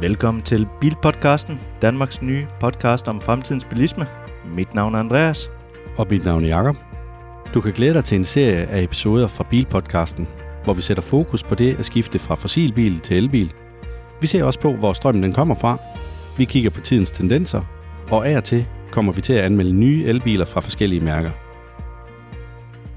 Velkommen 0.00 0.42
til 0.42 0.68
Bilpodcasten, 0.80 1.60
Danmarks 1.82 2.22
nye 2.22 2.46
podcast 2.60 3.08
om 3.08 3.20
fremtidens 3.20 3.64
bilisme. 3.64 4.06
Mit 4.56 4.74
navn 4.74 4.94
er 4.94 4.98
Andreas. 4.98 5.50
Og 5.96 6.06
mit 6.10 6.24
navn 6.24 6.44
er 6.44 6.48
Jakob. 6.48 6.76
Du 7.54 7.60
kan 7.60 7.72
glæde 7.72 7.94
dig 7.94 8.04
til 8.04 8.18
en 8.18 8.24
serie 8.24 8.66
af 8.66 8.82
episoder 8.82 9.28
fra 9.28 9.44
Bilpodcasten, 9.50 10.28
hvor 10.64 10.74
vi 10.74 10.82
sætter 10.82 11.02
fokus 11.02 11.42
på 11.42 11.54
det 11.54 11.78
at 11.78 11.84
skifte 11.84 12.18
fra 12.18 12.34
fossilbil 12.34 13.00
til 13.00 13.16
elbil. 13.16 13.52
Vi 14.20 14.26
ser 14.26 14.44
også 14.44 14.60
på, 14.60 14.72
hvor 14.72 14.92
strømmen 14.92 15.22
den 15.22 15.32
kommer 15.32 15.54
fra. 15.54 15.78
Vi 16.36 16.44
kigger 16.44 16.70
på 16.70 16.80
tidens 16.80 17.10
tendenser, 17.10 17.62
og 18.10 18.28
af 18.28 18.36
og 18.36 18.44
til 18.44 18.66
kommer 18.90 19.12
vi 19.12 19.20
til 19.20 19.32
at 19.32 19.44
anmelde 19.44 19.72
nye 19.72 20.04
elbiler 20.04 20.44
fra 20.44 20.60
forskellige 20.60 21.04
mærker. 21.04 21.30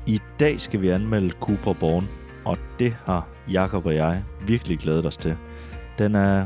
I 0.06 0.20
dag 0.40 0.62
skal 0.62 0.82
vi 0.82 0.90
anmelde 0.90 1.30
Cupra 1.30 1.74
Born, 1.74 2.10
og 2.46 2.58
det 2.80 2.96
har 3.06 3.28
Jakob 3.52 3.86
og 3.86 3.96
jeg 3.96 4.24
virkelig 4.48 4.80
glædet 4.80 5.06
os 5.06 5.18
til. 5.18 5.36
Den 6.00 6.16
er 6.16 6.46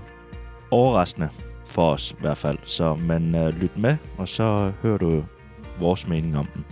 overraskende 0.71 1.29
for 1.67 1.91
os 1.91 2.11
i 2.11 2.21
hvert 2.21 2.37
fald, 2.37 2.57
så 2.65 2.95
man 2.95 3.35
øh, 3.35 3.61
lyt 3.61 3.77
med, 3.77 3.97
og 4.17 4.27
så 4.27 4.71
hører 4.81 4.97
du 4.97 5.23
vores 5.79 6.07
mening 6.07 6.37
om 6.37 6.47
den. 6.55 6.65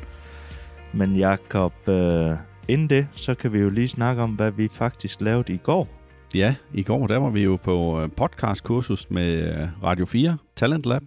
Men 0.94 1.16
Jakob, 1.16 1.74
øh, 1.88 2.32
inden 2.68 2.90
det, 2.90 3.08
så 3.14 3.36
kan 3.36 3.54
vi 3.54 3.60
jo 3.60 3.70
lige 3.70 3.88
snakke 3.88 4.22
om, 4.22 4.32
hvad 4.32 4.52
vi 4.52 4.68
faktisk 4.68 5.22
lavede 5.22 5.54
i 5.54 5.58
går. 5.58 5.88
Ja, 6.36 6.56
i 6.74 6.84
går 6.84 7.08
der 7.08 7.18
var 7.18 7.30
vi 7.30 7.44
jo 7.44 7.56
på 7.64 8.02
øh, 8.02 8.10
podcastkursus 8.18 9.10
med 9.10 9.34
øh, 9.34 9.84
Radio 9.84 10.06
4, 10.06 10.38
Talent 10.56 10.86
Lab, 10.86 11.02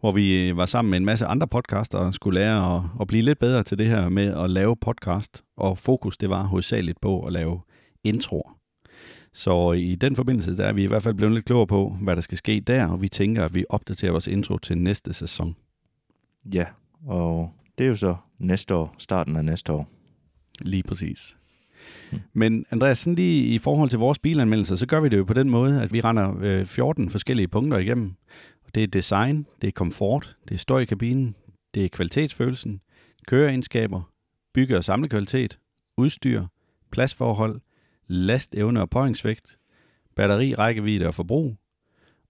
hvor 0.00 0.12
vi 0.12 0.48
øh, 0.48 0.56
var 0.56 0.66
sammen 0.66 0.90
med 0.90 0.98
en 0.98 1.04
masse 1.04 1.26
andre 1.26 1.48
podcaster 1.48 1.98
og 1.98 2.14
skulle 2.14 2.40
lære 2.40 2.76
at, 2.76 2.82
at 3.00 3.06
blive 3.06 3.22
lidt 3.22 3.38
bedre 3.38 3.62
til 3.62 3.78
det 3.78 3.86
her 3.86 4.08
med 4.08 4.42
at 4.44 4.50
lave 4.50 4.76
podcast. 4.76 5.42
Og 5.56 5.78
fokus 5.78 6.16
det 6.16 6.30
var 6.30 6.42
hovedsageligt 6.42 7.00
på 7.00 7.26
at 7.26 7.32
lave 7.32 7.60
introer. 8.04 8.57
Så 9.38 9.72
i 9.72 9.94
den 9.94 10.16
forbindelse, 10.16 10.56
der 10.56 10.64
er 10.64 10.72
vi 10.72 10.82
i 10.82 10.86
hvert 10.86 11.02
fald 11.02 11.14
blevet 11.14 11.34
lidt 11.34 11.44
klogere 11.44 11.66
på, 11.66 11.96
hvad 12.02 12.16
der 12.16 12.22
skal 12.22 12.38
ske 12.38 12.60
der, 12.60 12.86
og 12.86 13.02
vi 13.02 13.08
tænker, 13.08 13.44
at 13.44 13.54
vi 13.54 13.64
opdaterer 13.68 14.12
vores 14.12 14.26
intro 14.26 14.58
til 14.58 14.78
næste 14.78 15.12
sæson. 15.12 15.56
Ja, 16.54 16.64
og 17.06 17.52
det 17.78 17.84
er 17.84 17.88
jo 17.88 17.96
så 17.96 18.16
næste 18.38 18.74
år, 18.74 18.94
starten 18.98 19.36
af 19.36 19.44
næste 19.44 19.72
år. 19.72 19.88
Lige 20.60 20.82
præcis. 20.82 21.36
Hmm. 22.10 22.20
Men 22.32 22.66
Andreas, 22.70 22.98
sådan 22.98 23.14
lige 23.14 23.46
i 23.46 23.58
forhold 23.58 23.90
til 23.90 23.98
vores 23.98 24.18
bilanmeldelser, 24.18 24.76
så 24.76 24.86
gør 24.86 25.00
vi 25.00 25.08
det 25.08 25.18
jo 25.18 25.24
på 25.24 25.34
den 25.34 25.50
måde, 25.50 25.82
at 25.82 25.92
vi 25.92 26.00
render 26.00 26.34
øh, 26.40 26.66
14 26.66 27.10
forskellige 27.10 27.48
punkter 27.48 27.78
igennem. 27.78 28.14
Og 28.64 28.74
det 28.74 28.82
er 28.82 28.86
design, 28.86 29.46
det 29.62 29.68
er 29.68 29.72
komfort, 29.72 30.36
det 30.48 30.54
er 30.54 30.58
støj 30.58 30.80
i 30.80 30.84
kabinen, 30.84 31.34
det 31.74 31.84
er 31.84 31.88
kvalitetsfølelsen, 31.88 32.80
køreegenskaber, 33.26 34.02
bygge- 34.54 34.76
og 34.76 34.84
samlekvalitet, 34.84 35.58
udstyr, 35.96 36.44
pladsforhold, 36.90 37.60
lastevne 38.08 38.80
og 38.80 38.90
påhængsvægt, 38.90 39.58
batteri, 40.16 40.54
rækkevidde 40.54 41.06
og 41.06 41.14
forbrug, 41.14 41.56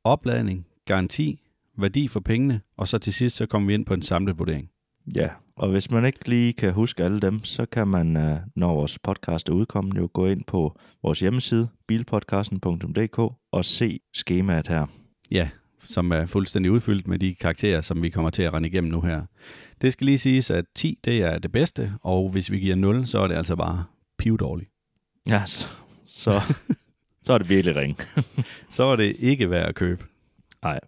opladning, 0.04 0.66
garanti, 0.84 1.40
værdi 1.76 2.08
for 2.08 2.20
pengene, 2.20 2.60
og 2.76 2.88
så 2.88 2.98
til 2.98 3.12
sidst 3.12 3.36
så 3.36 3.46
kommer 3.46 3.66
vi 3.66 3.74
ind 3.74 3.86
på 3.86 3.94
en 3.94 4.02
samlet 4.02 4.38
vurdering. 4.38 4.70
Ja, 5.14 5.30
og 5.56 5.70
hvis 5.70 5.90
man 5.90 6.04
ikke 6.04 6.28
lige 6.28 6.52
kan 6.52 6.72
huske 6.72 7.04
alle 7.04 7.20
dem, 7.20 7.44
så 7.44 7.66
kan 7.66 7.88
man, 7.88 8.16
øh, 8.16 8.36
når 8.56 8.74
vores 8.74 8.98
podcast 8.98 9.48
er 9.48 9.52
udkommet, 9.52 9.96
jo 9.96 10.08
gå 10.12 10.26
ind 10.26 10.44
på 10.44 10.78
vores 11.02 11.20
hjemmeside, 11.20 11.68
bilpodcasten.dk, 11.86 13.18
og 13.52 13.64
se 13.64 14.00
skemaet 14.14 14.68
her. 14.68 14.86
Ja, 15.30 15.50
som 15.84 16.12
er 16.12 16.26
fuldstændig 16.26 16.72
udfyldt 16.72 17.08
med 17.08 17.18
de 17.18 17.34
karakterer, 17.34 17.80
som 17.80 18.02
vi 18.02 18.10
kommer 18.10 18.30
til 18.30 18.42
at 18.42 18.52
rende 18.52 18.68
igennem 18.68 18.90
nu 18.90 19.00
her. 19.00 19.22
Det 19.80 19.92
skal 19.92 20.04
lige 20.04 20.18
siges, 20.18 20.50
at 20.50 20.64
10 20.74 20.98
det 21.04 21.22
er 21.22 21.38
det 21.38 21.52
bedste, 21.52 21.92
og 22.02 22.30
hvis 22.30 22.50
vi 22.50 22.58
giver 22.58 22.76
0, 22.76 23.06
så 23.06 23.18
er 23.18 23.28
det 23.28 23.34
altså 23.34 23.56
bare 23.56 23.84
pivdårligt. 24.18 24.70
Ja, 25.28 25.42
så, 25.46 25.66
så, 26.06 26.40
så 27.24 27.32
er 27.32 27.38
det 27.38 27.48
virkelig 27.48 27.76
ring. 27.76 27.98
så 28.76 28.84
er 28.84 28.96
det 28.96 29.16
ikke 29.18 29.50
værd 29.50 29.68
at 29.68 29.74
købe. 29.74 30.04
Nej. 30.62 30.80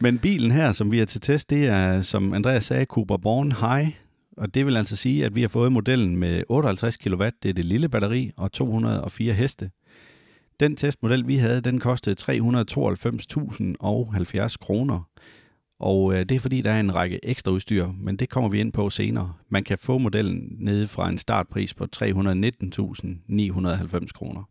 Men 0.00 0.18
bilen 0.18 0.50
her, 0.50 0.72
som 0.72 0.92
vi 0.92 0.98
har 0.98 1.06
til 1.06 1.20
test, 1.20 1.50
det 1.50 1.66
er, 1.66 2.02
som 2.02 2.34
Andreas 2.34 2.64
sagde, 2.64 2.84
Cooper 2.84 3.16
Born 3.16 3.52
High. 3.52 3.88
Og 4.36 4.54
det 4.54 4.66
vil 4.66 4.76
altså 4.76 4.96
sige, 4.96 5.24
at 5.24 5.34
vi 5.34 5.40
har 5.40 5.48
fået 5.48 5.72
modellen 5.72 6.16
med 6.16 6.42
58 6.48 6.96
kW, 6.96 7.24
det 7.42 7.48
er 7.48 7.52
det 7.52 7.64
lille 7.64 7.88
batteri, 7.88 8.32
og 8.36 8.52
204 8.52 9.34
heste. 9.34 9.70
Den 10.60 10.76
testmodel, 10.76 11.26
vi 11.26 11.36
havde, 11.36 11.60
den 11.60 11.80
kostede 11.80 12.22
392.070 12.22 14.56
kroner. 14.60 15.08
Og 15.78 16.14
øh, 16.14 16.20
det 16.20 16.34
er 16.34 16.40
fordi, 16.40 16.60
der 16.60 16.72
er 16.72 16.80
en 16.80 16.94
række 16.94 17.20
ekstra 17.22 17.50
udstyr, 17.50 17.88
men 17.98 18.16
det 18.16 18.28
kommer 18.28 18.50
vi 18.50 18.60
ind 18.60 18.72
på 18.72 18.90
senere. 18.90 19.32
Man 19.48 19.64
kan 19.64 19.78
få 19.78 19.98
modellen 19.98 20.56
nede 20.58 20.88
fra 20.88 21.08
en 21.08 21.18
startpris 21.18 21.74
på 21.74 21.86
319.990 21.96 24.12
kroner. 24.12 24.42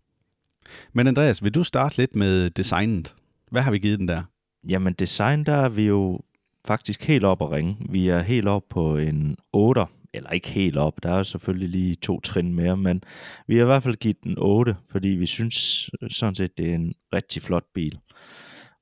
Men 0.94 1.08
Andreas, 1.08 1.44
vil 1.44 1.56
du 1.56 1.64
starte 1.64 1.98
lidt 1.98 2.16
med 2.16 2.50
designet? 2.50 3.16
Hvad 3.52 3.62
har 3.62 3.72
vi 3.72 3.80
givet 3.80 4.00
den 4.00 4.08
der? 4.08 4.24
Jamen 4.70 4.94
design, 4.94 5.44
der 5.44 5.54
er 5.54 5.70
vi 5.70 5.88
jo 5.88 6.20
faktisk 6.66 7.04
helt 7.04 7.24
op 7.24 7.42
at 7.42 7.52
ringe. 7.52 7.78
Vi 7.90 8.08
er 8.08 8.22
helt 8.22 8.48
op 8.48 8.64
på 8.70 8.98
en 8.98 9.38
8, 9.54 9.86
eller 10.14 10.30
ikke 10.30 10.50
helt 10.50 10.78
op, 10.78 11.04
der 11.04 11.12
er 11.12 11.24
selvfølgelig 11.24 11.70
lige 11.70 11.96
to 11.96 12.20
trin 12.20 12.54
mere, 12.54 12.78
men 12.78 13.04
vi 13.48 13.56
har 13.56 13.62
i 13.62 13.66
hvert 13.66 13.84
fald 13.84 13.96
givet 13.96 14.24
den 14.24 14.36
8, 14.38 14.76
fordi 14.90 15.08
vi 15.08 15.26
synes 15.26 15.90
sådan 16.10 16.36
set, 16.36 16.58
det 16.58 16.70
er 16.70 16.76
en 16.76 16.94
rigtig 17.14 17.42
flot 17.42 17.66
bil. 17.74 18.00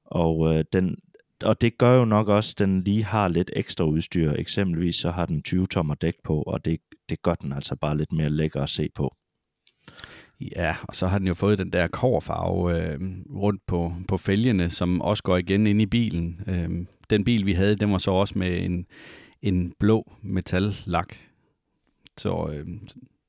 Og 0.06 0.56
øh, 0.56 0.66
den, 0.74 0.96
og 1.44 1.62
det 1.62 1.78
gør 1.78 1.94
jo 1.96 2.06
nok 2.06 2.28
også, 2.28 2.54
at 2.54 2.60
den 2.60 2.84
lige 2.84 3.04
har 3.04 3.28
lidt 3.28 3.52
ekstra 3.54 3.86
udstyr. 3.86 4.32
Eksempelvis 4.32 4.96
så 4.96 5.12
har 5.12 5.26
den 5.26 5.42
20 5.42 5.68
tommer 5.68 5.96
dæk 5.96 6.16
på, 6.24 6.42
og 6.42 6.66
det, 6.66 6.80
det 7.10 7.22
gør 7.22 7.36
den 7.36 7.54
altså 7.54 7.76
bare 7.76 7.98
lidt 7.98 8.12
mere 8.12 8.30
lækker 8.30 8.62
at 8.62 8.70
se 8.70 8.90
på. 8.96 9.16
Ja, 10.56 10.76
og 10.84 10.96
så 10.96 11.08
har 11.08 11.18
den 11.18 11.28
jo 11.28 11.34
fået 11.34 11.60
den 11.60 11.74
der 11.74 11.88
koverfarve 11.88 12.78
øh, 12.78 13.00
rundt 13.36 13.62
på, 13.68 13.94
på 14.08 14.18
fælgene, 14.18 14.70
som 14.70 15.02
også 15.02 15.24
går 15.24 15.38
igen 15.38 15.68
ind 15.68 15.82
i 15.82 15.86
bilen. 15.86 16.42
Øh, 16.48 16.86
den 17.10 17.24
bil, 17.24 17.46
vi 17.46 17.54
havde, 17.54 17.76
den 17.76 17.92
var 17.92 17.98
så 17.98 18.12
også 18.12 18.40
med 18.40 18.66
en, 18.66 18.86
en 19.42 19.74
blå 19.80 20.12
metallak. 20.22 21.16
Så 22.18 22.50
øh, 22.54 22.68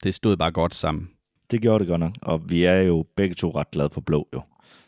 det 0.03 0.15
stod 0.15 0.37
bare 0.37 0.53
godt 0.53 0.75
sammen. 0.75 1.11
Det 1.51 1.63
gjorde 1.63 1.79
det 1.79 1.89
godt 1.89 2.01
nok, 2.01 2.15
og 2.23 2.51
vi 2.51 2.65
er 2.65 2.81
jo 2.81 3.07
begge 3.17 3.35
to 3.35 3.51
ret 3.51 3.71
glade 3.71 3.91
for 3.91 4.01
blå 4.01 4.29
jo. 4.35 4.43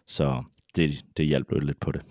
Så 0.06 0.42
det, 0.76 1.04
det 1.16 1.26
hjalp 1.26 1.52
jo 1.52 1.58
lidt 1.58 1.80
på 1.80 1.92
det. 1.92 2.02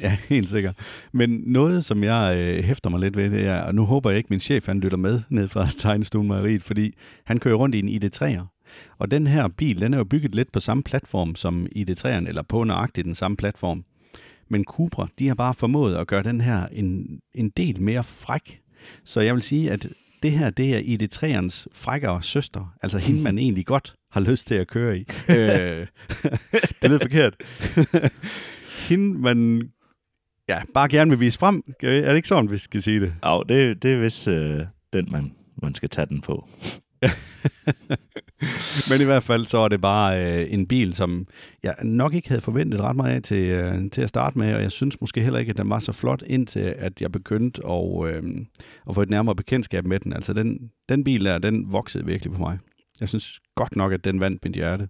Ja, 0.00 0.16
helt 0.28 0.48
sikkert. 0.48 0.78
Men 1.12 1.42
noget, 1.46 1.84
som 1.84 2.04
jeg 2.04 2.36
øh, 2.38 2.64
hæfter 2.64 2.90
mig 2.90 3.00
lidt 3.00 3.16
ved, 3.16 3.30
det 3.30 3.46
er, 3.46 3.60
og 3.60 3.74
nu 3.74 3.84
håber 3.84 4.10
jeg 4.10 4.16
ikke, 4.16 4.30
min 4.30 4.40
chef 4.40 4.66
han 4.66 4.80
lytter 4.80 4.98
med 4.98 5.22
ned 5.28 5.48
fra 5.48 5.66
tegnestuen 5.78 6.28
Mejeriet, 6.28 6.62
fordi 6.62 6.94
han 7.24 7.38
kører 7.38 7.54
rundt 7.54 7.74
i 7.74 7.78
en 7.78 7.88
ID3'er. 7.88 8.54
Og 8.98 9.10
den 9.10 9.26
her 9.26 9.48
bil, 9.48 9.80
den 9.80 9.94
er 9.94 9.98
jo 9.98 10.04
bygget 10.04 10.34
lidt 10.34 10.52
på 10.52 10.60
samme 10.60 10.82
platform 10.82 11.34
som 11.34 11.66
ID3'eren, 11.76 12.28
eller 12.28 12.42
på 12.42 12.64
nøjagtigt 12.64 13.04
den 13.04 13.14
samme 13.14 13.36
platform. 13.36 13.84
Men 14.48 14.64
Cupra, 14.64 15.08
de 15.18 15.28
har 15.28 15.34
bare 15.34 15.54
formået 15.54 15.96
at 15.96 16.06
gøre 16.06 16.22
den 16.22 16.40
her 16.40 16.66
en, 16.66 17.20
en 17.34 17.48
del 17.48 17.82
mere 17.82 18.04
fræk. 18.04 18.60
Så 19.04 19.20
jeg 19.20 19.34
vil 19.34 19.42
sige, 19.42 19.70
at 19.70 19.88
det 20.22 20.32
her, 20.32 20.50
det 20.50 20.74
er 20.74 20.80
ID3'ernes 20.80 21.66
frækkere 21.72 22.22
søster. 22.22 22.74
Altså 22.82 22.98
hende, 22.98 23.22
man 23.22 23.38
egentlig 23.44 23.66
godt 23.66 23.94
har 24.10 24.20
lyst 24.20 24.46
til 24.46 24.54
at 24.54 24.68
køre 24.68 24.98
i. 24.98 25.06
øh, 25.28 25.86
det 26.82 26.90
lyder 26.90 26.98
forkert. 26.98 27.34
hende, 28.88 29.18
man 29.18 29.68
ja, 30.48 30.62
bare 30.74 30.88
gerne 30.88 31.10
vil 31.10 31.20
vise 31.20 31.38
frem. 31.38 31.62
Er 31.82 32.08
det 32.08 32.16
ikke 32.16 32.28
sådan, 32.28 32.50
vi 32.50 32.58
skal 32.58 32.82
sige 32.82 33.00
det? 33.00 33.14
Ja, 33.24 33.40
det, 33.48 33.82
det 33.82 33.92
er 33.92 33.98
vist 33.98 34.28
øh, 34.28 34.66
den, 34.92 35.08
man, 35.12 35.32
man 35.62 35.74
skal 35.74 35.88
tage 35.88 36.06
den 36.06 36.20
på. 36.20 36.48
Men 38.90 39.00
i 39.00 39.04
hvert 39.04 39.22
fald 39.22 39.44
så 39.44 39.58
er 39.58 39.68
det 39.68 39.80
bare 39.80 40.24
øh, 40.24 40.52
en 40.52 40.66
bil, 40.66 40.94
som 40.94 41.26
jeg 41.62 41.74
nok 41.82 42.14
ikke 42.14 42.28
havde 42.28 42.40
forventet 42.40 42.80
ret 42.80 42.96
meget 42.96 43.14
af 43.14 43.22
til, 43.22 43.42
øh, 43.42 43.90
til 43.90 44.02
at 44.02 44.08
starte 44.08 44.38
med, 44.38 44.54
og 44.54 44.62
jeg 44.62 44.70
synes 44.70 45.00
måske 45.00 45.20
heller 45.20 45.38
ikke, 45.38 45.50
at 45.50 45.56
den 45.56 45.70
var 45.70 45.78
så 45.78 45.92
flot, 45.92 46.22
indtil 46.26 46.74
at 46.78 47.00
jeg 47.00 47.12
begyndte 47.12 47.66
at, 47.66 48.06
øh, 48.06 48.22
at 48.88 48.94
få 48.94 49.02
et 49.02 49.10
nærmere 49.10 49.36
bekendtskab 49.36 49.86
med 49.86 50.00
den. 50.00 50.12
Altså 50.12 50.32
den, 50.32 50.70
den 50.88 51.04
bil 51.04 51.24
der, 51.24 51.38
den 51.38 51.72
voksede 51.72 52.06
virkelig 52.06 52.32
på 52.32 52.38
mig. 52.38 52.58
Jeg 53.00 53.08
synes 53.08 53.40
godt 53.54 53.76
nok, 53.76 53.92
at 53.92 54.04
den 54.04 54.20
vandt 54.20 54.44
mit 54.44 54.54
hjerte. 54.54 54.88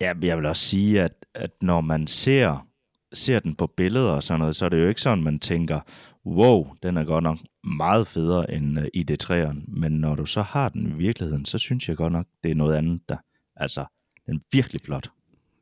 Ja, 0.00 0.12
jeg 0.22 0.36
vil 0.36 0.46
også 0.46 0.64
sige, 0.64 1.02
at, 1.02 1.12
at 1.34 1.50
når 1.62 1.80
man 1.80 2.06
ser 2.06 2.66
ser 3.12 3.38
den 3.38 3.54
på 3.54 3.66
billeder 3.66 4.10
og 4.10 4.22
sådan 4.22 4.40
noget, 4.40 4.56
så 4.56 4.64
er 4.64 4.68
det 4.68 4.82
jo 4.82 4.88
ikke 4.88 5.00
sådan, 5.00 5.24
man 5.24 5.38
tænker, 5.38 5.80
wow, 6.26 6.68
den 6.82 6.96
er 6.96 7.04
godt 7.04 7.24
nok 7.24 7.38
meget 7.64 8.06
federe 8.08 8.54
end 8.54 8.78
øh, 8.78 8.86
ID3'eren. 8.96 9.64
Men 9.66 9.92
når 9.92 10.14
du 10.14 10.26
så 10.26 10.42
har 10.42 10.68
den 10.68 10.86
i 10.86 10.94
virkeligheden, 10.94 11.44
så 11.44 11.58
synes 11.58 11.88
jeg 11.88 11.96
godt 11.96 12.12
nok, 12.12 12.26
det 12.42 12.50
er 12.50 12.54
noget 12.54 12.76
andet, 12.76 13.08
der, 13.08 13.16
altså, 13.56 13.84
den 14.26 14.36
er 14.36 14.40
virkelig 14.52 14.80
flot. 14.80 15.10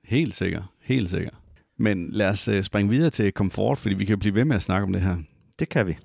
Helt 0.05 0.35
sikkert, 0.35 0.62
helt 0.83 1.11
sikkert. 1.11 1.35
Men 1.77 2.11
lad 2.11 2.29
os 2.29 2.49
uh, 2.49 2.61
springe 2.61 2.91
videre 2.91 3.11
til 3.11 3.33
komfort, 3.33 3.79
fordi 3.79 3.95
vi 3.95 4.05
kan 4.05 4.19
blive 4.19 4.35
ved 4.35 4.45
med 4.45 4.56
at 4.56 4.62
snakke 4.62 4.85
om 4.85 4.93
det 4.93 5.03
her. 5.03 5.17
Det 5.59 5.69
kan 5.69 5.87
vi. 5.87 5.97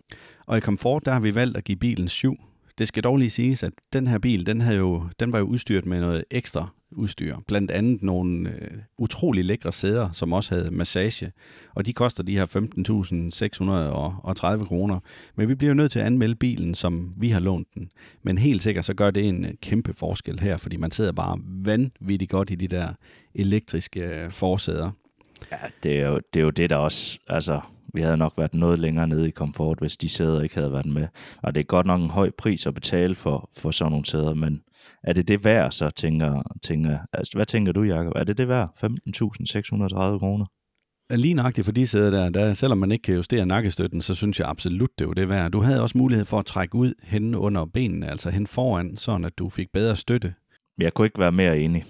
Og 0.48 0.58
i 0.58 0.60
komfort, 0.60 1.06
der 1.06 1.14
har 1.14 1.20
vi 1.20 1.36
valgt 1.36 1.58
at 1.58 1.64
give 1.64 1.76
bilen 1.76 2.10
7. 2.10 2.38
Det 2.78 2.88
skal 2.88 3.04
dog 3.04 3.18
lige 3.18 3.30
siges, 3.30 3.64
at 3.64 3.74
den 3.94 4.08
her 4.08 4.18
bil, 4.18 4.46
den, 4.46 4.62
havde 4.62 4.78
jo, 4.78 5.04
den 5.20 5.34
var 5.34 5.40
jo 5.40 5.46
udstyret 5.46 5.86
med 5.86 6.00
noget 6.00 6.26
ekstra 6.32 6.70
udstyr. 6.92 7.38
Blandt 7.48 7.72
andet 7.72 8.04
nogle 8.04 8.50
øh, 8.50 8.72
utrolig 8.98 9.46
lækre 9.46 9.74
sæder, 9.74 10.12
som 10.12 10.34
også 10.34 10.56
havde 10.56 10.72
massage. 10.72 11.32
Og 11.76 11.86
de 11.86 11.94
koster 11.94 12.24
de 12.24 12.38
her 12.38 12.46
15.630 12.46 14.66
kroner. 14.66 15.00
Men 15.36 15.50
vi 15.50 15.56
bliver 15.56 15.74
nødt 15.74 15.92
til 15.92 16.00
at 16.00 16.06
anmelde 16.06 16.36
bilen, 16.36 16.76
som 16.76 17.14
vi 17.18 17.30
har 17.30 17.40
lånt 17.40 17.68
den. 17.76 17.92
Men 18.24 18.38
helt 18.38 18.64
sikkert 18.64 18.86
så 18.86 18.94
gør 18.94 19.12
det 19.12 19.30
en 19.30 19.46
øh, 19.46 19.52
kæmpe 19.62 19.94
forskel 19.94 20.40
her, 20.40 20.58
fordi 20.58 20.78
man 20.78 20.92
sidder 20.92 21.12
bare 21.12 21.40
vanvittigt 21.46 22.32
godt 22.32 22.50
i 22.50 22.56
de 22.56 22.68
der 22.68 22.94
elektriske 23.36 24.00
øh, 24.00 24.32
forsæder. 24.32 24.92
Ja, 25.52 25.58
det 25.84 26.00
er, 26.00 26.10
jo, 26.10 26.20
det 26.34 26.40
er 26.40 26.44
jo 26.44 26.50
det, 26.50 26.70
der 26.70 26.76
også... 26.76 27.20
Altså, 27.28 27.62
vi 27.94 28.02
havde 28.02 28.18
nok 28.18 28.34
været 28.38 28.54
noget 28.54 28.80
længere 28.80 29.08
nede 29.08 29.28
i 29.28 29.32
komfort, 29.32 29.80
hvis 29.80 29.98
de 29.98 30.10
sæder 30.10 30.42
ikke 30.42 30.56
havde 30.56 30.72
været 30.72 30.86
med. 30.86 31.08
Og 31.42 31.56
det 31.56 31.62
er 31.62 31.66
godt 31.66 31.86
nok 31.86 32.02
en 32.02 32.10
høj 32.10 32.32
pris 32.38 32.68
at 32.68 32.74
betale 32.74 33.16
for, 33.16 33.50
for 33.58 33.72
sådan 33.72 33.92
nogle 33.92 34.06
sæder, 34.06 34.34
men 34.34 34.62
er 35.04 35.14
det 35.14 35.28
det 35.28 35.44
værd, 35.46 35.72
så 35.72 35.90
tænker, 35.90 36.42
tænker 36.64 36.98
altså, 37.14 37.32
hvad 37.36 37.46
tænker 37.46 37.72
du, 37.72 37.84
Jacob? 37.84 38.14
Er 38.16 38.24
det 38.24 38.38
det 38.38 38.48
værd? 38.48 38.70
15.630 38.84 40.20
kroner? 40.20 40.46
Lige 41.10 41.34
nøjagtigt 41.34 41.66
for 41.66 41.72
de 41.72 41.88
sæder 41.88 42.12
der, 42.12 42.30
der, 42.30 42.54
selvom 42.54 42.78
man 42.78 42.92
ikke 42.92 43.02
kan 43.02 43.16
justere 43.16 43.46
nakkestøtten, 43.46 44.02
så 44.02 44.16
synes 44.16 44.40
jeg 44.40 44.50
absolut, 44.50 44.90
det 45.00 45.08
var 45.08 45.14
det 45.14 45.30
værd. 45.30 45.52
Du 45.52 45.62
havde 45.62 45.82
også 45.82 45.98
mulighed 45.98 46.26
for 46.26 46.40
at 46.40 46.46
trække 46.46 46.76
ud 46.76 46.94
hen 47.04 47.36
under 47.36 47.66
benene, 47.66 48.10
altså 48.10 48.30
hen 48.30 48.48
foran, 48.48 48.98
sådan 48.98 49.26
at 49.26 49.38
du 49.38 49.50
fik 49.50 49.72
bedre 49.74 49.96
støtte. 49.96 50.34
Jeg 50.78 50.94
kunne 50.94 51.06
ikke 51.06 51.20
være 51.20 51.32
mere 51.32 51.60
enig. 51.60 51.84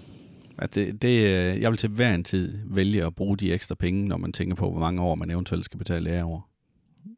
At 0.58 0.74
det, 0.74 1.02
det, 1.02 1.08
øh, 1.08 1.60
jeg 1.60 1.70
vil 1.70 1.78
til 1.78 1.88
hver 1.88 2.14
en 2.14 2.24
tid 2.24 2.58
vælge 2.64 3.04
at 3.04 3.14
bruge 3.14 3.36
de 3.36 3.52
ekstra 3.52 3.74
penge, 3.74 4.08
når 4.08 4.16
man 4.16 4.32
tænker 4.32 4.54
på, 4.54 4.70
hvor 4.70 4.80
mange 4.80 5.02
år 5.02 5.14
man 5.14 5.30
eventuelt 5.30 5.64
skal 5.64 5.78
betale 5.78 6.04
lære 6.04 6.24
over. 6.24 6.40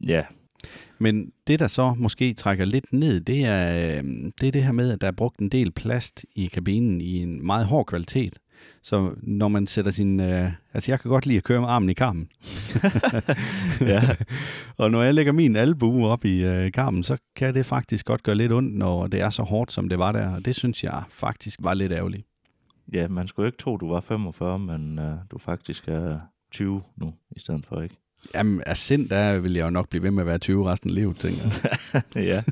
Ja. 0.07 0.23
Men 0.99 1.33
det, 1.47 1.59
der 1.59 1.69
så 1.69 1.95
måske 1.99 2.35
trækker 2.35 2.65
lidt 2.65 2.93
ned, 2.93 3.21
det 3.21 3.45
er, 3.45 3.77
øh, 3.77 4.05
det 4.41 4.49
er 4.49 4.53
det 4.53 4.65
her 4.65 4.73
med, 4.73 4.91
at 4.91 5.01
der 5.01 5.07
er 5.07 5.13
brugt 5.13 5.39
en 5.39 5.49
del 5.49 5.73
plast 5.73 6.25
i 6.35 6.47
kabinen 6.47 7.01
i 7.01 7.23
en 7.23 7.47
meget 7.47 7.67
hård 7.67 7.87
kvalitet. 7.87 8.39
Så 8.83 9.15
når 9.23 9.49
man 9.49 9.67
sætter 9.67 9.91
sin... 9.91 10.21
Øh, 10.21 10.53
altså, 10.75 10.93
jeg 10.93 11.01
kan 11.01 11.11
godt 11.11 11.27
lide 11.27 11.37
at 11.37 11.45
køre 11.45 11.61
med 11.61 11.69
armen 11.69 11.91
i 11.91 11.93
karmen. 11.93 12.29
ja. 13.93 14.03
og 14.79 14.91
når 14.91 15.03
jeg 15.03 15.15
lægger 15.15 15.33
min 15.33 15.57
albue 15.57 16.09
op 16.09 16.25
i 16.25 16.45
øh, 16.45 16.73
karmen, 16.73 17.03
så 17.03 17.17
kan 17.37 17.55
det 17.55 17.67
faktisk 17.67 18.07
godt 18.07 18.23
gøre 18.23 18.35
lidt 18.35 18.53
ondt, 18.53 18.75
når 18.75 19.07
det 19.07 19.21
er 19.21 19.31
så 19.31 19.43
hårdt, 19.43 19.73
som 19.73 19.89
det 19.89 19.99
var 19.99 20.13
der. 20.13 20.29
Og 20.29 20.45
det 20.45 20.55
synes 20.55 20.85
jeg 20.85 21.03
faktisk 21.11 21.59
var 21.63 21.75
lidt 21.75 21.93
ærgerligt. 21.93 22.27
Ja, 22.93 23.09
man 23.09 23.29
skulle 23.29 23.49
ikke 23.49 23.59
tro, 23.59 23.77
du 23.77 23.89
var 23.89 24.01
45, 24.01 24.59
men 24.59 24.99
øh, 24.99 25.17
du 25.31 25.39
faktisk 25.39 25.89
er 25.89 26.21
20 26.51 26.83
nu, 26.97 27.15
i 27.37 27.41
stedet 27.41 27.67
for, 27.67 27.83
ikke? 27.83 27.97
Jamen, 28.35 28.63
af 28.67 28.77
sind, 28.77 29.09
der 29.09 29.39
vil 29.39 29.53
jeg 29.53 29.65
jo 29.65 29.71
nok 29.71 29.89
blive 29.89 30.03
ved 30.03 30.11
med 30.11 30.23
at 30.23 30.27
være 30.27 30.39
20 30.39 30.71
resten 30.71 30.91
af 30.91 30.95
livet, 30.95 31.17
tænker 31.17 31.43
jeg. 31.93 32.03
ja, 32.33 32.43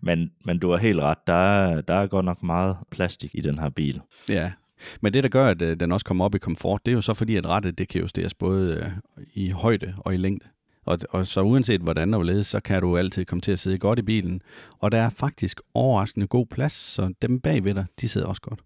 men, 0.00 0.32
men 0.44 0.58
du 0.58 0.70
har 0.70 0.76
helt 0.76 1.00
ret. 1.00 1.18
Der 1.26 1.32
er, 1.32 1.80
der 1.80 1.94
er 1.94 2.06
godt 2.06 2.24
nok 2.24 2.42
meget 2.42 2.76
plastik 2.90 3.30
i 3.34 3.40
den 3.40 3.58
her 3.58 3.68
bil. 3.68 4.00
Ja, 4.28 4.52
men 5.00 5.12
det, 5.12 5.22
der 5.22 5.28
gør, 5.28 5.46
at 5.46 5.62
øh, 5.62 5.80
den 5.80 5.92
også 5.92 6.06
kommer 6.06 6.24
op 6.24 6.34
i 6.34 6.38
komfort, 6.38 6.86
det 6.86 6.92
er 6.92 6.94
jo 6.94 7.00
så 7.00 7.14
fordi, 7.14 7.36
at 7.36 7.46
rettet 7.46 7.78
det 7.78 7.88
kan 7.88 8.00
justeres 8.00 8.34
både 8.34 8.74
øh, 8.74 9.24
i 9.34 9.50
højde 9.50 9.94
og 9.98 10.14
i 10.14 10.16
længde. 10.16 10.46
Og, 10.84 10.98
og 11.10 11.26
så 11.26 11.40
uanset 11.40 11.80
hvordan 11.80 12.14
og 12.14 12.18
hvorledes, 12.18 12.46
så 12.46 12.60
kan 12.60 12.82
du 12.82 12.96
altid 12.96 13.24
komme 13.24 13.40
til 13.40 13.52
at 13.52 13.58
sidde 13.58 13.78
godt 13.78 13.98
i 13.98 14.02
bilen. 14.02 14.42
Og 14.78 14.92
der 14.92 14.98
er 14.98 15.10
faktisk 15.10 15.60
overraskende 15.74 16.26
god 16.26 16.46
plads, 16.46 16.72
så 16.72 17.12
dem 17.22 17.40
bagved 17.40 17.74
dig, 17.74 17.86
de 18.00 18.08
sidder 18.08 18.26
også 18.26 18.42
godt. 18.42 18.60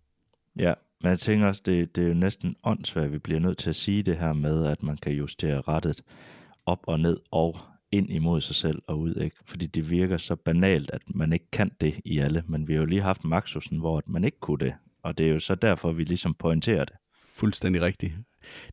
Ja, 0.59 0.75
men 1.01 1.11
jeg 1.11 1.19
tænker 1.19 1.47
også, 1.47 1.63
det, 1.67 1.97
det 1.97 2.05
er 2.05 2.09
jo 2.09 2.15
næsten 2.15 2.57
åndssvagt, 2.65 3.07
at 3.07 3.13
vi 3.13 3.19
bliver 3.19 3.41
nødt 3.41 3.59
til 3.59 3.71
at 3.71 3.77
sige 3.77 4.03
det 4.03 4.17
her 4.17 4.33
med, 4.33 4.67
at 4.67 4.83
man 4.83 4.97
kan 4.97 5.13
justere 5.13 5.61
rettet 5.61 6.03
op 6.67 6.81
og 6.87 7.01
ned 7.01 7.17
og 7.31 7.59
ind 7.93 8.11
imod 8.11 8.41
sig 8.41 8.57
selv 8.57 8.83
og 8.87 9.01
ud, 9.01 9.15
ikke? 9.15 9.37
Fordi 9.45 9.67
det 9.67 9.91
virker 9.91 10.17
så 10.17 10.37
banalt, 10.37 10.91
at 10.91 11.03
man 11.15 11.33
ikke 11.33 11.51
kan 11.53 11.71
det 11.81 12.01
i 12.05 12.19
alle, 12.19 12.43
men 12.47 12.69
vi 12.69 12.73
har 12.73 12.81
jo 12.81 12.87
lige 12.87 13.03
haft 13.03 13.25
Maxusen, 13.25 13.79
hvor 13.79 14.03
man 14.07 14.25
ikke 14.25 14.41
kunne 14.41 14.59
det, 14.59 14.75
og 15.03 15.19
det 15.19 15.27
er 15.27 15.31
jo 15.31 15.39
så 15.39 15.55
derfor, 15.55 15.93
vi 15.93 16.05
ligesom 16.05 16.35
pointerer 16.35 16.85
det. 16.85 16.95
Fuldstændig 17.23 17.83
rigtigt. 17.83 18.13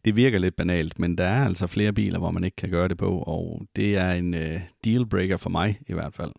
Det 0.05 0.15
virker 0.15 0.39
lidt 0.39 0.55
banalt, 0.55 0.99
men 0.99 1.17
der 1.17 1.23
er 1.23 1.45
altså 1.45 1.67
flere 1.67 1.93
biler, 1.93 2.19
hvor 2.19 2.31
man 2.31 2.43
ikke 2.43 2.55
kan 2.55 2.69
gøre 2.69 2.87
det 2.87 2.97
på, 2.97 3.19
og 3.19 3.61
det 3.75 3.97
er 3.97 4.11
en 4.11 4.33
uh, 4.33 4.61
dealbreaker 4.83 5.37
for 5.37 5.49
mig 5.49 5.79
i 5.87 5.93
hvert 5.93 6.13
fald. 6.13 6.31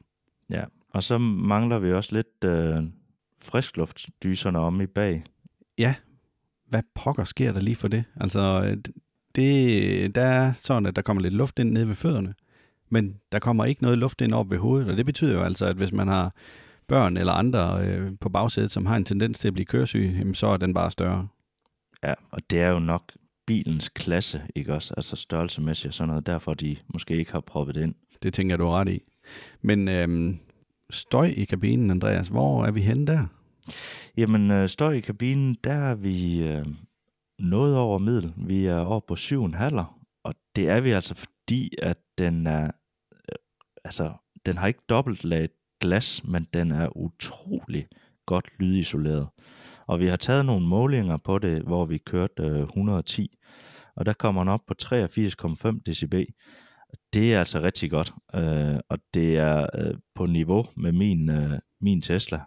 Ja, 0.50 0.64
og 0.90 1.02
så 1.02 1.18
mangler 1.18 1.78
vi 1.78 1.92
også 1.92 2.14
lidt 2.14 2.44
uh, 2.44 2.84
friskluftsdyserne 3.42 4.58
om 4.58 4.80
i 4.80 4.86
bag. 4.86 5.24
Ja, 5.78 5.94
hvad 6.68 6.82
pokker 6.94 7.24
sker 7.24 7.52
der 7.52 7.60
lige 7.60 7.76
for 7.76 7.88
det? 7.88 8.04
Altså, 8.20 8.76
det, 9.34 10.14
der 10.14 10.22
er 10.22 10.52
sådan, 10.52 10.86
at 10.86 10.96
der 10.96 11.02
kommer 11.02 11.22
lidt 11.22 11.34
luft 11.34 11.58
ind 11.58 11.70
ned 11.70 11.84
ved 11.84 11.94
fødderne, 11.94 12.34
men 12.88 13.20
der 13.32 13.38
kommer 13.38 13.64
ikke 13.64 13.82
noget 13.82 13.98
luft 13.98 14.20
ind 14.20 14.34
op 14.34 14.50
ved 14.50 14.58
hovedet, 14.58 14.90
og 14.90 14.96
det 14.96 15.06
betyder 15.06 15.34
jo 15.34 15.42
altså, 15.42 15.66
at 15.66 15.76
hvis 15.76 15.92
man 15.92 16.08
har 16.08 16.34
børn 16.86 17.16
eller 17.16 17.32
andre 17.32 17.86
øh, 17.86 18.12
på 18.20 18.28
bagsædet, 18.28 18.70
som 18.70 18.86
har 18.86 18.96
en 18.96 19.04
tendens 19.04 19.38
til 19.38 19.48
at 19.48 19.54
blive 19.54 19.66
køresyg, 19.66 20.14
jamen, 20.18 20.34
så 20.34 20.46
er 20.46 20.56
den 20.56 20.74
bare 20.74 20.90
større. 20.90 21.28
Ja, 22.04 22.14
og 22.30 22.50
det 22.50 22.60
er 22.60 22.68
jo 22.68 22.78
nok 22.78 23.12
bilens 23.46 23.88
klasse, 23.88 24.42
ikke 24.54 24.74
også? 24.74 24.94
Altså 24.96 25.16
størrelsemæssigt 25.16 25.88
og 25.88 25.94
sådan 25.94 26.08
noget, 26.08 26.26
derfor 26.26 26.54
de 26.54 26.76
måske 26.92 27.16
ikke 27.16 27.32
har 27.32 27.40
proppet 27.40 27.76
ind. 27.76 27.94
Det 28.22 28.34
tænker 28.34 28.52
jeg, 28.52 28.58
du 28.58 28.66
er 28.66 28.80
ret 28.80 28.88
i. 28.88 29.02
Men 29.62 29.88
øhm, 29.88 30.38
støj 30.90 31.26
i 31.36 31.44
kabinen, 31.44 31.90
Andreas, 31.90 32.28
hvor 32.28 32.64
er 32.64 32.70
vi 32.70 32.80
henne 32.80 33.06
der? 33.06 33.26
Jamen, 34.16 34.50
øh, 34.50 34.68
støj 34.68 34.92
i 34.92 35.00
kabinen, 35.00 35.56
der 35.64 35.72
er 35.72 35.94
vi 35.94 36.42
øh, 36.42 36.66
noget 37.38 37.78
over 37.78 37.98
middel. 37.98 38.32
Vi 38.36 38.66
er 38.66 38.78
over 38.78 39.00
på 39.00 39.14
7,5, 39.14 39.82
og 40.24 40.34
det 40.56 40.68
er 40.68 40.80
vi 40.80 40.90
altså 40.90 41.14
fordi, 41.14 41.74
at 41.82 41.98
den 42.18 42.46
er, 42.46 42.64
øh, 43.12 43.36
altså, 43.84 44.12
den 44.46 44.58
har 44.58 44.66
ikke 44.66 44.82
dobbeltlag 44.88 45.48
glas, 45.80 46.24
men 46.24 46.46
den 46.54 46.70
er 46.70 46.96
utrolig 46.96 47.86
godt 48.26 48.48
lydisoleret. 48.58 49.28
Og 49.86 50.00
vi 50.00 50.06
har 50.06 50.16
taget 50.16 50.46
nogle 50.46 50.66
målinger 50.66 51.16
på 51.16 51.38
det, 51.38 51.62
hvor 51.62 51.84
vi 51.84 51.98
kørte 51.98 52.42
øh, 52.42 52.62
110, 52.62 53.38
og 53.96 54.06
der 54.06 54.12
kommer 54.12 54.40
den 54.40 54.48
op 54.48 54.60
på 54.66 54.74
83,5 54.82 55.80
dB. 55.86 56.14
Det 57.14 57.34
er 57.34 57.38
altså 57.38 57.60
rigtig 57.60 57.90
godt, 57.90 58.14
øh, 58.34 58.80
og 58.88 58.98
det 59.14 59.36
er 59.36 59.66
øh, 59.74 59.94
på 60.14 60.26
niveau 60.26 60.66
med 60.76 60.92
min, 60.92 61.30
øh, 61.30 61.58
min 61.80 62.02
Tesla, 62.02 62.40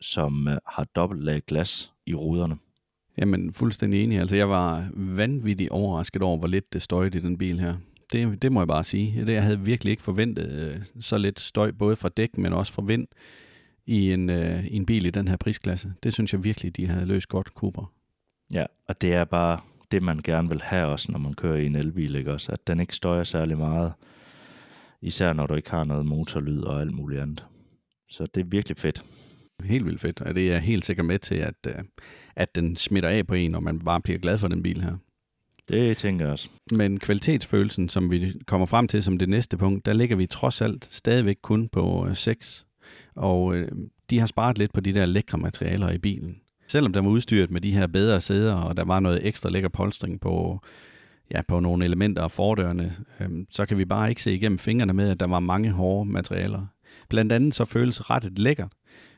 som 0.00 0.48
øh, 0.48 0.58
har 0.66 0.84
dobbelt 0.84 1.24
lag 1.24 1.42
glas 1.46 1.92
i 2.06 2.14
ruderne. 2.14 2.56
Jamen, 3.18 3.52
fuldstændig 3.52 4.04
enig. 4.04 4.18
Altså, 4.18 4.36
jeg 4.36 4.48
var 4.48 4.88
vanvittigt 4.94 5.70
overrasket 5.70 6.22
over, 6.22 6.38
hvor 6.38 6.48
lidt 6.48 6.72
det 6.72 6.82
støjede 6.82 7.18
i 7.18 7.20
den 7.20 7.38
bil 7.38 7.60
her. 7.60 7.76
Det, 8.12 8.42
det 8.42 8.52
må 8.52 8.60
jeg 8.60 8.68
bare 8.68 8.84
sige. 8.84 9.26
Det, 9.26 9.32
jeg 9.32 9.42
havde 9.42 9.60
virkelig 9.60 9.90
ikke 9.90 10.02
forventet 10.02 10.50
øh, 10.50 10.82
så 11.00 11.18
lidt 11.18 11.40
støj, 11.40 11.70
både 11.70 11.96
fra 11.96 12.08
dæk, 12.08 12.38
men 12.38 12.52
også 12.52 12.72
fra 12.72 12.82
vind, 12.86 13.06
i 13.86 14.12
en, 14.12 14.30
øh, 14.30 14.66
i 14.66 14.76
en 14.76 14.86
bil 14.86 15.06
i 15.06 15.10
den 15.10 15.28
her 15.28 15.36
prisklasse. 15.36 15.92
Det 16.02 16.12
synes 16.12 16.32
jeg 16.32 16.44
virkelig, 16.44 16.76
de 16.76 16.86
havde 16.86 17.06
løst 17.06 17.28
godt, 17.28 17.46
Cooper. 17.46 17.92
Ja, 18.54 18.64
og 18.88 19.02
det 19.02 19.14
er 19.14 19.24
bare 19.24 19.60
det, 19.90 20.02
man 20.02 20.20
gerne 20.24 20.48
vil 20.48 20.62
have 20.62 20.86
også, 20.86 21.12
når 21.12 21.18
man 21.18 21.34
kører 21.34 21.56
i 21.56 21.66
en 21.66 21.76
elbil, 21.76 22.14
ikke 22.14 22.32
også? 22.32 22.52
At 22.52 22.66
den 22.66 22.80
ikke 22.80 22.96
støjer 22.96 23.24
særlig 23.24 23.58
meget, 23.58 23.92
især 25.02 25.32
når 25.32 25.46
du 25.46 25.54
ikke 25.54 25.70
har 25.70 25.84
noget 25.84 26.06
motorlyd 26.06 26.62
og 26.62 26.80
alt 26.80 26.94
muligt 26.94 27.20
andet. 27.20 27.44
Så 28.10 28.26
det 28.34 28.40
er 28.40 28.44
virkelig 28.44 28.76
fedt. 28.76 29.04
Helt 29.64 29.84
vildt 29.84 30.00
fedt, 30.00 30.20
og 30.20 30.34
det 30.34 30.52
er 30.52 30.58
helt 30.58 30.84
sikkert 30.84 31.06
med 31.06 31.18
til, 31.18 31.34
at, 31.34 31.54
øh, 31.66 31.74
at 32.36 32.54
den 32.54 32.76
smitter 32.76 33.08
af 33.08 33.26
på 33.26 33.34
en, 33.34 33.54
og 33.54 33.62
man 33.62 33.78
bare 33.78 34.00
bliver 34.00 34.18
glad 34.18 34.38
for 34.38 34.48
den 34.48 34.62
bil 34.62 34.82
her. 34.82 34.96
Det 35.68 35.96
tænker 35.96 36.24
jeg 36.24 36.32
også. 36.32 36.48
Men 36.72 36.98
kvalitetsfølelsen, 36.98 37.88
som 37.88 38.10
vi 38.10 38.32
kommer 38.46 38.66
frem 38.66 38.88
til 38.88 39.02
som 39.02 39.18
det 39.18 39.28
næste 39.28 39.56
punkt, 39.56 39.86
der 39.86 39.92
ligger 39.92 40.16
vi 40.16 40.26
trods 40.26 40.60
alt 40.60 40.88
stadigvæk 40.90 41.36
kun 41.42 41.68
på 41.68 42.08
6. 42.14 42.66
Øh, 42.66 43.22
og 43.22 43.54
øh, 43.54 43.72
de 44.10 44.18
har 44.18 44.26
sparet 44.26 44.58
lidt 44.58 44.72
på 44.72 44.80
de 44.80 44.94
der 44.94 45.06
lækre 45.06 45.38
materialer 45.38 45.90
i 45.90 45.98
bilen. 45.98 46.40
Selvom 46.68 46.92
den 46.92 47.04
var 47.04 47.10
udstyret 47.10 47.50
med 47.50 47.60
de 47.60 47.72
her 47.72 47.86
bedre 47.86 48.20
sæder, 48.20 48.54
og 48.54 48.76
der 48.76 48.84
var 48.84 49.00
noget 49.00 49.26
ekstra 49.26 49.50
lækker 49.50 49.68
polstring 49.68 50.20
på, 50.20 50.60
ja, 51.30 51.42
på 51.48 51.60
nogle 51.60 51.84
elementer 51.84 52.22
af 52.22 52.30
fordørene, 52.30 52.96
øh, 53.20 53.28
så 53.50 53.66
kan 53.66 53.78
vi 53.78 53.84
bare 53.84 54.08
ikke 54.08 54.22
se 54.22 54.34
igennem 54.34 54.58
fingrene 54.58 54.92
med, 54.92 55.10
at 55.10 55.20
der 55.20 55.26
var 55.26 55.40
mange 55.40 55.70
hårde 55.70 56.10
materialer. 56.10 56.66
Blandt 57.08 57.32
andet 57.32 57.54
så 57.54 57.64
føles 57.64 58.10
rettet 58.10 58.38
lækkert, 58.38 58.72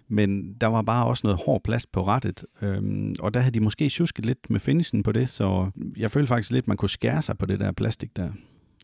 men 0.08 0.54
der 0.54 0.66
var 0.66 0.82
bare 0.82 1.06
også 1.06 1.20
noget 1.24 1.40
hård 1.44 1.62
plast 1.62 1.92
på 1.92 2.06
rettet, 2.06 2.44
øhm, 2.62 3.14
og 3.20 3.34
der 3.34 3.40
havde 3.40 3.54
de 3.54 3.60
måske 3.60 3.88
tjusket 3.88 4.26
lidt 4.26 4.50
med 4.50 4.60
finishen 4.60 5.02
på 5.02 5.12
det, 5.12 5.28
så 5.28 5.70
jeg 5.96 6.10
følte 6.10 6.28
faktisk 6.28 6.50
lidt, 6.50 6.62
at 6.62 6.68
man 6.68 6.76
kunne 6.76 6.88
skære 6.88 7.22
sig 7.22 7.38
på 7.38 7.46
det 7.46 7.60
der 7.60 7.72
plastik 7.72 8.16
der. 8.16 8.30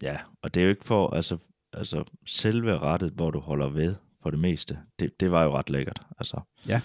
Ja, 0.02 0.16
og 0.42 0.54
det 0.54 0.60
er 0.60 0.64
jo 0.64 0.70
ikke 0.70 0.84
for, 0.84 1.14
altså, 1.14 1.36
altså 1.72 2.04
selve 2.26 2.78
rettet, 2.78 3.12
hvor 3.12 3.30
du 3.30 3.40
holder 3.40 3.68
ved 3.68 3.94
for 4.22 4.30
det 4.30 4.38
meste, 4.38 4.78
det, 4.98 5.10
det 5.20 5.30
var 5.30 5.44
jo 5.44 5.56
ret 5.58 5.70
lækkert. 5.70 6.00
Altså. 6.18 6.40
Ja. 6.68 6.80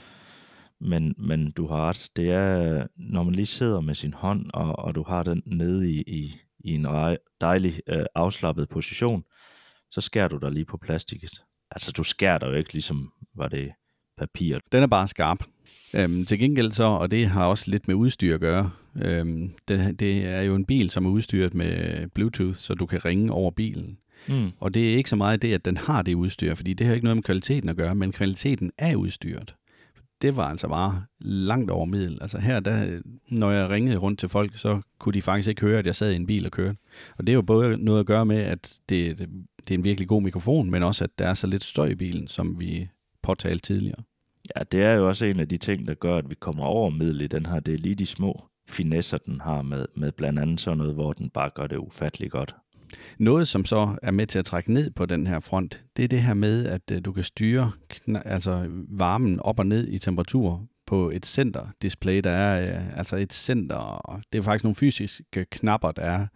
Men, 0.81 1.15
men 1.17 1.51
du 1.51 1.67
har 1.67 1.89
ret, 1.89 2.09
det 2.15 2.31
er, 2.31 2.87
når 2.95 3.23
man 3.23 3.35
lige 3.35 3.45
sidder 3.45 3.81
med 3.81 3.95
sin 3.95 4.13
hånd, 4.13 4.45
og, 4.53 4.79
og 4.79 4.95
du 4.95 5.03
har 5.03 5.23
den 5.23 5.43
nede 5.45 5.91
i, 5.91 6.01
i, 6.01 6.35
i 6.59 6.71
en 6.73 6.87
dejlig 7.41 7.79
øh, 7.87 8.05
afslappet 8.15 8.69
position, 8.69 9.23
så 9.91 10.01
skærer 10.01 10.27
du 10.27 10.37
dig 10.37 10.51
lige 10.51 10.65
på 10.65 10.77
plastikket. 10.77 11.31
Altså 11.71 11.91
du 11.91 12.03
skærer 12.03 12.37
dig 12.37 12.47
jo 12.47 12.53
ikke 12.53 12.73
ligesom, 12.73 13.11
var 13.35 13.47
det 13.47 13.71
papir. 14.17 14.59
Den 14.71 14.83
er 14.83 14.87
bare 14.87 15.07
skarp. 15.07 15.43
Øhm, 15.93 16.25
til 16.25 16.39
gengæld 16.39 16.71
så, 16.71 16.83
og 16.83 17.11
det 17.11 17.27
har 17.27 17.45
også 17.45 17.71
lidt 17.71 17.87
med 17.87 17.95
udstyr 17.95 18.33
at 18.33 18.39
gøre, 18.39 18.71
øhm, 18.95 19.53
det, 19.67 19.99
det 19.99 20.25
er 20.25 20.41
jo 20.41 20.55
en 20.55 20.65
bil, 20.65 20.89
som 20.89 21.05
er 21.05 21.09
udstyret 21.09 21.53
med 21.53 22.07
Bluetooth, 22.07 22.55
så 22.55 22.73
du 22.73 22.85
kan 22.85 23.05
ringe 23.05 23.31
over 23.31 23.51
bilen. 23.51 23.97
Mm. 24.27 24.51
Og 24.59 24.73
det 24.73 24.91
er 24.91 24.97
ikke 24.97 25.09
så 25.09 25.15
meget 25.15 25.41
det, 25.41 25.53
at 25.53 25.65
den 25.65 25.77
har 25.77 26.01
det 26.01 26.13
udstyr, 26.13 26.55
fordi 26.55 26.73
det 26.73 26.87
har 26.87 26.93
ikke 26.93 27.03
noget 27.03 27.17
med 27.17 27.23
kvaliteten 27.23 27.69
at 27.69 27.75
gøre, 27.75 27.95
men 27.95 28.11
kvaliteten 28.11 28.71
af 28.77 28.95
udstyret. 28.95 29.55
Det 30.21 30.35
var 30.35 30.49
altså 30.49 30.67
bare 30.67 31.03
langt 31.19 31.71
over 31.71 31.85
middel. 31.85 32.17
Altså 32.21 32.37
her, 32.37 32.59
der, 32.59 33.01
når 33.29 33.51
jeg 33.51 33.69
ringede 33.69 33.97
rundt 33.97 34.19
til 34.19 34.29
folk, 34.29 34.57
så 34.57 34.81
kunne 34.99 35.13
de 35.13 35.21
faktisk 35.21 35.49
ikke 35.49 35.61
høre, 35.61 35.79
at 35.79 35.85
jeg 35.85 35.95
sad 35.95 36.11
i 36.11 36.15
en 36.15 36.27
bil 36.27 36.45
og 36.45 36.51
kørte. 36.51 36.77
Og 37.17 37.27
det 37.27 37.33
er 37.33 37.35
jo 37.35 37.41
både 37.41 37.77
noget 37.77 37.99
at 37.99 38.05
gøre 38.05 38.25
med, 38.25 38.37
at 38.37 38.77
det, 38.89 39.17
det, 39.17 39.29
det 39.67 39.73
er 39.73 39.77
en 39.77 39.83
virkelig 39.83 40.07
god 40.07 40.21
mikrofon, 40.21 40.71
men 40.71 40.83
også, 40.83 41.03
at 41.03 41.09
der 41.19 41.27
er 41.27 41.33
så 41.33 41.47
lidt 41.47 41.63
støj 41.63 41.87
i 41.87 41.95
bilen, 41.95 42.27
som 42.27 42.59
vi 42.59 42.89
påtalte 43.21 43.65
tidligere. 43.65 44.03
Ja, 44.55 44.63
det 44.71 44.83
er 44.83 44.93
jo 44.93 45.07
også 45.07 45.25
en 45.25 45.39
af 45.39 45.47
de 45.47 45.57
ting, 45.57 45.87
der 45.87 45.93
gør, 45.93 46.17
at 46.17 46.29
vi 46.29 46.35
kommer 46.35 46.63
over 46.63 46.89
middel 46.89 47.21
i 47.21 47.27
den 47.27 47.45
her. 47.45 47.59
Det 47.59 47.73
er 47.73 47.77
lige 47.77 47.95
de 47.95 48.05
små 48.05 48.43
finesser, 48.69 49.17
den 49.17 49.41
har 49.41 49.61
med, 49.61 49.85
med 49.95 50.11
blandt 50.11 50.39
andet 50.39 50.59
sådan 50.61 50.77
noget, 50.77 50.93
hvor 50.93 51.13
den 51.13 51.29
bare 51.29 51.49
gør 51.55 51.67
det 51.67 51.77
ufatteligt 51.77 52.31
godt. 52.31 52.55
Noget, 53.17 53.47
som 53.47 53.65
så 53.65 53.95
er 54.01 54.11
med 54.11 54.27
til 54.27 54.39
at 54.39 54.45
trække 54.45 54.73
ned 54.73 54.91
på 54.91 55.05
den 55.05 55.27
her 55.27 55.39
front, 55.39 55.83
det 55.97 56.03
er 56.03 56.07
det 56.07 56.21
her 56.21 56.33
med, 56.33 56.65
at 56.65 56.81
øh, 56.91 57.01
du 57.05 57.11
kan 57.11 57.23
styre 57.23 57.71
altså 58.25 58.67
varmen 58.87 59.39
op 59.39 59.59
og 59.59 59.65
ned 59.65 59.87
i 59.87 59.99
temperatur 59.99 60.67
på 60.85 61.09
et 61.09 61.25
center-display. 61.25 62.21
Der 62.23 62.31
er 62.31 62.75
øh, 62.75 62.97
altså 62.97 63.15
et 63.15 63.33
center, 63.33 64.21
det 64.33 64.39
er 64.39 64.43
faktisk 64.43 64.63
nogle 64.63 64.75
fysiske 64.75 65.45
knapper, 65.51 65.91
der 65.91 66.01
er 66.01 66.27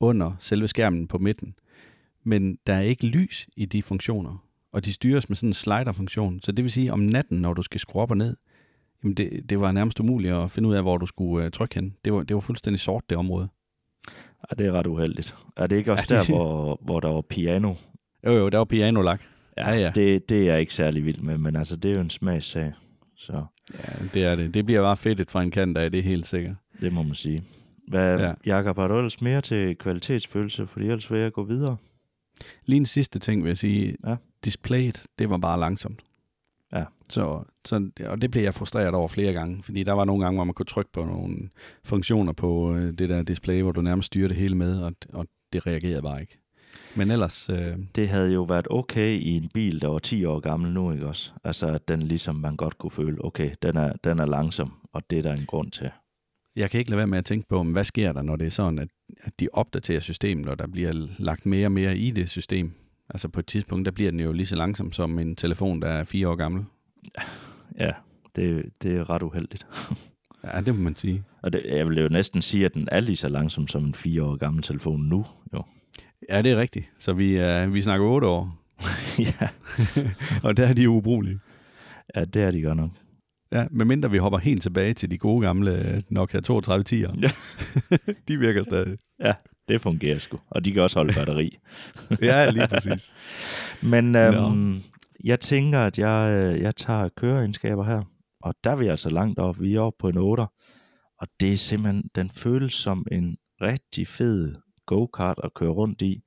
under 0.00 0.32
selve 0.38 0.68
skærmen 0.68 1.08
på 1.08 1.18
midten. 1.18 1.54
Men 2.24 2.58
der 2.66 2.74
er 2.74 2.80
ikke 2.80 3.06
lys 3.06 3.48
i 3.56 3.64
de 3.64 3.82
funktioner, 3.82 4.44
og 4.72 4.84
de 4.84 4.92
styres 4.92 5.28
med 5.28 5.36
sådan 5.36 5.48
en 5.48 5.54
slider-funktion. 5.54 6.40
Så 6.40 6.52
det 6.52 6.64
vil 6.64 6.72
sige, 6.72 6.92
om 6.92 6.98
natten, 6.98 7.38
når 7.38 7.54
du 7.54 7.62
skal 7.62 7.80
skrue 7.80 8.02
op 8.02 8.10
og 8.10 8.16
ned, 8.16 8.36
jamen 9.04 9.14
det, 9.14 9.50
det 9.50 9.60
var 9.60 9.72
nærmest 9.72 10.00
umuligt 10.00 10.34
at 10.34 10.50
finde 10.50 10.68
ud 10.68 10.74
af, 10.74 10.82
hvor 10.82 10.98
du 10.98 11.06
skulle 11.06 11.44
øh, 11.44 11.50
trykke 11.50 11.74
hen. 11.74 11.96
Det 12.04 12.12
var, 12.12 12.22
det 12.22 12.34
var 12.34 12.40
fuldstændig 12.40 12.80
sort, 12.80 13.10
det 13.10 13.18
område. 13.18 13.48
Ja, 14.50 14.54
det 14.62 14.66
er 14.66 14.72
ret 14.72 14.86
uheldigt. 14.86 15.34
Er 15.56 15.66
det 15.66 15.76
ikke 15.76 15.92
også 15.92 16.06
Ja, 16.10 16.14
der, 16.14 16.20
det- 16.22 16.34
hvor, 16.34 16.78
hvor 16.82 17.00
der 17.00 17.12
var 17.12 17.20
piano? 17.20 17.74
Jo, 18.26 18.32
jo, 18.32 18.48
der 18.48 18.58
var 18.58 18.64
pianolak. 18.64 19.22
Ja, 19.56 19.70
ja. 19.74 19.92
Det, 19.94 20.28
det 20.28 20.40
er 20.40 20.44
jeg 20.44 20.60
ikke 20.60 20.74
særlig 20.74 21.04
vild 21.04 21.20
med, 21.20 21.38
men 21.38 21.56
altså, 21.56 21.76
det 21.76 21.90
er 21.90 21.94
jo 21.94 22.00
en 22.00 22.10
smagssag. 22.10 22.72
Så 23.16 23.44
Ja, 23.74 23.92
det 24.14 24.24
er 24.24 24.34
det. 24.36 24.54
Det 24.54 24.66
bliver 24.66 24.82
bare 24.82 24.96
fedt 24.96 25.30
fra 25.30 25.42
en 25.42 25.50
kant 25.50 25.78
af, 25.78 25.90
det 25.90 25.98
er 25.98 26.02
helt 26.02 26.26
sikkert. 26.26 26.54
det 26.80 26.92
må 26.92 27.02
man 27.02 27.14
sige. 27.14 27.42
Hvad, 27.88 28.18
ja. 28.20 28.32
Jakob, 28.46 28.76
har 28.78 28.88
du 28.88 28.96
ellers 28.96 29.20
mere 29.20 29.40
til 29.40 29.76
kvalitetsfølelse? 29.76 30.66
Fordi 30.66 30.84
ellers 30.84 31.10
vil 31.12 31.20
jeg 31.20 31.32
gå 31.32 31.42
videre. 31.44 31.76
Lige 32.66 32.76
en 32.76 32.86
sidste 32.86 33.18
ting 33.18 33.42
vil 33.42 33.48
jeg 33.50 33.58
sige. 33.58 33.96
Ja. 34.06 34.16
Displayet, 34.44 35.02
det 35.18 35.30
var 35.30 35.36
bare 35.38 35.60
langsomt. 35.60 36.00
Ja. 36.74 36.84
Så, 37.08 37.42
så, 37.64 37.90
og 38.06 38.22
det 38.22 38.30
blev 38.30 38.42
jeg 38.42 38.54
frustreret 38.54 38.94
over 38.94 39.08
flere 39.08 39.32
gange, 39.32 39.62
fordi 39.62 39.82
der 39.82 39.92
var 39.92 40.04
nogle 40.04 40.24
gange, 40.24 40.36
hvor 40.36 40.44
man 40.44 40.54
kunne 40.54 40.66
trykke 40.66 40.92
på 40.92 41.04
nogle 41.04 41.36
funktioner 41.84 42.32
på 42.32 42.74
øh, 42.74 42.92
det 42.98 43.08
der 43.08 43.22
display, 43.22 43.62
hvor 43.62 43.72
du 43.72 43.80
nærmest 43.80 44.06
styrer 44.06 44.28
det 44.28 44.36
hele 44.36 44.54
med, 44.54 44.82
og, 44.82 44.92
og 45.12 45.26
det 45.52 45.66
reagerede 45.66 46.02
bare 46.02 46.20
ikke. 46.20 46.38
Men 46.96 47.10
ellers, 47.10 47.50
øh, 47.50 47.78
Det 47.94 48.08
havde 48.08 48.32
jo 48.32 48.42
været 48.42 48.66
okay 48.70 49.18
i 49.18 49.36
en 49.36 49.48
bil, 49.54 49.80
der 49.80 49.88
var 49.88 49.98
10 49.98 50.24
år 50.24 50.40
gammel 50.40 50.72
nu, 50.72 50.92
ikke 50.92 51.06
også? 51.06 51.32
Altså, 51.44 51.66
at 51.66 51.88
den 51.88 52.02
ligesom 52.02 52.34
man 52.34 52.56
godt 52.56 52.78
kunne 52.78 52.90
føle, 52.90 53.24
okay, 53.24 53.50
den 53.62 53.76
er, 53.76 53.92
den 54.04 54.18
er 54.18 54.26
langsom, 54.26 54.72
og 54.92 55.02
det 55.10 55.18
er 55.18 55.22
der 55.22 55.32
en 55.32 55.46
grund 55.46 55.70
til. 55.70 55.90
jeg 56.56 56.70
kan 56.70 56.78
ikke 56.78 56.90
lade 56.90 56.98
være 56.98 57.06
med 57.06 57.18
at 57.18 57.24
tænke 57.24 57.48
på, 57.48 57.62
hvad 57.62 57.84
sker 57.84 58.12
der, 58.12 58.22
når 58.22 58.36
det 58.36 58.46
er 58.46 58.50
sådan, 58.50 58.78
at, 58.78 58.88
at 59.22 59.40
de 59.40 59.48
opdaterer 59.52 60.00
systemet, 60.00 60.48
og 60.48 60.58
der 60.58 60.66
bliver 60.66 60.92
lagt 61.18 61.46
mere 61.46 61.66
og 61.66 61.72
mere 61.72 61.96
i 61.96 62.10
det 62.10 62.30
system. 62.30 62.72
Altså 63.10 63.28
på 63.28 63.40
et 63.40 63.46
tidspunkt, 63.46 63.86
der 63.86 63.92
bliver 63.92 64.10
den 64.10 64.20
jo 64.20 64.32
lige 64.32 64.46
så 64.46 64.56
langsom 64.56 64.92
som 64.92 65.18
en 65.18 65.36
telefon, 65.36 65.82
der 65.82 65.88
er 65.88 66.04
fire 66.04 66.28
år 66.28 66.34
gammel. 66.34 66.64
Ja, 67.78 67.90
det, 68.36 68.70
det 68.82 68.96
er 68.96 69.10
ret 69.10 69.22
uheldigt. 69.22 69.66
Ja, 70.44 70.60
det 70.60 70.74
må 70.74 70.82
man 70.82 70.94
sige. 70.94 71.24
Og 71.42 71.52
det, 71.52 71.62
jeg 71.66 71.88
vil 71.88 71.98
jo 71.98 72.08
næsten 72.08 72.42
sige, 72.42 72.64
at 72.64 72.74
den 72.74 72.88
er 72.92 73.00
lige 73.00 73.16
så 73.16 73.28
langsom 73.28 73.66
som 73.66 73.84
en 73.84 73.94
4 73.94 74.22
år 74.22 74.36
gammel 74.36 74.62
telefon 74.62 75.00
nu, 75.00 75.24
jo. 75.54 75.62
Ja, 76.30 76.42
det 76.42 76.52
er 76.52 76.56
rigtigt. 76.56 76.90
Så 76.98 77.12
vi, 77.12 77.40
uh, 77.64 77.74
vi 77.74 77.80
snakker 77.82 78.06
otte 78.06 78.26
år, 78.26 78.58
ja. 79.18 79.48
og 80.48 80.56
der 80.56 80.66
er 80.66 80.72
de 80.72 80.88
ubrugelige. 80.88 81.40
ja, 82.16 82.24
det 82.24 82.42
er 82.42 82.50
de 82.50 82.62
godt 82.62 82.76
nok. 82.76 82.90
Ja, 83.52 83.66
medmindre 83.70 84.10
vi 84.10 84.18
hopper 84.18 84.38
helt 84.38 84.62
tilbage 84.62 84.94
til 84.94 85.10
de 85.10 85.18
gode 85.18 85.46
gamle 85.46 85.88
øh, 85.88 86.02
Nokia 86.08 86.40
3210'er. 86.40 87.20
Ja. 87.20 87.30
de 88.28 88.38
virker 88.38 88.62
stadig. 88.62 88.98
Ja, 89.20 89.34
det 89.68 89.80
fungerer 89.80 90.18
sgu. 90.18 90.38
Og 90.50 90.64
de 90.64 90.72
kan 90.72 90.82
også 90.82 90.98
holde 90.98 91.14
batteri. 91.14 91.58
Ja, 92.22 92.50
lige 92.50 92.68
præcis. 92.68 93.12
Men 93.82 94.16
øhm, 94.16 94.80
jeg 95.24 95.40
tænker, 95.40 95.80
at 95.80 95.98
jeg, 95.98 96.32
øh, 96.32 96.60
jeg 96.60 96.76
tager 96.76 97.08
køreegenskaber 97.08 97.84
her. 97.84 98.02
Og 98.40 98.54
der 98.64 98.70
er 98.70 98.76
vi 98.76 98.86
altså 98.86 99.10
langt 99.10 99.38
op. 99.38 99.60
Vi 99.60 99.74
er 99.74 99.80
oppe 99.80 99.96
på 99.98 100.08
en 100.08 100.16
8. 100.16 100.46
Og 101.20 101.28
det 101.40 101.52
er 101.52 101.56
simpelthen, 101.56 102.10
den 102.14 102.30
føles 102.30 102.74
som 102.74 103.06
en 103.12 103.36
rigtig 103.60 104.08
fed 104.08 104.54
go-kart 104.86 105.40
at 105.44 105.54
køre 105.54 105.70
rundt 105.70 106.02
i, 106.02 106.22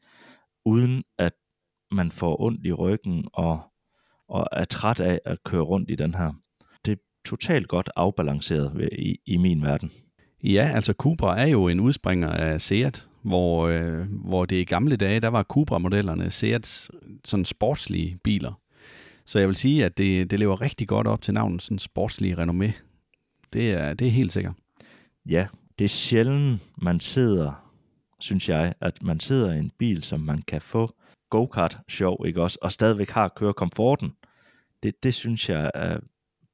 uden 0.66 1.04
at 1.18 1.34
man 1.92 2.12
får 2.12 2.42
ondt 2.42 2.66
i 2.66 2.72
ryggen 2.72 3.28
og, 3.34 3.62
og 4.30 4.48
er 4.52 4.66
træt 4.66 5.00
af 5.00 5.20
at 5.26 5.44
køre 5.44 5.62
rundt 5.62 5.90
i 5.90 5.96
den 5.96 6.16
her. 6.16 6.34
Det 6.86 6.92
er 6.92 7.02
totalt 7.26 7.68
godt 7.68 7.90
afbalanceret 7.96 8.72
ved, 8.76 8.90
i, 8.92 9.18
i 9.26 9.38
min 9.38 9.62
verden. 9.62 9.92
Ja, 10.44 10.72
altså 10.74 10.94
Cupra 10.94 11.40
er 11.40 11.46
jo 11.46 11.68
en 11.68 11.80
udspringer 11.80 12.30
af 12.30 12.62
Seat, 12.62 13.08
hvor, 13.28 13.68
øh, 13.68 14.08
hvor 14.10 14.46
det 14.46 14.56
i 14.56 14.64
gamle 14.64 14.96
dage, 14.96 15.20
der 15.20 15.28
var 15.28 15.44
Cupra-modellerne 15.44 16.32
Seats 16.32 16.92
sådan 17.26 17.46
sportslige 17.46 18.18
biler. 18.24 18.54
Så 19.26 19.40
jeg 19.40 19.48
vil 19.48 19.56
sige, 19.56 19.86
at 19.86 19.98
det, 19.98 20.32
det 20.32 20.40
lever 20.40 20.62
rigtig 20.62 20.88
godt 20.88 21.08
op 21.08 21.22
til 21.22 21.34
navnet 21.34 21.62
sådan 21.62 21.80
sportslige 21.80 22.36
renommé. 22.36 22.72
Det 23.54 23.72
er, 23.72 23.94
det 23.94 24.08
er 24.08 24.12
helt 24.12 24.34
sikkert. 24.34 24.54
Ja, 25.30 25.48
det 25.80 25.86
er 25.86 25.90
sjældent, 25.90 26.62
man 26.82 27.00
sidder, 27.00 27.72
synes 28.20 28.50
jeg, 28.50 28.74
at 28.82 29.04
man 29.04 29.20
sidder 29.20 29.54
i 29.54 29.60
en 29.60 29.72
bil, 29.78 30.04
som 30.04 30.20
man 30.20 30.42
kan 30.42 30.62
få 30.62 30.90
go-kart 31.30 31.78
sjov, 31.90 32.26
ikke 32.26 32.42
også, 32.42 32.58
og 32.62 32.72
stadigvæk 32.72 33.10
har 33.10 33.28
kørekomforten. 33.36 34.14
Det, 34.84 35.04
det 35.04 35.14
synes 35.14 35.50
jeg 35.50 35.72
er 35.74 36.00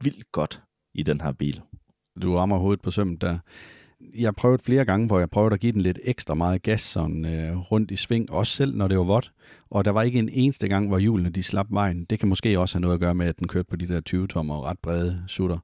vildt 0.03 0.32
godt 0.32 0.62
i 0.94 1.03
den 1.03 1.22
her 1.22 1.32
bil. 1.32 1.62
Du 2.22 2.38
rammer 2.38 2.58
hovedet 2.58 2.82
på 2.82 2.92
sømmet 2.92 3.22
der. 3.22 3.39
Jeg 4.16 4.36
prøvet 4.36 4.62
flere 4.62 4.86
gange, 4.86 5.08
hvor 5.08 5.20
jeg 5.20 5.30
prøvede 5.30 5.54
at 5.54 5.60
give 5.60 5.72
den 5.72 5.82
lidt 5.82 6.00
ekstra 6.04 6.34
meget 6.34 6.64
gas 6.64 6.82
sådan, 6.82 7.26
øh, 7.26 7.58
rundt 7.58 7.92
i 7.92 7.96
sving, 7.96 8.32
også 8.32 8.56
selv 8.56 8.76
når 8.76 8.88
det 8.88 8.98
var 8.98 9.04
vådt. 9.04 9.32
Og 9.70 9.86
der 9.86 9.92
var 9.92 10.02
ikke 10.02 10.20
en 10.20 10.30
eneste 10.30 10.68
gang, 10.68 10.88
hvor 10.88 11.00
hjulene 11.00 11.30
de 11.30 11.44
slap 11.44 11.68
vejen. 11.70 12.06
Det 12.06 12.20
kan 12.20 12.30
måske 12.30 12.60
også 12.60 12.76
have 12.76 12.82
noget 12.82 12.94
at 12.94 13.00
gøre 13.00 13.16
med, 13.16 13.28
at 13.28 13.40
den 13.40 13.48
kørte 13.48 13.70
på 13.70 13.76
de 13.76 13.88
der 13.88 14.02
20 14.02 14.28
tommer 14.28 14.56
og 14.56 14.64
ret 14.64 14.80
brede 14.80 15.24
sutter. 15.28 15.58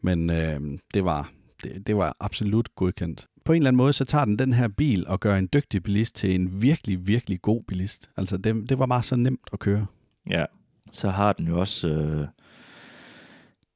Men 0.00 0.30
øh, 0.30 0.60
det, 0.94 1.04
var, 1.04 1.30
det, 1.62 1.86
det 1.86 1.96
var 1.96 2.16
absolut 2.20 2.74
godkendt. 2.74 3.26
På 3.44 3.52
en 3.52 3.56
eller 3.56 3.70
anden 3.70 3.76
måde, 3.76 3.92
så 3.92 4.04
tager 4.04 4.24
den 4.24 4.38
den 4.38 4.52
her 4.52 4.68
bil 4.68 5.06
og 5.06 5.20
gør 5.20 5.36
en 5.36 5.48
dygtig 5.52 5.82
bilist 5.82 6.16
til 6.16 6.34
en 6.34 6.62
virkelig, 6.62 7.06
virkelig 7.06 7.42
god 7.42 7.62
bilist. 7.68 8.10
Altså, 8.16 8.36
det, 8.36 8.68
det 8.68 8.78
var 8.78 8.86
bare 8.86 9.02
så 9.02 9.16
nemt 9.16 9.48
at 9.52 9.58
køre. 9.58 9.86
Ja, 10.30 10.44
så 10.92 11.10
har 11.10 11.32
den 11.32 11.48
jo 11.48 11.60
også 11.60 11.88
øh, 11.88 12.26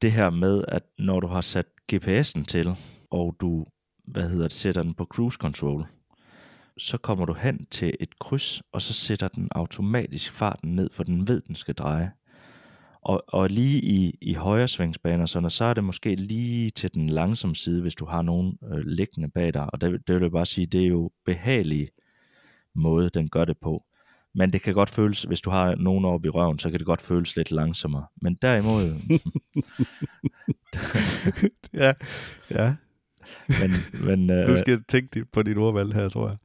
det 0.02 0.12
her 0.12 0.30
med, 0.30 0.64
at 0.68 0.82
når 0.98 1.20
du 1.20 1.26
har 1.26 1.40
sat 1.40 1.66
GPS'en 1.92 2.44
til, 2.44 2.76
og 3.10 3.36
du 3.40 3.66
hvad 4.04 4.28
hedder 4.28 4.48
det, 4.48 4.52
sætter 4.52 4.82
den 4.82 4.94
på 4.94 5.04
cruise 5.04 5.36
control, 5.36 5.86
så 6.78 6.98
kommer 6.98 7.24
du 7.24 7.32
hen 7.32 7.66
til 7.70 7.94
et 8.00 8.18
kryds, 8.18 8.62
og 8.72 8.82
så 8.82 8.92
sætter 8.92 9.28
den 9.28 9.48
automatisk 9.50 10.32
farten 10.32 10.76
ned, 10.76 10.90
for 10.92 11.04
den 11.04 11.28
ved, 11.28 11.40
den 11.40 11.54
skal 11.54 11.74
dreje. 11.74 12.12
Og, 13.02 13.24
og 13.28 13.50
lige 13.50 13.80
i, 13.80 14.18
i 14.20 14.34
højre 14.34 14.68
svingsbaner, 14.68 15.26
sådan, 15.26 15.50
så 15.50 15.64
er 15.64 15.74
det 15.74 15.84
måske 15.84 16.14
lige 16.14 16.70
til 16.70 16.94
den 16.94 17.10
langsomme 17.10 17.56
side, 17.56 17.82
hvis 17.82 17.94
du 17.94 18.04
har 18.04 18.22
nogen 18.22 18.58
øh, 18.72 18.78
liggende 18.86 19.28
bag 19.28 19.54
dig. 19.54 19.74
Og 19.74 19.80
det, 19.80 20.06
det 20.06 20.14
vil 20.14 20.22
jeg 20.22 20.30
bare 20.30 20.46
sige, 20.46 20.66
det 20.66 20.82
er 20.82 20.88
jo 20.88 21.10
behagelig 21.26 21.88
måde, 22.74 23.10
den 23.10 23.28
gør 23.28 23.44
det 23.44 23.58
på. 23.58 23.84
Men 24.34 24.52
det 24.52 24.62
kan 24.62 24.74
godt 24.74 24.90
føles, 24.90 25.22
hvis 25.22 25.40
du 25.40 25.50
har 25.50 25.74
nogen 25.74 26.04
oppe 26.04 26.26
i 26.26 26.30
røven, 26.30 26.58
så 26.58 26.70
kan 26.70 26.78
det 26.78 26.86
godt 26.86 27.00
føles 27.00 27.36
lidt 27.36 27.50
langsommere. 27.50 28.06
Men 28.22 28.34
derimod, 28.42 28.94
Ja, 31.82 31.92
ja. 32.50 32.74
Men, 33.48 33.70
men, 34.06 34.30
øh, 34.30 34.46
Du 34.46 34.58
skal 34.58 34.84
tænke 34.88 35.24
på 35.24 35.42
dit 35.42 35.58
ordvalg 35.58 35.94
her, 35.94 36.08
tror 36.08 36.28
jeg. 36.28 36.36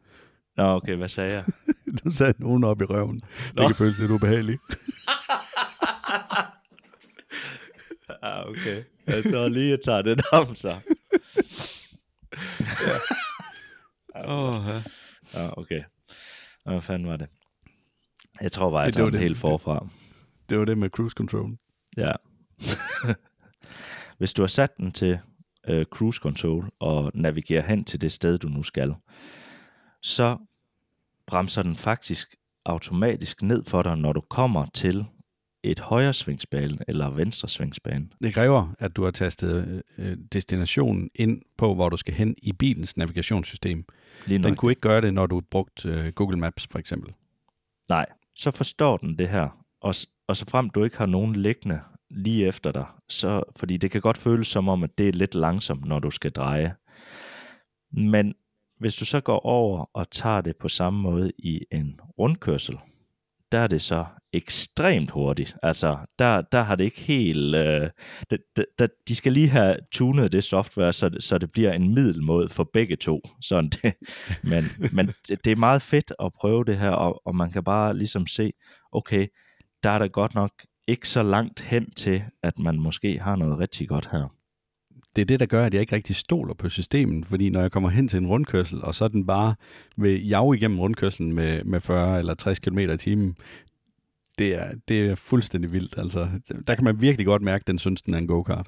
Nå, 0.58 0.64
okay, 0.64 0.96
hvad 0.96 1.08
sagde 1.10 1.34
jeg? 1.34 1.44
Du 2.04 2.12
satte 2.12 2.42
nogen 2.42 2.64
op 2.64 2.82
i 2.82 2.86
røven. 2.86 3.16
Det 3.20 3.56
Nå. 3.56 3.68
kan 3.68 3.76
føles 3.76 4.00
lidt 4.00 4.12
ubehageligt. 4.12 4.62
ah, 8.22 8.48
okay. 8.50 8.84
Jeg 9.08 9.24
tror 9.24 9.48
lige, 9.48 9.70
jeg 9.70 9.80
tager 9.86 10.02
den 10.02 10.20
om, 10.32 10.56
så. 10.56 10.76
Åh, 14.26 14.66
ja. 14.68 14.82
Ja, 15.34 15.60
okay. 15.60 15.84
Og 16.66 16.72
Hvad 16.72 16.82
fanden 16.82 17.08
var 17.08 17.18
det? 17.18 17.28
Jeg 18.42 18.52
tror 18.52 18.70
bare, 18.72 18.80
jeg 18.80 18.86
Det- 18.86 18.94
det 18.94 19.00
tager 19.00 19.06
den 19.06 19.14
det- 19.14 19.22
helt 19.22 19.38
forfra. 19.38 19.88
Det 20.50 20.60
var 20.60 20.66
det 20.66 20.78
med 20.78 20.90
cruise 20.90 21.14
control. 21.14 21.58
Ja. 21.98 22.12
Hvis 24.18 24.34
du 24.34 24.42
har 24.42 24.48
sat 24.48 24.78
den 24.78 24.92
til 24.92 25.20
øh, 25.68 25.86
cruise 25.86 26.20
control 26.20 26.70
og 26.80 27.12
navigerer 27.14 27.68
hen 27.68 27.84
til 27.84 28.02
det 28.02 28.12
sted, 28.12 28.38
du 28.38 28.48
nu 28.48 28.64
skal, 28.64 28.96
så 30.02 30.38
bremser 31.28 31.64
den 31.64 31.76
faktisk 31.76 32.36
automatisk 32.66 33.42
ned 33.42 33.64
for 33.66 33.82
dig, 33.82 33.98
når 33.98 34.14
du 34.14 34.22
kommer 34.22 34.66
til 34.74 35.06
et 35.64 35.80
højre 35.80 36.14
svingsbane 36.14 36.78
eller 36.88 37.10
venstre 37.10 37.50
svingsbane. 37.50 38.10
Det 38.22 38.34
kræver, 38.34 38.68
at 38.80 38.96
du 38.96 39.04
har 39.04 39.12
tastet 39.12 39.84
øh, 39.98 40.18
destinationen 40.34 41.10
ind 41.16 41.42
på, 41.58 41.76
hvor 41.76 41.90
du 41.90 41.98
skal 41.98 42.14
hen 42.14 42.36
i 42.44 42.54
bilens 42.54 42.98
navigationssystem. 42.98 43.86
Lige 44.26 44.44
Den 44.44 44.50
nok. 44.50 44.58
kunne 44.58 44.72
ikke 44.72 44.82
gøre 44.82 45.02
det, 45.02 45.14
når 45.14 45.26
du 45.26 45.42
brugt 45.52 45.86
øh, 45.86 46.14
Google 46.14 46.38
Maps, 46.38 46.68
for 46.72 46.80
eksempel. 46.80 47.14
Nej, 47.90 48.06
så 48.36 48.52
forstår 48.52 48.98
den 48.98 49.18
det 49.18 49.30
her. 49.30 49.64
Og, 49.82 49.96
og 50.28 50.38
så 50.38 50.46
frem 50.50 50.70
du 50.70 50.84
ikke 50.84 50.98
har 50.98 51.06
nogen 51.06 51.36
liggende 51.36 51.80
lige 52.10 52.48
efter 52.48 52.72
dig, 52.72 52.86
så, 53.10 53.44
fordi 53.56 53.78
det 53.78 53.92
kan 53.92 54.02
godt 54.02 54.18
føles 54.18 54.48
som 54.48 54.70
om, 54.70 54.84
at 54.84 54.98
det 54.98 55.08
er 55.08 55.14
lidt 55.14 55.36
langsomt, 55.36 55.86
når 55.86 56.00
du 56.00 56.12
skal 56.12 56.32
dreje. 56.32 56.76
Men 57.92 58.34
hvis 58.80 58.96
du 58.96 59.06
så 59.06 59.22
går 59.22 59.40
over 59.40 59.90
og 59.94 60.12
tager 60.12 60.42
det 60.42 60.56
på 60.56 60.70
samme 60.70 61.02
måde 61.02 61.32
i 61.40 61.62
en 61.72 62.00
rundkørsel, 62.20 62.78
der 63.52 63.58
er 63.58 63.68
det 63.68 63.82
så 63.82 64.06
ekstremt 64.34 65.12
hurtigt. 65.12 65.56
Altså, 65.64 65.98
der, 66.20 66.42
der 66.42 66.62
har 66.62 66.76
det 66.76 66.84
ikke 66.84 67.02
helt... 67.02 67.56
Øh, 67.56 67.90
det, 68.30 68.40
det, 68.80 68.90
de 69.08 69.16
skal 69.16 69.32
lige 69.32 69.48
have 69.48 69.78
tunet 69.92 70.32
det 70.32 70.44
software, 70.44 70.94
så, 70.94 71.10
det, 71.10 71.24
så 71.24 71.38
det 71.38 71.50
bliver 71.54 71.74
en 71.74 71.94
middelmåde 71.94 72.50
for 72.50 72.70
begge 72.74 72.96
to. 72.96 73.22
Sådan 73.42 73.70
det. 73.70 73.94
Men, 74.44 74.64
men 74.92 75.08
det, 75.28 75.46
det 75.46 75.52
er 75.52 75.56
meget 75.56 75.82
fedt 75.82 76.14
at 76.20 76.34
prøve 76.34 76.66
det 76.66 76.78
her, 76.78 76.92
og, 76.92 77.22
og 77.26 77.36
man 77.36 77.52
kan 77.52 77.64
bare 77.64 77.98
ligesom 77.98 78.28
se, 78.28 78.52
okay, 78.92 79.28
der 79.84 79.90
er 79.90 80.00
der 80.00 80.08
godt 80.08 80.36
nok 80.36 80.52
ikke 80.88 81.10
så 81.10 81.24
langt 81.24 81.60
hen 81.60 81.92
til, 81.92 82.24
at 82.44 82.60
man 82.60 82.80
måske 82.80 83.20
har 83.20 83.36
noget 83.36 83.60
rigtig 83.60 83.90
godt 83.90 84.10
her 84.12 84.38
det 85.18 85.22
er 85.22 85.26
det, 85.26 85.40
der 85.40 85.46
gør, 85.46 85.66
at 85.66 85.74
jeg 85.74 85.82
ikke 85.82 85.96
rigtig 85.96 86.16
stoler 86.16 86.54
på 86.54 86.70
systemet, 86.70 87.26
fordi 87.26 87.50
når 87.50 87.62
jeg 87.62 87.72
kommer 87.72 87.90
hen 87.90 88.08
til 88.08 88.18
en 88.18 88.28
rundkørsel, 88.28 88.84
og 88.84 88.96
så 88.96 89.08
den 89.08 89.26
bare 89.26 89.56
vil 89.96 90.28
jage 90.28 90.56
igennem 90.56 90.80
rundkørselen 90.80 91.34
med, 91.34 91.64
med 91.64 91.82
40 91.82 92.20
eller 92.20 92.34
60 92.34 92.60
km 92.60 92.80
i 92.80 92.98
timen, 92.98 93.38
det 94.38 94.56
er, 94.56 94.72
det 94.88 95.10
er 95.10 95.16
fuldstændig 95.16 95.72
vildt. 95.72 95.98
Altså, 95.98 96.30
der 96.68 96.76
kan 96.76 96.84
man 96.84 97.02
virkelig 97.02 97.26
godt 97.26 97.42
mærke, 97.42 97.62
at 97.62 97.68
den 97.68 97.80
synes, 97.80 98.02
den 98.02 98.14
er 98.14 98.18
en 98.18 98.28
go-kart. 98.28 98.68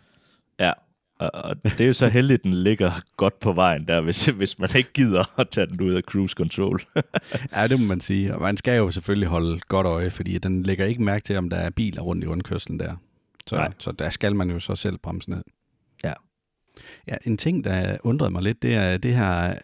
Ja, 0.59 0.71
og 1.19 1.63
det 1.63 1.81
er 1.81 1.88
jo 1.88 1.93
så 1.93 2.07
heldigt, 2.17 2.39
at 2.39 2.43
den 2.43 2.53
ligger 2.53 2.91
godt 3.17 3.39
på 3.39 3.53
vejen 3.53 3.88
der, 3.88 4.01
hvis, 4.01 4.25
hvis 4.25 4.59
man 4.59 4.69
ikke 4.75 4.93
gider 4.93 5.39
at 5.39 5.49
tage 5.49 5.67
den 5.67 5.81
ud 5.81 5.93
af 5.93 6.01
cruise 6.01 6.33
control. 6.33 6.79
ja, 7.55 7.67
det 7.67 7.79
må 7.79 7.85
man 7.85 8.01
sige. 8.01 8.35
Og 8.35 8.41
man 8.41 8.57
skal 8.57 8.77
jo 8.77 8.91
selvfølgelig 8.91 9.27
holde 9.27 9.59
godt 9.59 9.88
øje, 9.88 10.09
fordi 10.09 10.38
den 10.38 10.63
lægger 10.63 10.85
ikke 10.85 11.03
mærke 11.03 11.23
til, 11.23 11.38
om 11.38 11.49
der 11.49 11.57
er 11.57 11.69
biler 11.69 12.01
rundt 12.01 12.23
i 12.23 12.27
rundkørslen 12.27 12.79
der. 12.79 12.95
Så, 13.47 13.71
så 13.79 13.91
der 13.91 14.09
skal 14.09 14.35
man 14.35 14.49
jo 14.51 14.59
så 14.59 14.75
selv 14.75 14.97
bremse 14.97 15.29
ned. 15.29 15.43
Ja. 16.03 16.13
Ja, 17.07 17.15
en 17.25 17.38
ting, 17.38 17.63
der 17.63 17.97
undrede 18.03 18.31
mig 18.31 18.41
lidt, 18.41 18.61
det 18.61 18.73
er 18.73 18.97
det 18.97 19.15
her 19.15 19.55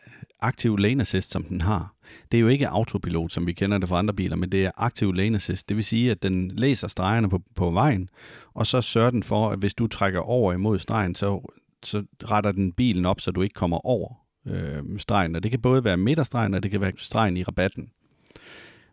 aktiv 0.41 0.77
lane 0.77 1.01
assist, 1.01 1.31
som 1.31 1.43
den 1.43 1.62
har. 1.62 1.94
Det 2.31 2.38
er 2.38 2.41
jo 2.41 2.47
ikke 2.47 2.67
autopilot, 2.67 3.31
som 3.31 3.47
vi 3.47 3.53
kender 3.53 3.77
det 3.77 3.89
fra 3.89 4.00
andre 4.00 4.13
biler, 4.13 4.35
men 4.35 4.51
det 4.51 4.65
er 4.65 4.71
aktiv 4.77 5.13
lane 5.13 5.35
assist. 5.35 5.69
Det 5.69 5.77
vil 5.77 5.83
sige, 5.83 6.12
at 6.12 6.24
den 6.24 6.51
læser 6.51 6.88
stregerne 6.88 7.29
på, 7.29 7.41
på 7.55 7.69
vejen, 7.69 8.09
og 8.53 8.67
så 8.67 8.81
sørger 8.81 9.12
den 9.12 9.24
for, 9.24 9.50
at 9.50 9.59
hvis 9.59 9.74
du 9.74 9.88
trækker 9.88 10.19
over 10.19 10.53
imod 10.53 10.79
stregen, 10.79 11.15
så, 11.15 11.53
så 11.83 12.03
retter 12.24 12.51
den 12.51 12.71
bilen 12.71 13.05
op, 13.05 13.21
så 13.21 13.31
du 13.31 13.41
ikke 13.41 13.53
kommer 13.53 13.85
over 13.85 14.13
øh, 14.47 14.83
stregen. 14.97 15.35
Og 15.35 15.43
det 15.43 15.51
kan 15.51 15.62
både 15.62 15.83
være 15.83 15.97
midterstregen, 15.97 16.53
og 16.53 16.63
det 16.63 16.71
kan 16.71 16.81
være 16.81 16.91
stregen 16.97 17.38
i 17.38 17.43
rabatten. 17.43 17.89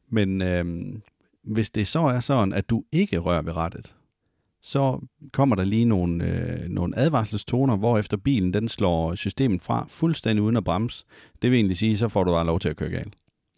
Men 0.09 0.43
øh, 0.43 0.65
hvis 1.43 1.71
det 1.71 1.87
så 1.87 2.01
er 2.01 2.21
sådan, 2.21 2.53
at 2.53 2.71
du 2.71 2.85
ikke 2.93 3.19
rører 3.19 3.43
ved 3.43 3.57
rettet, 3.57 3.95
så 4.63 5.01
kommer 5.33 5.57
der 5.57 5.65
lige 5.65 5.85
nogle, 5.85 6.25
øh, 6.25 6.69
nogle 6.69 6.99
advarselstoner, 6.99 7.77
hvor 7.77 7.99
efter 7.99 8.17
bilen 8.17 8.55
den 8.55 8.69
slår 8.69 9.15
systemet 9.15 9.63
fra 9.63 9.87
fuldstændig 9.89 10.43
uden 10.43 10.57
at 10.57 10.65
bremse. 10.65 11.05
Det 11.43 11.51
vil 11.51 11.57
egentlig 11.57 11.77
sige, 11.77 11.99
så 11.99 12.09
får 12.09 12.25
du 12.25 12.33
bare 12.33 12.47
lov 12.47 12.61
til 12.61 12.69
at 12.69 12.77
køre 12.77 12.91
galt. 12.91 13.15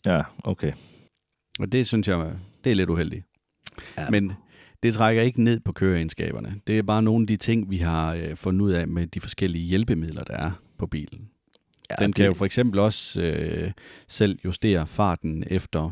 Ja, 0.07 0.23
okay. 0.45 0.73
Og 1.59 1.73
det 1.73 1.87
synes 1.87 2.09
jeg, 2.09 2.33
det 2.65 2.71
er 2.71 2.75
lidt 2.75 2.91
uheldigt. 2.91 3.25
Ja. 3.97 4.11
Men 4.11 4.33
det 4.83 4.95
trækker 4.95 5.23
ikke 5.23 5.43
ned 5.43 5.61
på 5.61 5.73
køreegenskaberne. 5.73 6.61
Det 6.67 6.79
er 6.79 6.83
bare 6.83 7.03
nogle 7.03 7.23
af 7.23 7.27
de 7.27 7.37
ting, 7.37 7.71
vi 7.71 7.79
har 7.79 8.15
øh, 8.15 8.37
fundet 8.37 8.61
ud 8.61 8.71
af 8.71 8.89
med 8.89 9.07
de 9.07 9.21
forskellige 9.21 9.65
hjælpemidler, 9.65 10.25
der 10.25 10.37
er 10.37 10.51
på 10.79 10.87
bilen. 10.87 11.29
Ja, 11.91 11.95
den 12.05 12.13
kan 12.13 12.23
det... 12.23 12.29
jo 12.29 12.35
for 12.35 12.45
eksempel 12.45 12.79
også 12.79 13.23
øh, 13.23 13.71
selv 14.09 14.39
justere 14.45 14.87
farten 14.87 15.45
efter 15.47 15.91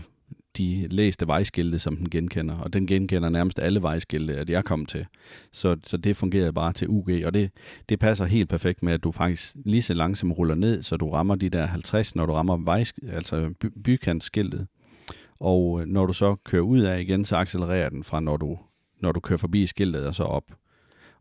de 0.59 0.87
læste 0.91 1.27
vejskilte, 1.27 1.79
som 1.79 1.97
den 1.97 2.11
genkender, 2.11 2.59
og 2.59 2.73
den 2.73 2.87
genkender 2.87 3.29
nærmest 3.29 3.59
alle 3.59 3.83
vejskilte, 3.83 4.37
at 4.37 4.51
jeg 4.51 4.65
kom 4.65 4.87
til. 4.87 5.07
Så, 5.53 5.77
så 5.87 5.97
det 5.97 6.17
fungerede 6.17 6.53
bare 6.53 6.73
til 6.73 6.89
UG, 6.89 7.09
og 7.25 7.35
det, 7.35 7.51
det 7.89 7.99
passer 7.99 8.25
helt 8.25 8.49
perfekt 8.49 8.83
med, 8.83 8.93
at 8.93 9.05
du 9.05 9.13
faktisk 9.13 9.57
lige 9.65 9.83
så 9.83 9.95
langsomt 9.95 10.39
ruller 10.39 10.55
ned, 10.55 10.83
så 10.83 10.97
du 10.97 11.11
rammer 11.11 11.35
de 11.35 11.49
der 11.49 11.67
50, 11.67 12.17
når 12.17 12.27
du 12.27 12.33
rammer 12.33 12.57
vej, 12.57 12.85
altså 13.09 13.55
by, 13.61 13.67
bykantskiltet. 13.85 14.67
Og 15.41 15.81
øh, 15.81 15.87
når 15.87 16.07
du 16.07 16.13
så 16.13 16.35
kører 16.35 16.63
ud 16.63 16.81
af 16.81 17.01
igen, 17.01 17.25
så 17.25 17.37
accelererer 17.37 17.89
den 17.89 18.05
fra, 18.05 18.21
når 18.21 18.37
du, 18.37 18.59
når 19.01 19.13
du 19.13 19.21
kører 19.21 19.39
forbi 19.39 19.67
skiltet 19.67 20.07
og 20.07 20.15
så 20.15 20.25
op. 20.25 20.45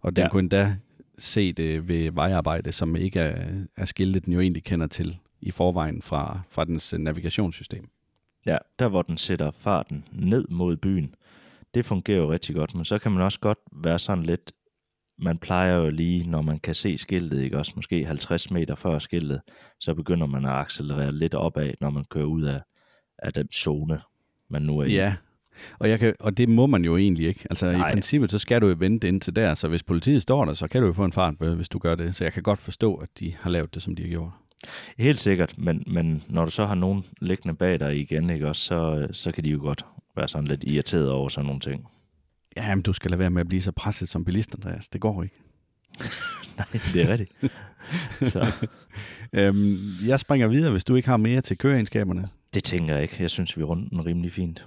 Og 0.01 0.15
den 0.15 0.23
ja. 0.23 0.29
kunne 0.29 0.39
endda 0.39 0.75
se 1.17 1.53
det 1.53 1.88
ved 1.88 2.11
vejarbejde, 2.11 2.71
som 2.71 2.95
ikke 2.95 3.19
er, 3.19 3.47
er 3.77 3.85
skiltet, 3.85 4.25
den 4.25 4.33
jo 4.33 4.39
egentlig 4.39 4.63
kender 4.63 4.88
til 4.88 5.17
i 5.41 5.51
forvejen 5.51 6.01
fra, 6.01 6.39
fra 6.50 6.65
dens 6.65 6.93
navigationssystem. 6.97 7.89
Ja, 8.45 8.57
der 8.79 8.88
hvor 8.88 9.01
den 9.01 9.17
sætter 9.17 9.51
farten 9.51 10.05
ned 10.11 10.46
mod 10.50 10.77
byen, 10.77 11.16
det 11.74 11.85
fungerer 11.85 12.18
jo 12.18 12.31
rigtig 12.31 12.55
godt, 12.55 12.75
men 12.75 12.85
så 12.85 13.00
kan 13.00 13.11
man 13.11 13.22
også 13.22 13.39
godt 13.39 13.59
være 13.72 14.00
sådan 14.00 14.24
lidt, 14.24 14.51
man 15.20 15.37
plejer 15.37 15.77
jo 15.77 15.89
lige, 15.89 16.29
når 16.29 16.42
man 16.42 16.59
kan 16.59 16.75
se 16.75 16.98
skiltet, 16.98 17.42
ikke 17.42 17.57
også 17.57 17.72
måske 17.75 18.05
50 18.05 18.51
meter 18.51 18.75
før 18.75 19.00
skiltet, 19.00 19.42
så 19.79 19.94
begynder 19.94 20.27
man 20.27 20.46
at 20.46 20.51
accelerere 20.51 21.11
lidt 21.11 21.33
opad, 21.33 21.74
når 21.81 21.89
man 21.89 22.05
kører 22.09 22.25
ud 22.25 22.44
af, 22.44 22.61
af 23.20 23.33
den 23.33 23.48
zone, 23.51 24.01
man 24.50 24.61
nu 24.61 24.79
er 24.79 24.85
i. 24.85 24.94
Ja, 24.94 25.16
og, 25.79 25.89
jeg 25.89 26.00
kan, 26.00 26.13
og 26.20 26.37
det 26.37 26.50
må 26.50 26.68
man 26.68 26.85
jo 26.85 26.98
egentlig 26.98 27.27
ikke. 27.27 27.48
Altså 27.50 27.72
Nej. 27.72 27.89
i 27.89 27.94
princippet, 27.94 28.31
så 28.31 28.39
skal 28.39 28.61
du 28.61 28.68
jo 28.68 28.75
vente 28.79 29.07
indtil 29.07 29.35
der, 29.35 29.55
så 29.55 29.68
hvis 29.68 29.83
politiet 29.83 30.22
står 30.22 30.46
der, 30.46 30.53
så 30.53 30.68
kan 30.68 30.81
du 30.81 30.87
jo 30.87 30.94
få 30.94 31.05
en 31.05 31.11
fartbøde, 31.11 31.55
hvis 31.55 31.70
du 31.70 31.79
gør 31.79 31.96
det. 31.96 32.16
Så 32.16 32.24
jeg 32.24 32.33
kan 32.33 32.44
godt 32.44 32.59
forstå, 32.59 32.96
at 32.96 33.09
de 33.20 33.35
har 33.39 33.50
lavet 33.50 33.74
det, 33.74 33.83
som 33.83 33.96
de 33.96 34.01
har 34.01 34.09
gjort. 34.09 34.31
Helt 34.97 35.19
sikkert, 35.19 35.57
men, 35.57 35.83
men 35.87 36.24
når 36.29 36.45
du 36.45 36.51
så 36.51 36.65
har 36.65 36.75
nogen 36.75 37.03
liggende 37.21 37.55
bag 37.55 37.79
dig 37.79 38.00
igen, 38.00 38.29
ikke 38.29 38.47
også, 38.47 38.61
så, 38.61 39.07
så 39.11 39.31
kan 39.31 39.43
de 39.43 39.50
jo 39.50 39.59
godt 39.59 39.85
være 40.15 40.27
sådan 40.27 40.47
lidt 40.47 40.63
irriteret 40.63 41.09
over 41.09 41.29
sådan 41.29 41.45
nogle 41.45 41.59
ting. 41.59 41.87
Ja, 42.57 42.75
men 42.75 42.81
du 42.81 42.93
skal 42.93 43.11
lade 43.11 43.19
være 43.19 43.29
med 43.29 43.41
at 43.41 43.47
blive 43.47 43.61
så 43.61 43.71
presset 43.71 44.09
som 44.09 44.25
bilist, 44.25 44.55
Andreas. 44.55 44.89
Det 44.89 45.01
går 45.01 45.24
ikke. 45.24 45.35
Nej, 46.57 46.67
det 46.93 47.01
er 47.01 47.09
rigtigt. 47.09 47.31
så. 48.31 48.67
øhm, 49.33 49.93
jeg 50.05 50.19
springer 50.19 50.47
videre, 50.47 50.71
hvis 50.71 50.83
du 50.83 50.95
ikke 50.95 51.09
har 51.09 51.17
mere 51.17 51.41
til 51.41 51.57
køreegenskaberne. 51.57 52.29
Det 52.53 52.63
tænker 52.63 52.93
jeg 52.93 53.03
ikke. 53.03 53.15
Jeg 53.19 53.29
synes, 53.29 53.57
vi 53.57 53.63
runder 53.63 53.89
den 53.89 54.05
rimelig 54.05 54.31
fint. 54.31 54.65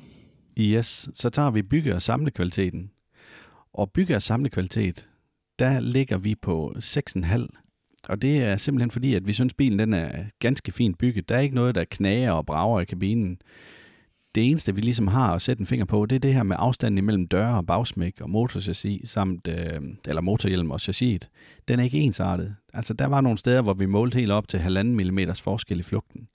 Yes, 0.58 1.08
så 1.14 1.30
tager 1.30 1.50
vi 1.50 1.62
bygge- 1.62 1.94
og 1.94 2.02
samlekvaliteten. 2.02 2.90
Og 3.72 3.90
bygge- 3.90 4.16
og 4.16 4.22
samlekvalitet, 4.22 5.08
der 5.58 5.80
ligger 5.80 6.18
vi 6.18 6.34
på 6.34 6.74
6,5 6.78 7.63
og 8.08 8.22
det 8.22 8.38
er 8.38 8.56
simpelthen 8.56 8.90
fordi, 8.90 9.14
at 9.14 9.26
vi 9.26 9.32
synes, 9.32 9.54
bilen 9.54 9.78
den 9.78 9.92
er 9.92 10.24
ganske 10.38 10.72
fint 10.72 10.98
bygget. 10.98 11.28
Der 11.28 11.36
er 11.36 11.40
ikke 11.40 11.54
noget, 11.54 11.74
der 11.74 11.84
knager 11.84 12.32
og 12.32 12.46
brager 12.46 12.80
i 12.80 12.84
kabinen. 12.84 13.38
Det 14.34 14.50
eneste, 14.50 14.74
vi 14.74 14.80
ligesom 14.80 15.06
har 15.06 15.34
at 15.34 15.42
sætte 15.42 15.60
en 15.60 15.66
finger 15.66 15.84
på, 15.84 16.06
det 16.06 16.16
er 16.16 16.20
det 16.20 16.34
her 16.34 16.42
med 16.42 16.56
afstanden 16.58 16.98
imellem 16.98 17.28
døre 17.28 17.56
og 17.56 17.66
bagsmæk 17.66 18.20
og 18.20 18.30
motorchassis, 18.30 19.10
samt, 19.10 19.48
øh, 19.48 19.80
eller 20.08 20.22
motorhjelm 20.22 20.70
og 20.70 20.80
chassiset. 20.80 21.28
Den 21.68 21.80
er 21.80 21.84
ikke 21.84 21.98
ensartet. 21.98 22.54
Altså, 22.74 22.94
der 22.94 23.06
var 23.06 23.20
nogle 23.20 23.38
steder, 23.38 23.62
hvor 23.62 23.74
vi 23.74 23.86
målte 23.86 24.18
helt 24.18 24.32
op 24.32 24.48
til 24.48 24.58
1,5 24.58 24.82
mm 24.82 25.34
forskel 25.34 25.80
i 25.80 25.82
flugten. 25.82 26.28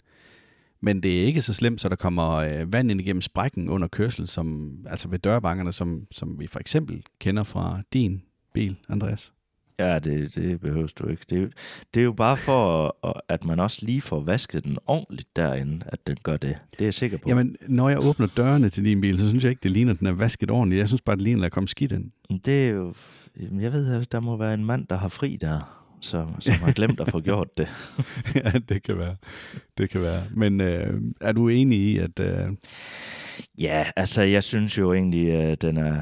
Men 0.82 1.04
det 1.04 1.22
er 1.22 1.26
ikke 1.26 1.42
så 1.42 1.54
slemt, 1.54 1.82
så 1.82 1.90
der 1.90 1.96
kommer 1.96 2.34
øh, 2.34 2.74
vand 2.74 2.92
ind 2.92 3.02
igennem 3.02 3.22
sprækken 3.22 3.70
under 3.70 3.88
kørsel, 3.88 4.28
som, 4.28 4.78
altså 4.90 5.08
ved 5.08 5.20
dørbankerne, 5.20 5.72
som, 5.72 6.08
som 6.12 6.40
vi 6.40 6.48
for 6.48 6.60
eksempel 6.60 7.04
kender 7.20 7.44
fra 7.44 7.82
din 7.94 8.22
bil, 8.54 8.76
Andreas. 8.90 9.34
Ja, 9.80 10.00
det, 10.00 10.36
det 10.36 10.60
behøves 10.62 10.94
du 10.94 11.08
ikke. 11.08 11.26
Det 11.30 11.38
er, 11.38 11.42
jo, 11.42 11.50
det 11.94 12.00
er 12.00 12.04
jo 12.04 12.12
bare 12.12 12.38
for, 12.38 12.96
at 13.30 13.46
man 13.46 13.60
også 13.60 13.86
lige 13.86 14.02
får 14.02 14.20
vasket 14.20 14.64
den 14.64 14.78
ordentligt 14.86 15.36
derinde, 15.36 15.86
at 15.86 16.08
den 16.08 16.18
gør 16.24 16.38
det. 16.38 16.58
Det 16.72 16.82
er 16.82 16.86
jeg 16.86 16.94
sikker 16.94 17.18
på. 17.18 17.30
Jamen, 17.30 17.56
når 17.68 17.90
jeg 17.90 18.06
åbner 18.06 18.28
dørene 18.38 18.70
til 18.70 18.86
din 18.86 19.02
bil, 19.02 19.20
så 19.20 19.30
synes 19.30 19.44
jeg 19.44 19.50
ikke, 19.50 19.64
det 19.64 19.72
ligner, 19.72 19.94
at 19.94 20.00
den 20.00 20.08
er 20.08 20.12
vasket 20.12 20.52
ordentligt. 20.52 20.80
Jeg 20.80 20.88
synes 20.88 21.02
bare, 21.02 21.16
det 21.16 21.24
ligner, 21.24 21.40
at 21.40 21.44
der 21.44 21.50
kommer 21.50 21.68
skidt 21.68 21.92
ind. 21.92 22.12
Det 22.46 22.66
er 22.66 22.70
jo... 22.70 22.94
Jeg 23.60 23.74
ved, 23.74 23.94
at 23.94 24.12
der 24.12 24.20
må 24.20 24.38
være 24.38 24.54
en 24.54 24.66
mand, 24.66 24.88
der 24.88 24.98
har 24.98 25.10
fri 25.10 25.38
der, 25.42 25.86
som, 26.02 26.42
som 26.42 26.54
har 26.54 26.72
glemt 26.72 27.00
at 27.00 27.12
få 27.12 27.20
gjort 27.20 27.58
det. 27.58 27.70
ja, 28.36 28.52
det 28.70 28.84
kan 28.84 28.98
være. 28.98 29.16
Det 29.78 29.90
kan 29.90 30.02
være. 30.02 30.24
Men 30.36 30.62
øh, 30.62 31.02
er 31.22 31.32
du 31.32 31.48
enig 31.48 31.80
i, 31.80 31.98
at... 31.98 32.20
Øh... 32.20 32.48
Ja, 33.60 33.86
altså, 33.96 34.22
jeg 34.22 34.44
synes 34.44 34.78
jo 34.78 34.94
egentlig, 34.94 35.32
at 35.32 35.62
den 35.62 35.78
er... 35.78 36.02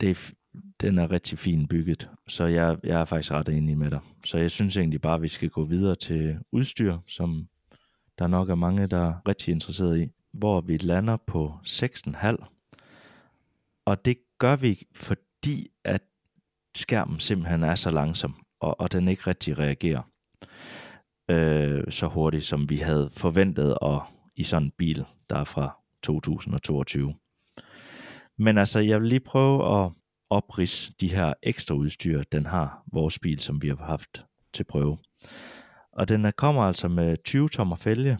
Det 0.00 0.10
er 0.10 0.30
den 0.80 0.98
er 0.98 1.12
rigtig 1.12 1.38
fint 1.38 1.68
bygget, 1.68 2.10
så 2.28 2.44
jeg, 2.44 2.78
jeg 2.84 3.00
er 3.00 3.04
faktisk 3.04 3.32
ret 3.32 3.48
enig 3.48 3.78
med 3.78 3.90
dig. 3.90 4.00
Så 4.24 4.38
jeg 4.38 4.50
synes 4.50 4.76
egentlig 4.76 5.00
bare, 5.00 5.14
at 5.14 5.22
vi 5.22 5.28
skal 5.28 5.50
gå 5.50 5.64
videre 5.64 5.94
til 5.94 6.38
udstyr, 6.52 6.98
som 7.06 7.48
der 8.18 8.26
nok 8.26 8.50
er 8.50 8.54
mange, 8.54 8.86
der 8.86 9.08
er 9.08 9.28
rigtig 9.28 9.52
interesseret 9.52 10.00
i, 10.00 10.08
hvor 10.32 10.60
vi 10.60 10.76
lander 10.76 11.16
på 11.16 11.54
6,5. 11.66 12.36
Og 13.84 14.04
det 14.04 14.16
gør 14.38 14.56
vi, 14.56 14.86
fordi 14.94 15.70
at 15.84 16.02
skærmen 16.74 17.20
simpelthen 17.20 17.62
er 17.62 17.74
så 17.74 17.90
langsom, 17.90 18.34
og, 18.60 18.80
og 18.80 18.92
den 18.92 19.08
ikke 19.08 19.22
rigtig 19.26 19.58
reagerer 19.58 20.02
øh, 21.30 21.84
så 21.90 22.06
hurtigt, 22.06 22.44
som 22.44 22.70
vi 22.70 22.76
havde 22.76 23.10
forventet 23.12 23.78
og 23.78 24.02
i 24.36 24.42
sådan 24.42 24.66
en 24.66 24.72
bil, 24.78 25.04
der 25.30 25.36
er 25.36 25.44
fra 25.44 25.78
2022. 26.02 27.14
Men 28.36 28.58
altså, 28.58 28.80
jeg 28.80 29.00
vil 29.00 29.08
lige 29.08 29.20
prøve 29.20 29.84
at 29.84 29.90
oprids 30.30 30.92
de 31.00 31.08
her 31.08 31.34
ekstra 31.42 31.74
udstyr, 31.74 32.22
den 32.22 32.46
har, 32.46 32.82
vores 32.92 33.18
bil, 33.18 33.40
som 33.40 33.62
vi 33.62 33.68
har 33.68 33.76
haft 33.76 34.24
til 34.52 34.64
prøve. 34.64 34.98
Og 35.92 36.08
den 36.08 36.26
øh, 36.26 36.32
kommer 36.32 36.62
altså 36.62 36.88
med 36.88 37.16
20 37.24 37.48
tommer 37.48 37.76
fælge, 37.76 38.18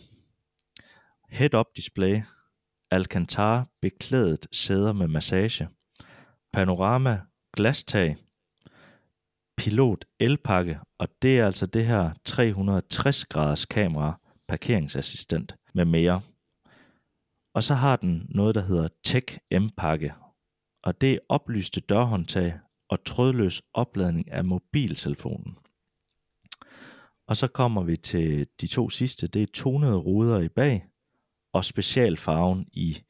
head-up 1.28 1.66
display, 1.76 2.20
Alcantara 2.90 3.64
beklædet 3.82 4.46
sæder 4.52 4.92
med 4.92 5.08
massage, 5.08 5.68
panorama 6.52 7.20
glastag, 7.56 8.16
pilot 9.56 10.04
elpakke, 10.20 10.78
og 10.98 11.08
det 11.22 11.38
er 11.38 11.46
altså 11.46 11.66
det 11.66 11.86
her 11.86 12.10
360 12.24 13.24
graders 13.24 13.64
kamera, 13.64 14.20
parkeringsassistent 14.48 15.54
med 15.74 15.84
mere. 15.84 16.20
Og 17.54 17.62
så 17.62 17.74
har 17.74 17.96
den 17.96 18.26
noget, 18.28 18.54
der 18.54 18.60
hedder 18.60 18.88
Tech 19.04 19.38
M-pakke, 19.52 20.14
og 20.82 21.00
det 21.00 21.12
er 21.12 21.18
oplyste 21.28 21.80
dørhåndtag 21.80 22.58
og 22.88 23.04
trådløs 23.04 23.62
opladning 23.74 24.32
af 24.32 24.44
mobiltelefonen. 24.44 25.58
Og 27.28 27.36
så 27.36 27.48
kommer 27.48 27.82
vi 27.82 27.96
til 27.96 28.46
de 28.60 28.66
to 28.66 28.90
sidste. 28.90 29.26
Det 29.26 29.42
er 29.42 29.46
tonede 29.54 29.96
ruder 29.96 30.40
i 30.40 30.48
bag 30.48 30.84
og 31.52 31.64
specialfarven 31.64 32.66
i 32.72 33.02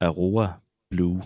Aurora 0.00 0.60
Blue. 0.90 1.22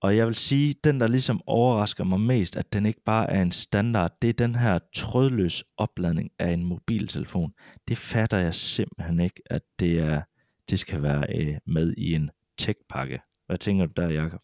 Og 0.00 0.16
jeg 0.16 0.26
vil 0.26 0.34
sige, 0.34 0.74
den 0.84 1.00
der 1.00 1.06
ligesom 1.06 1.40
overrasker 1.46 2.04
mig 2.04 2.20
mest, 2.20 2.56
at 2.56 2.72
den 2.72 2.86
ikke 2.86 3.02
bare 3.04 3.30
er 3.30 3.42
en 3.42 3.52
standard, 3.52 4.12
det 4.22 4.30
er 4.30 4.32
den 4.32 4.54
her 4.54 4.78
trådløs 4.94 5.64
opladning 5.76 6.30
af 6.38 6.52
en 6.52 6.64
mobiltelefon. 6.64 7.52
Det 7.88 7.98
fatter 7.98 8.38
jeg 8.38 8.54
simpelthen 8.54 9.20
ikke, 9.20 9.42
at 9.46 9.62
det, 9.78 9.98
er, 9.98 10.22
det 10.70 10.78
skal 10.78 11.02
være 11.02 11.26
øh, 11.36 11.58
med 11.66 11.94
i 11.96 12.14
en 12.14 12.30
tech-pakke. 12.58 13.27
Hvad 13.48 13.58
tænker 13.58 13.86
du 13.86 13.92
der, 13.96 14.08
Jacob? 14.08 14.40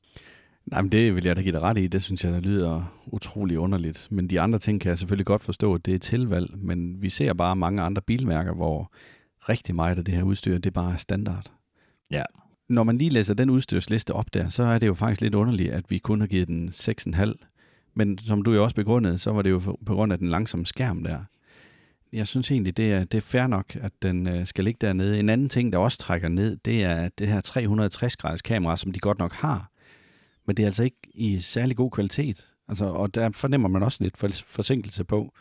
Nej, 0.66 0.82
men 0.82 0.92
det 0.92 1.14
vil 1.14 1.24
jeg 1.24 1.36
da 1.36 1.42
give 1.42 1.52
dig 1.52 1.60
ret 1.60 1.78
i. 1.78 1.86
Det 1.86 2.02
synes 2.02 2.24
jeg, 2.24 2.32
der 2.32 2.40
lyder 2.40 2.96
utrolig 3.06 3.58
underligt. 3.58 4.08
Men 4.10 4.30
de 4.30 4.40
andre 4.40 4.58
ting 4.58 4.80
kan 4.80 4.88
jeg 4.88 4.98
selvfølgelig 4.98 5.26
godt 5.26 5.42
forstå, 5.42 5.74
at 5.74 5.86
det 5.86 5.94
er 5.94 5.98
tilvalg. 5.98 6.58
Men 6.58 7.02
vi 7.02 7.10
ser 7.10 7.32
bare 7.32 7.56
mange 7.56 7.82
andre 7.82 8.02
bilmærker, 8.02 8.54
hvor 8.54 8.92
rigtig 9.48 9.74
meget 9.74 9.98
af 9.98 10.04
det 10.04 10.14
her 10.14 10.22
udstyr, 10.22 10.58
det 10.58 10.72
bare 10.72 10.92
er 10.92 10.96
standard. 10.96 11.52
Ja. 12.10 12.22
Når 12.68 12.84
man 12.84 12.98
lige 12.98 13.10
læser 13.10 13.34
den 13.34 13.50
udstyrsliste 13.50 14.12
op 14.12 14.34
der, 14.34 14.48
så 14.48 14.62
er 14.62 14.78
det 14.78 14.86
jo 14.86 14.94
faktisk 14.94 15.20
lidt 15.20 15.34
underligt, 15.34 15.72
at 15.72 15.90
vi 15.90 15.98
kun 15.98 16.20
har 16.20 16.26
givet 16.26 16.48
den 16.48 16.68
6,5. 16.68 17.32
Men 17.94 18.18
som 18.18 18.42
du 18.42 18.52
jo 18.52 18.64
også 18.64 18.76
begrundede, 18.76 19.18
så 19.18 19.32
var 19.32 19.42
det 19.42 19.50
jo 19.50 19.58
på 19.58 19.94
grund 19.94 20.12
af 20.12 20.18
den 20.18 20.28
langsomme 20.28 20.66
skærm 20.66 21.02
der. 21.02 21.18
Jeg 22.14 22.26
synes 22.26 22.50
egentlig, 22.50 22.76
det 22.76 22.92
er, 22.92 23.04
det 23.04 23.18
er 23.18 23.22
fair 23.22 23.46
nok, 23.46 23.76
at 23.76 23.92
den 24.02 24.26
øh, 24.26 24.46
skal 24.46 24.64
ligge 24.64 24.78
dernede. 24.86 25.20
En 25.20 25.28
anden 25.28 25.48
ting, 25.48 25.72
der 25.72 25.78
også 25.78 25.98
trækker 25.98 26.28
ned, 26.28 26.56
det 26.56 26.82
er 26.82 27.08
det 27.08 27.28
her 27.28 27.40
360-graders 27.40 28.42
kamera, 28.42 28.76
som 28.76 28.92
de 28.92 29.00
godt 29.00 29.18
nok 29.18 29.32
har, 29.32 29.70
men 30.46 30.56
det 30.56 30.62
er 30.62 30.66
altså 30.66 30.82
ikke 30.82 30.96
i 31.14 31.40
særlig 31.40 31.76
god 31.76 31.90
kvalitet. 31.90 32.46
Altså, 32.68 32.84
og 32.84 33.14
der 33.14 33.30
fornemmer 33.30 33.68
man 33.68 33.82
også 33.82 34.04
lidt 34.04 34.16
forsinkelse 34.46 35.04
på. 35.04 35.32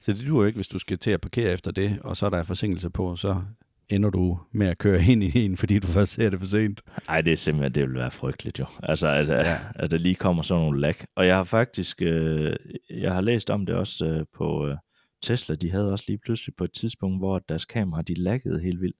Så 0.00 0.12
det 0.12 0.26
duer 0.26 0.46
ikke, 0.46 0.56
hvis 0.56 0.68
du 0.68 0.78
skal 0.78 0.98
til 0.98 1.10
at 1.10 1.20
parkere 1.20 1.52
efter 1.52 1.70
det, 1.70 1.98
og 2.00 2.16
så 2.16 2.26
er 2.26 2.30
der 2.30 2.42
forsinkelse 2.42 2.90
på, 2.90 3.16
så 3.16 3.42
ender 3.88 4.10
du 4.10 4.38
med 4.52 4.66
at 4.66 4.78
køre 4.78 5.04
ind 5.10 5.22
i 5.22 5.44
en, 5.44 5.56
fordi 5.56 5.78
du 5.78 5.86
først 5.86 6.12
ser 6.12 6.30
det 6.30 6.38
for 6.38 6.46
sent. 6.46 6.80
Nej, 7.08 7.20
det 7.20 7.32
er 7.32 7.36
simpelthen, 7.36 7.74
det 7.74 7.82
vil 7.82 7.94
være 7.94 8.10
frygteligt 8.10 8.58
jo. 8.58 8.66
Altså, 8.82 9.08
at, 9.08 9.28
ja. 9.28 9.58
at 9.74 9.90
der 9.90 9.98
lige 9.98 10.14
kommer 10.14 10.42
sådan 10.42 10.62
nogle 10.62 10.80
lag. 10.80 10.94
Og 11.16 11.26
jeg 11.26 11.36
har 11.36 11.44
faktisk, 11.44 12.02
øh, 12.02 12.56
jeg 12.90 13.14
har 13.14 13.20
læst 13.20 13.50
om 13.50 13.66
det 13.66 13.74
også 13.74 14.06
øh, 14.06 14.24
på 14.36 14.68
øh, 14.68 14.76
Tesla, 15.22 15.54
de 15.54 15.70
havde 15.70 15.92
også 15.92 16.04
lige 16.08 16.18
pludselig 16.18 16.54
på 16.56 16.64
et 16.64 16.72
tidspunkt, 16.72 17.20
hvor 17.20 17.38
deres 17.38 17.64
kamera, 17.64 18.02
de 18.02 18.14
laggede 18.14 18.60
helt 18.60 18.80
vildt. 18.80 18.96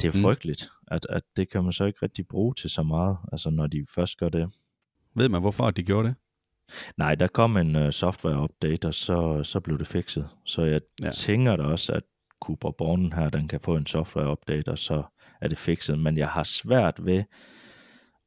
Det 0.00 0.08
er 0.08 0.18
mm. 0.18 0.22
frygteligt, 0.22 0.68
mm. 0.72 0.94
at, 0.94 1.06
at 1.10 1.22
det 1.36 1.50
kan 1.50 1.62
man 1.64 1.72
så 1.72 1.84
ikke 1.84 1.98
rigtig 2.02 2.26
bruge 2.28 2.54
til 2.54 2.70
så 2.70 2.82
meget, 2.82 3.18
altså 3.32 3.50
når 3.50 3.66
de 3.66 3.86
først 3.94 4.18
gør 4.18 4.28
det. 4.28 4.52
Ved 5.14 5.28
man, 5.28 5.40
hvorfor 5.40 5.70
de 5.70 5.82
gjorde 5.82 6.08
det? 6.08 6.16
Nej, 6.96 7.14
der 7.14 7.26
kom 7.26 7.56
en 7.56 7.76
uh, 7.76 7.90
software-update, 7.90 8.86
og 8.86 8.94
så, 8.94 9.42
så 9.44 9.60
blev 9.60 9.78
det 9.78 9.86
fikset. 9.86 10.28
Så 10.44 10.62
jeg 10.62 10.80
ja. 11.02 11.10
tænker 11.10 11.56
da 11.56 11.62
også, 11.62 11.92
at 11.92 12.02
Cupra 12.40 12.70
Bornen 12.78 13.12
her, 13.12 13.28
den 13.28 13.48
kan 13.48 13.60
få 13.60 13.76
en 13.76 13.86
software-update, 13.86 14.70
og 14.70 14.78
så 14.78 15.02
er 15.40 15.48
det 15.48 15.58
fikset. 15.58 15.98
Men 15.98 16.18
jeg 16.18 16.28
har 16.28 16.44
svært 16.44 17.04
ved 17.04 17.24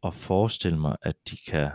at 0.03 0.13
forestille 0.13 0.79
mig, 0.79 0.95
at 1.01 1.15
de 1.31 1.37
kan 1.47 1.71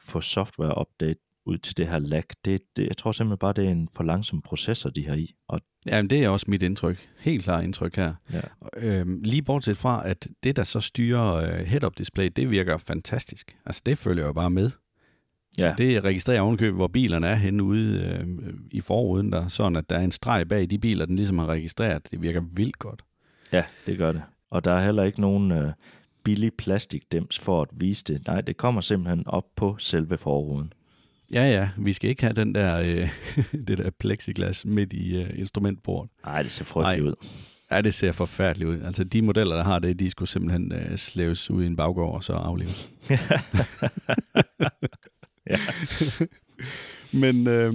få 0.00 0.20
software-update 0.20 1.27
ud 1.48 1.58
til 1.58 1.76
det 1.76 1.88
her 1.88 1.98
lag. 1.98 2.24
Det, 2.44 2.60
det, 2.76 2.86
jeg 2.86 2.96
tror 2.96 3.12
simpelthen 3.12 3.38
bare, 3.38 3.52
det 3.52 3.64
er 3.64 3.70
en 3.70 3.88
for 3.94 4.04
langsom 4.04 4.42
processor, 4.42 4.90
de 4.90 5.06
har 5.06 5.14
i. 5.14 5.34
Og 5.48 5.60
Jamen, 5.86 6.10
det 6.10 6.24
er 6.24 6.28
også 6.28 6.46
mit 6.48 6.62
indtryk. 6.62 7.08
Helt 7.18 7.44
klart 7.44 7.64
indtryk 7.64 7.96
her. 7.96 8.14
Ja. 8.32 8.40
Øhm, 8.76 9.22
lige 9.22 9.42
bortset 9.42 9.76
fra, 9.76 10.08
at 10.08 10.28
det, 10.44 10.56
der 10.56 10.64
så 10.64 10.80
styrer 10.80 11.36
uh, 11.36 11.66
head-up 11.66 11.98
display, 11.98 12.30
det 12.36 12.50
virker 12.50 12.78
fantastisk. 12.78 13.56
Altså, 13.66 13.82
det 13.86 13.98
følger 13.98 14.26
jo 14.26 14.32
bare 14.32 14.50
med. 14.50 14.70
Ja. 15.58 15.74
Det 15.78 16.04
registrerer 16.04 16.40
ovenkøb, 16.40 16.74
hvor 16.74 16.86
bilerne 16.86 17.26
er 17.26 17.34
henne 17.34 17.62
ude 17.62 18.00
øh, 18.00 18.54
i 18.70 18.80
forruden, 18.80 19.32
der, 19.32 19.48
sådan 19.48 19.76
at 19.76 19.90
der 19.90 19.96
er 19.96 20.04
en 20.04 20.12
streg 20.12 20.48
bag 20.48 20.70
de 20.70 20.78
biler, 20.78 21.06
den 21.06 21.16
ligesom 21.16 21.38
har 21.38 21.46
registreret. 21.46 22.10
Det 22.10 22.22
virker 22.22 22.40
vildt 22.52 22.78
godt. 22.78 23.02
Ja, 23.52 23.64
det 23.86 23.98
gør 23.98 24.12
det. 24.12 24.22
Og 24.50 24.64
der 24.64 24.72
er 24.72 24.84
heller 24.84 25.02
ikke 25.02 25.20
nogen 25.20 25.52
øh, 25.52 25.72
billig 26.24 26.52
plastikdims 26.54 27.38
for 27.38 27.62
at 27.62 27.68
vise 27.72 28.04
det. 28.04 28.26
Nej, 28.26 28.40
det 28.40 28.56
kommer 28.56 28.80
simpelthen 28.80 29.26
op 29.26 29.44
på 29.56 29.76
selve 29.78 30.18
forruden. 30.18 30.72
Ja, 31.32 31.44
ja. 31.44 31.68
Vi 31.76 31.92
skal 31.92 32.10
ikke 32.10 32.22
have 32.22 32.32
den 32.32 32.54
der, 32.54 32.78
øh, 32.78 33.08
det 33.68 33.78
der 33.78 33.90
plexiglas 33.90 34.64
midt 34.64 34.92
i 34.92 35.16
øh, 35.16 35.30
instrumentbordet. 35.38 36.10
Nej, 36.24 36.42
det 36.42 36.52
ser 36.52 36.64
frygteligt 36.64 37.06
ud. 37.06 37.14
Ja, 37.70 37.80
det 37.80 37.94
ser 37.94 38.12
forfærdeligt 38.12 38.70
ud. 38.70 38.80
Altså, 38.82 39.04
de 39.04 39.22
modeller, 39.22 39.56
der 39.56 39.64
har 39.64 39.78
det, 39.78 40.00
de 40.00 40.10
skulle 40.10 40.28
simpelthen 40.28 40.72
øh, 40.72 40.98
slæves 40.98 41.50
ud 41.50 41.62
i 41.62 41.66
en 41.66 41.76
baggård 41.76 42.14
og 42.14 42.24
så 42.24 42.32
afleves. 42.32 42.90
ja. 45.50 45.58
Men 47.22 47.46
øh, 47.46 47.72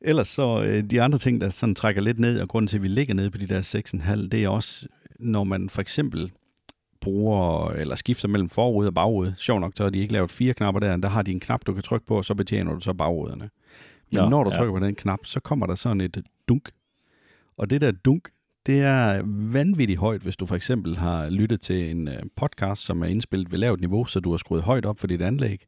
ellers 0.00 0.28
så, 0.28 0.62
øh, 0.62 0.84
de 0.84 1.02
andre 1.02 1.18
ting, 1.18 1.40
der 1.40 1.50
sådan 1.50 1.74
trækker 1.74 2.02
lidt 2.02 2.18
ned, 2.18 2.40
og 2.40 2.48
grunden 2.48 2.68
til, 2.68 2.76
at 2.76 2.82
vi 2.82 2.88
ligger 2.88 3.14
nede 3.14 3.30
på 3.30 3.38
de 3.38 3.46
der 3.46 3.82
6,5, 4.12 4.28
det 4.28 4.44
er 4.44 4.48
også, 4.48 4.86
når 5.18 5.44
man 5.44 5.70
for 5.70 5.80
eksempel 5.80 6.30
bruger 7.00 7.68
eller 7.68 7.94
skifter 7.94 8.28
mellem 8.28 8.48
forrude 8.48 8.88
og 8.88 8.94
bagrude. 8.94 9.34
Sjov 9.38 9.60
nok, 9.60 9.72
så 9.76 9.82
har 9.82 9.90
de 9.90 9.98
ikke 9.98 10.12
lavet 10.12 10.30
fire 10.30 10.54
knapper 10.54 10.80
der. 10.80 10.96
Der 10.96 11.08
har 11.08 11.22
de 11.22 11.32
en 11.32 11.40
knap, 11.40 11.66
du 11.66 11.74
kan 11.74 11.82
trykke 11.82 12.06
på, 12.06 12.16
og 12.16 12.24
så 12.24 12.34
betjener 12.34 12.74
du 12.74 12.80
så 12.80 12.92
bagruderne. 12.92 13.50
Men 14.12 14.22
ja, 14.22 14.28
når 14.28 14.44
du 14.44 14.50
ja. 14.50 14.56
trykker 14.56 14.78
på 14.78 14.86
den 14.86 14.94
knap, 14.94 15.18
så 15.24 15.40
kommer 15.40 15.66
der 15.66 15.74
sådan 15.74 16.00
et 16.00 16.22
dunk. 16.48 16.70
Og 17.56 17.70
det 17.70 17.80
der 17.80 17.92
dunk, 17.92 18.28
det 18.66 18.80
er 18.80 19.22
vanvittigt 19.52 19.98
højt, 19.98 20.22
hvis 20.22 20.36
du 20.36 20.46
for 20.46 20.56
eksempel 20.56 20.96
har 20.96 21.28
lyttet 21.30 21.60
til 21.60 21.90
en 21.90 22.08
øh, 22.08 22.22
podcast, 22.36 22.82
som 22.82 23.02
er 23.02 23.06
indspillet 23.06 23.52
ved 23.52 23.58
lavt 23.58 23.80
niveau, 23.80 24.04
så 24.04 24.20
du 24.20 24.30
har 24.30 24.36
skruet 24.36 24.62
højt 24.62 24.86
op 24.86 24.98
for 24.98 25.06
dit 25.06 25.22
anlæg. 25.22 25.66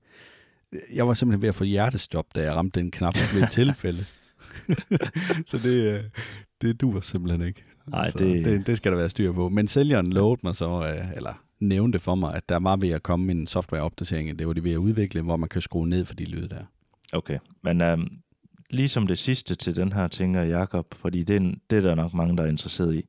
Jeg 0.93 1.09
var 1.09 1.15
simpelthen 1.15 1.43
ved 1.43 1.49
at 1.49 1.55
få 1.55 1.65
hjertestop, 1.65 2.27
da 2.35 2.43
jeg 2.43 2.55
ramte 2.55 2.81
den 2.81 2.91
knap 2.91 3.15
ved 3.35 3.43
et 3.43 3.51
tilfælde. 3.61 4.05
så 5.47 5.59
det, 5.59 5.75
øh, 5.75 6.05
det 6.63 6.81
duer 6.81 7.01
simpelthen 7.01 7.43
ikke. 7.43 7.65
Nej, 7.87 8.03
altså, 8.03 8.19
det... 8.19 8.45
det... 8.45 8.67
det 8.67 8.77
skal 8.77 8.93
der 8.93 8.99
være 8.99 9.09
styr 9.09 9.33
på. 9.33 9.49
Men 9.49 9.69
sælgeren 9.69 10.13
lovede 10.13 10.41
mig 10.43 10.55
så, 10.55 10.87
øh, 10.87 11.17
eller 11.17 11.45
nævnte 11.61 11.99
for 11.99 12.15
mig, 12.15 12.35
at 12.35 12.49
der 12.49 12.59
var 12.59 12.77
ved 12.77 12.89
at 12.89 13.03
komme 13.03 13.33
en 13.33 13.47
softwareopdatering. 13.47 14.39
Det 14.39 14.47
var 14.47 14.53
det 14.53 14.65
ved 14.65 14.73
at 14.73 14.77
udvikle, 14.77 15.23
hvor 15.23 15.37
man 15.37 15.49
kan 15.49 15.61
skrue 15.61 15.89
ned 15.89 16.05
for 16.05 16.15
de 16.15 16.25
lyde 16.25 16.49
der. 16.49 16.65
Okay, 17.13 17.39
men 17.63 17.81
um, 17.81 18.09
ligesom 18.71 19.07
det 19.07 19.19
sidste 19.19 19.55
til 19.55 19.77
den 19.77 19.93
her, 19.93 20.09
tænker 20.09 20.43
Jakob, 20.43 20.95
fordi 20.95 21.23
det 21.23 21.37
er, 21.37 21.53
det 21.71 21.77
er 21.77 21.81
der 21.81 21.95
nok 21.95 22.15
mange, 22.15 22.37
der 22.37 22.43
er 22.43 22.49
interesseret 22.49 22.95
i. 22.95 23.05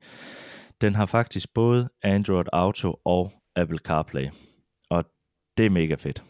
Den 0.82 0.96
har 0.96 1.06
faktisk 1.06 1.54
både 1.54 1.90
Android 2.04 2.46
Auto 2.54 2.96
og 3.06 3.32
Apple 3.56 3.78
CarPlay. 3.78 4.28
Og 4.90 5.06
det 5.58 5.66
er 5.66 5.70
mega 5.70 5.96
fedt. 5.96 6.24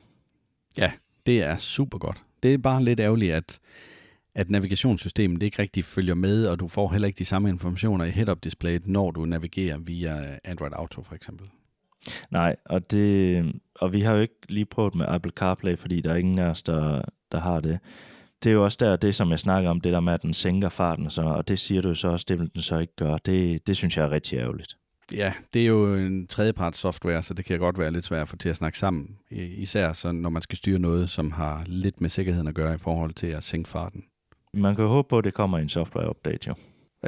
Ja, 0.77 0.91
det 1.25 1.41
er 1.41 1.57
super 1.57 1.97
godt. 1.97 2.23
Det 2.43 2.53
er 2.53 2.57
bare 2.57 2.83
lidt 2.83 2.99
ærgerligt, 2.99 3.33
at 3.33 3.59
at 4.35 4.49
navigationssystemet 4.49 5.43
ikke 5.43 5.61
rigtig 5.61 5.85
følger 5.85 6.13
med, 6.13 6.47
og 6.47 6.59
du 6.59 6.67
får 6.67 6.91
heller 6.91 7.07
ikke 7.07 7.19
de 7.19 7.25
samme 7.25 7.49
informationer 7.49 8.05
i 8.05 8.09
head-up 8.09 8.43
displayet, 8.43 8.87
når 8.87 9.11
du 9.11 9.25
navigerer 9.25 9.77
via 9.77 10.39
Android 10.43 10.71
Auto 10.75 11.03
for 11.03 11.15
eksempel. 11.15 11.47
Nej, 12.31 12.55
og, 12.65 12.91
det, 12.91 13.45
og 13.75 13.93
vi 13.93 14.01
har 14.01 14.15
jo 14.15 14.21
ikke 14.21 14.35
lige 14.49 14.65
prøvet 14.65 14.95
med 14.95 15.05
Apple 15.07 15.31
CarPlay, 15.31 15.77
fordi 15.77 16.01
der 16.01 16.11
er 16.11 16.15
ingen 16.15 16.39
af 16.39 16.49
os, 16.49 16.63
der, 16.63 17.01
der 17.31 17.39
har 17.39 17.59
det. 17.59 17.79
Det 18.43 18.49
er 18.49 18.53
jo 18.53 18.63
også 18.63 18.77
der, 18.79 18.95
det 18.95 19.15
som 19.15 19.29
jeg 19.29 19.39
snakker 19.39 19.69
om, 19.69 19.81
det 19.81 19.93
der 19.93 19.99
med, 19.99 20.13
at 20.13 20.21
den 20.21 20.33
sænker 20.33 20.69
farten, 20.69 21.05
og, 21.05 21.11
så, 21.11 21.21
og 21.21 21.47
det 21.47 21.59
siger 21.59 21.81
du 21.81 21.95
så 21.95 22.07
også, 22.07 22.25
det 22.29 22.39
vil 22.39 22.51
den 22.53 22.61
så 22.61 22.79
ikke 22.79 22.95
gøre. 22.95 23.19
Det, 23.25 23.67
det 23.67 23.77
synes 23.77 23.97
jeg 23.97 24.05
er 24.05 24.11
rigtig 24.11 24.37
ærgerligt. 24.39 24.77
Ja, 25.13 25.33
det 25.53 25.61
er 25.61 25.65
jo 25.65 25.95
en 25.95 26.27
tredjeparts 26.27 26.79
software, 26.79 27.23
så 27.23 27.33
det 27.33 27.45
kan 27.45 27.59
godt 27.59 27.79
være 27.79 27.91
lidt 27.91 28.05
svært 28.05 28.29
for 28.29 28.37
til 28.37 28.49
at 28.49 28.55
snakke 28.55 28.77
sammen. 28.77 29.17
Især 29.31 29.93
så, 29.93 30.11
når 30.11 30.29
man 30.29 30.41
skal 30.41 30.57
styre 30.57 30.79
noget, 30.79 31.09
som 31.09 31.31
har 31.31 31.63
lidt 31.65 32.01
med 32.01 32.09
sikkerheden 32.09 32.47
at 32.47 32.55
gøre 32.55 32.73
i 32.73 32.77
forhold 32.77 33.13
til 33.13 33.27
at 33.27 33.43
sænke 33.43 33.69
farten. 33.69 34.03
Man 34.53 34.75
kan 34.75 34.85
håbe 34.85 35.07
på, 35.09 35.17
at 35.17 35.23
det 35.23 35.33
kommer 35.33 35.57
i 35.57 35.61
en 35.61 35.69
software-update, 35.69 36.47
jo. 36.47 36.55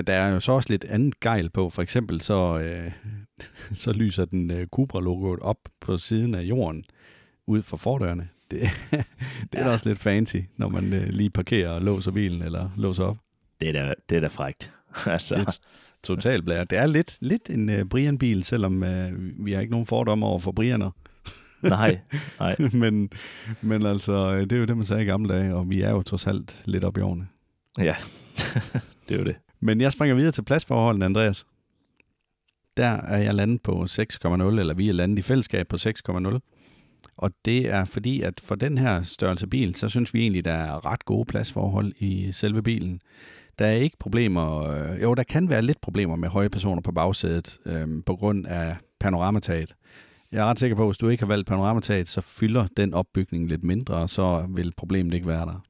Der 0.08 0.14
er 0.14 0.30
jo 0.30 0.40
så 0.40 0.52
også 0.52 0.70
lidt 0.70 0.84
andet 0.84 1.20
gejl 1.20 1.50
på. 1.50 1.70
For 1.70 1.82
eksempel 1.82 2.22
så, 2.22 2.60
øh, 2.60 2.92
så 3.84 3.94
lyser 3.94 4.26
den 4.26 4.52
øh, 4.52 4.68
Cupra-logoet 4.68 5.40
op 5.40 5.58
på 5.80 5.98
siden 5.98 6.36
af 6.36 6.42
jorden 6.42 6.86
ud 7.48 7.62
fra 7.62 7.78
fordørene. 7.78 8.30
Det, 8.52 8.62
det 8.92 9.60
er 9.60 9.60
ja. 9.60 9.64
da 9.64 9.72
også 9.72 9.90
lidt 9.90 10.00
fancy, 10.00 10.38
når 10.58 10.70
man 10.70 10.94
øh, 10.94 11.08
lige 11.08 11.30
parkerer 11.30 11.70
og 11.70 11.82
låser 11.82 12.12
bilen 12.12 12.42
eller 12.42 12.70
låser 12.78 13.04
op. 13.04 13.18
Det 13.62 13.70
er 13.70 13.74
da, 13.74 13.94
det 14.10 14.16
er 14.16 14.20
da 14.20 14.28
frægt. 14.28 14.72
altså. 15.06 15.36
Det 15.36 15.48
er 15.48 15.52
totalt 16.04 16.46
blære. 16.46 16.66
Det 16.66 16.78
er 16.78 16.86
lidt, 16.86 17.18
lidt 17.20 17.50
en 17.50 17.70
uh, 17.70 17.82
Brian-bil, 17.90 18.44
selvom 18.44 18.84
uh, 18.84 19.46
vi 19.46 19.52
har 19.52 19.60
ikke 19.60 19.72
nogen 19.72 19.86
fordomme 19.86 20.26
over 20.26 20.40
for 20.40 20.52
Brianer. 20.52 20.92
Nej, 21.64 22.00
nej. 22.40 22.56
men, 22.74 23.10
men 23.62 23.86
altså, 23.86 24.36
det 24.40 24.52
er 24.52 24.58
jo 24.58 24.66
det, 24.66 24.78
man 24.78 24.86
sagde 24.86 25.04
i 25.04 25.06
gamle 25.06 25.34
dage, 25.34 25.56
og 25.56 25.70
vi 25.70 25.82
er 25.82 25.90
jo 25.90 26.02
trods 26.02 26.28
alt 26.28 26.62
lidt 26.66 26.84
op 26.84 26.98
i 26.98 27.02
årene. 27.02 27.28
Ja, 27.78 27.96
det 29.10 29.16
er 29.16 29.20
jo 29.20 29.26
det. 29.26 29.36
Men 29.60 29.82
jeg 29.82 29.92
springer 29.92 30.16
videre 30.16 30.32
til 30.32 30.44
pladsforholdene, 30.44 31.06
Andreas. 31.06 31.46
Der 32.78 32.88
er 32.88 33.18
jeg 33.18 33.34
landet 33.34 33.62
på 33.62 33.84
6,0, 33.84 34.30
eller 34.30 34.74
vi 34.74 34.90
er 34.90 34.94
landet 34.94 35.20
i 35.20 35.22
fællesskab 35.22 35.68
på 35.68 35.76
6,0. 35.76 36.40
Og 37.18 37.32
det 37.46 37.70
er 37.70 37.86
fordi, 37.86 38.22
at 38.22 38.40
for 38.40 38.56
den 38.56 38.78
her 38.78 39.04
størrelse 39.04 39.48
bil, 39.48 39.76
så 39.76 39.90
synes 39.90 40.14
vi 40.14 40.22
egentlig, 40.22 40.46
der 40.46 40.54
er 40.54 40.86
ret 40.86 41.06
gode 41.06 41.26
pladsforhold 41.26 41.94
i 41.98 42.32
selve 42.32 42.64
bilen. 42.64 43.02
Der 43.60 43.66
er 43.66 43.72
ikke 43.72 43.98
problemer, 44.00 44.64
øh, 44.64 45.02
jo, 45.02 45.14
der 45.14 45.24
kan 45.24 45.50
være 45.50 45.62
lidt 45.62 45.82
problemer 45.82 46.16
med 46.16 46.30
høje 46.30 46.50
personer 46.50 46.82
på 46.82 46.92
bagsædet 46.92 47.60
øh, 47.66 47.88
på 48.06 48.16
grund 48.16 48.48
af 48.48 48.76
panoramataget. 49.00 49.76
Jeg 50.34 50.42
er 50.42 50.46
ret 50.46 50.60
sikker 50.60 50.76
på, 50.76 50.84
at 50.84 50.88
hvis 50.88 50.98
du 50.98 51.10
ikke 51.10 51.24
har 51.24 51.28
valgt 51.28 51.48
panoramataget, 51.48 52.10
så 52.10 52.22
fylder 52.22 52.68
den 52.78 52.94
opbygning 52.94 53.48
lidt 53.48 53.64
mindre, 53.64 53.96
og 53.96 54.10
så 54.10 54.46
vil 54.50 54.74
problemet 54.78 55.14
ikke 55.14 55.28
være 55.28 55.46
der. 55.46 55.64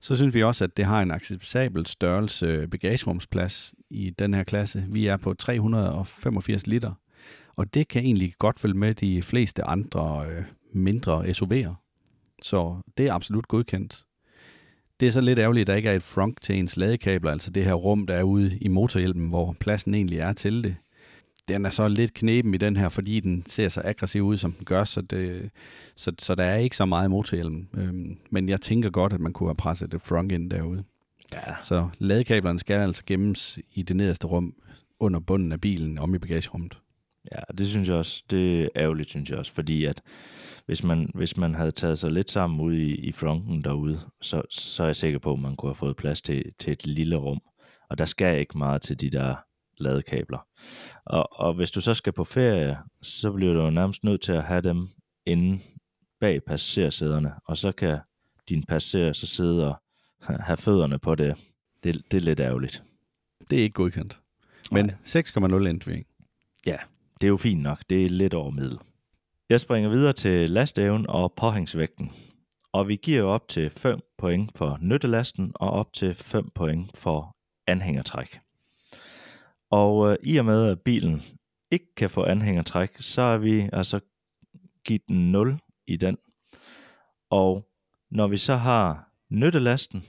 Så 0.00 0.16
synes 0.16 0.34
vi 0.34 0.42
også, 0.42 0.64
at 0.64 0.76
det 0.76 0.84
har 0.84 1.02
en 1.02 1.10
acceptabel 1.10 1.86
størrelse 1.86 2.68
bagagerumsplads 2.68 3.74
i 3.90 4.10
den 4.10 4.34
her 4.34 4.44
klasse. 4.44 4.84
Vi 4.88 5.06
er 5.06 5.16
på 5.16 5.34
385 5.34 6.66
liter, 6.66 6.92
og 7.56 7.74
det 7.74 7.88
kan 7.88 8.04
egentlig 8.04 8.34
godt 8.38 8.60
følge 8.60 8.78
med 8.78 8.94
de 8.94 9.22
fleste 9.22 9.64
andre 9.64 10.24
øh, 10.28 10.44
mindre 10.72 11.24
SUV'er. 11.24 11.74
Så 12.42 12.76
det 12.98 13.06
er 13.06 13.12
absolut 13.12 13.48
godkendt. 13.48 14.04
Det 15.00 15.08
er 15.08 15.12
så 15.12 15.20
lidt 15.20 15.38
ærgerligt, 15.38 15.62
at 15.62 15.66
der 15.66 15.74
ikke 15.74 15.88
er 15.88 15.96
et 15.96 16.02
frunk 16.02 16.40
til 16.42 16.58
ens 16.58 16.76
ladekabler, 16.76 17.32
altså 17.32 17.50
det 17.50 17.64
her 17.64 17.74
rum, 17.74 18.06
der 18.06 18.14
er 18.14 18.22
ude 18.22 18.58
i 18.58 18.68
motorhjelmen, 18.68 19.28
hvor 19.28 19.56
pladsen 19.60 19.94
egentlig 19.94 20.18
er 20.18 20.32
til 20.32 20.64
det. 20.64 20.76
Den 21.48 21.66
er 21.66 21.70
så 21.70 21.88
lidt 21.88 22.14
knepen 22.14 22.54
i 22.54 22.58
den 22.58 22.76
her, 22.76 22.88
fordi 22.88 23.20
den 23.20 23.44
ser 23.46 23.68
så 23.68 23.82
aggressiv 23.84 24.22
ud, 24.22 24.36
som 24.36 24.52
den 24.52 24.64
gør, 24.64 24.84
så, 24.84 25.00
det, 25.00 25.50
så, 25.96 26.12
så 26.18 26.34
der 26.34 26.44
er 26.44 26.56
ikke 26.56 26.76
så 26.76 26.84
meget 26.84 27.10
motorhjelm. 27.10 27.68
Øhm, 27.74 28.18
men 28.30 28.48
jeg 28.48 28.60
tænker 28.60 28.90
godt, 28.90 29.12
at 29.12 29.20
man 29.20 29.32
kunne 29.32 29.48
have 29.48 29.54
presset 29.54 29.94
et 29.94 30.02
front 30.02 30.32
ind 30.32 30.50
derude. 30.50 30.84
Ja. 31.32 31.54
Så 31.62 31.88
ladekablerne 31.98 32.58
skal 32.58 32.74
altså 32.74 33.02
gemmes 33.06 33.58
i 33.72 33.82
det 33.82 33.96
nederste 33.96 34.26
rum 34.26 34.54
under 35.00 35.20
bunden 35.20 35.52
af 35.52 35.60
bilen 35.60 35.98
om 35.98 36.14
i 36.14 36.18
bagagerummet. 36.18 36.78
Ja, 37.32 37.40
det 37.58 37.66
synes 37.66 37.88
jeg 37.88 37.96
også, 37.96 38.24
det 38.30 38.62
er 38.62 38.68
ærgerligt, 38.76 39.10
synes 39.10 39.30
jeg 39.30 39.38
også, 39.38 39.52
fordi 39.52 39.84
at 39.84 40.02
hvis 40.66 40.84
man, 40.84 41.10
hvis 41.14 41.36
man 41.36 41.54
havde 41.54 41.70
taget 41.70 41.98
sig 41.98 42.10
lidt 42.10 42.30
sammen 42.30 42.60
ude 42.60 42.82
i, 42.82 42.94
i 42.94 43.12
fronten 43.12 43.64
derude, 43.64 44.00
så, 44.20 44.42
så 44.50 44.82
er 44.82 44.86
jeg 44.86 44.96
sikker 44.96 45.18
på, 45.18 45.32
at 45.32 45.38
man 45.38 45.56
kunne 45.56 45.68
have 45.68 45.74
fået 45.74 45.96
plads 45.96 46.22
til, 46.22 46.52
til 46.58 46.72
et 46.72 46.86
lille 46.86 47.16
rum. 47.16 47.40
Og 47.90 47.98
der 47.98 48.04
skal 48.04 48.38
ikke 48.38 48.58
meget 48.58 48.82
til 48.82 49.00
de 49.00 49.10
der 49.10 49.34
ladekabler. 49.78 50.46
Og, 51.04 51.40
og 51.40 51.54
hvis 51.54 51.70
du 51.70 51.80
så 51.80 51.94
skal 51.94 52.12
på 52.12 52.24
ferie, 52.24 52.78
så 53.02 53.32
bliver 53.32 53.54
du 53.54 53.62
jo 53.62 53.70
nærmest 53.70 54.04
nødt 54.04 54.20
til 54.20 54.32
at 54.32 54.44
have 54.44 54.60
dem 54.60 54.88
inde 55.26 55.58
bag 56.20 56.44
passagersæderne, 56.44 57.34
og 57.44 57.56
så 57.56 57.72
kan 57.72 57.98
din 58.48 58.62
passager 58.62 59.12
så 59.12 59.26
sidde 59.26 59.68
og 59.68 59.76
have 60.40 60.56
fødderne 60.56 60.98
på 60.98 61.14
det. 61.14 61.52
Det, 61.84 62.02
det 62.10 62.16
er 62.16 62.20
lidt 62.20 62.40
ærgerligt. 62.40 62.82
Det 63.50 63.58
er 63.58 63.62
ikke 63.62 63.74
godkendt. 63.74 64.20
Men 64.72 64.90
6,0 64.90 65.72
NV. 65.72 66.02
Ja, 66.66 66.76
det 67.20 67.26
er 67.26 67.28
jo 67.28 67.36
fint 67.36 67.62
nok. 67.62 67.82
Det 67.90 68.04
er 68.04 68.10
lidt 68.10 68.34
over 68.34 68.50
middel. 68.50 68.78
Jeg 69.48 69.60
springer 69.60 69.90
videre 69.90 70.12
til 70.12 70.50
lastæven 70.50 71.06
og 71.08 71.32
påhængsvægten. 71.36 72.10
Og 72.72 72.88
vi 72.88 72.96
giver 72.96 73.22
op 73.22 73.48
til 73.48 73.70
5 73.70 74.00
point 74.18 74.58
for 74.58 74.78
nyttelasten 74.80 75.52
og 75.54 75.70
op 75.70 75.92
til 75.92 76.14
5 76.14 76.50
point 76.54 76.96
for 76.96 77.36
anhængertræk. 77.66 78.40
Og 79.70 80.10
øh, 80.10 80.16
i 80.22 80.36
og 80.36 80.44
med, 80.44 80.70
at 80.70 80.80
bilen 80.80 81.22
ikke 81.70 81.94
kan 81.96 82.10
få 82.10 82.24
anhængertræk, 82.24 82.90
så 82.98 83.22
er 83.22 83.38
vi 83.38 83.68
altså 83.72 84.00
givet 84.84 85.08
den 85.08 85.32
0 85.32 85.58
i 85.86 85.96
den. 85.96 86.18
Og 87.30 87.68
når 88.10 88.26
vi 88.26 88.36
så 88.36 88.56
har 88.56 89.10
nyttelasten, 89.30 90.04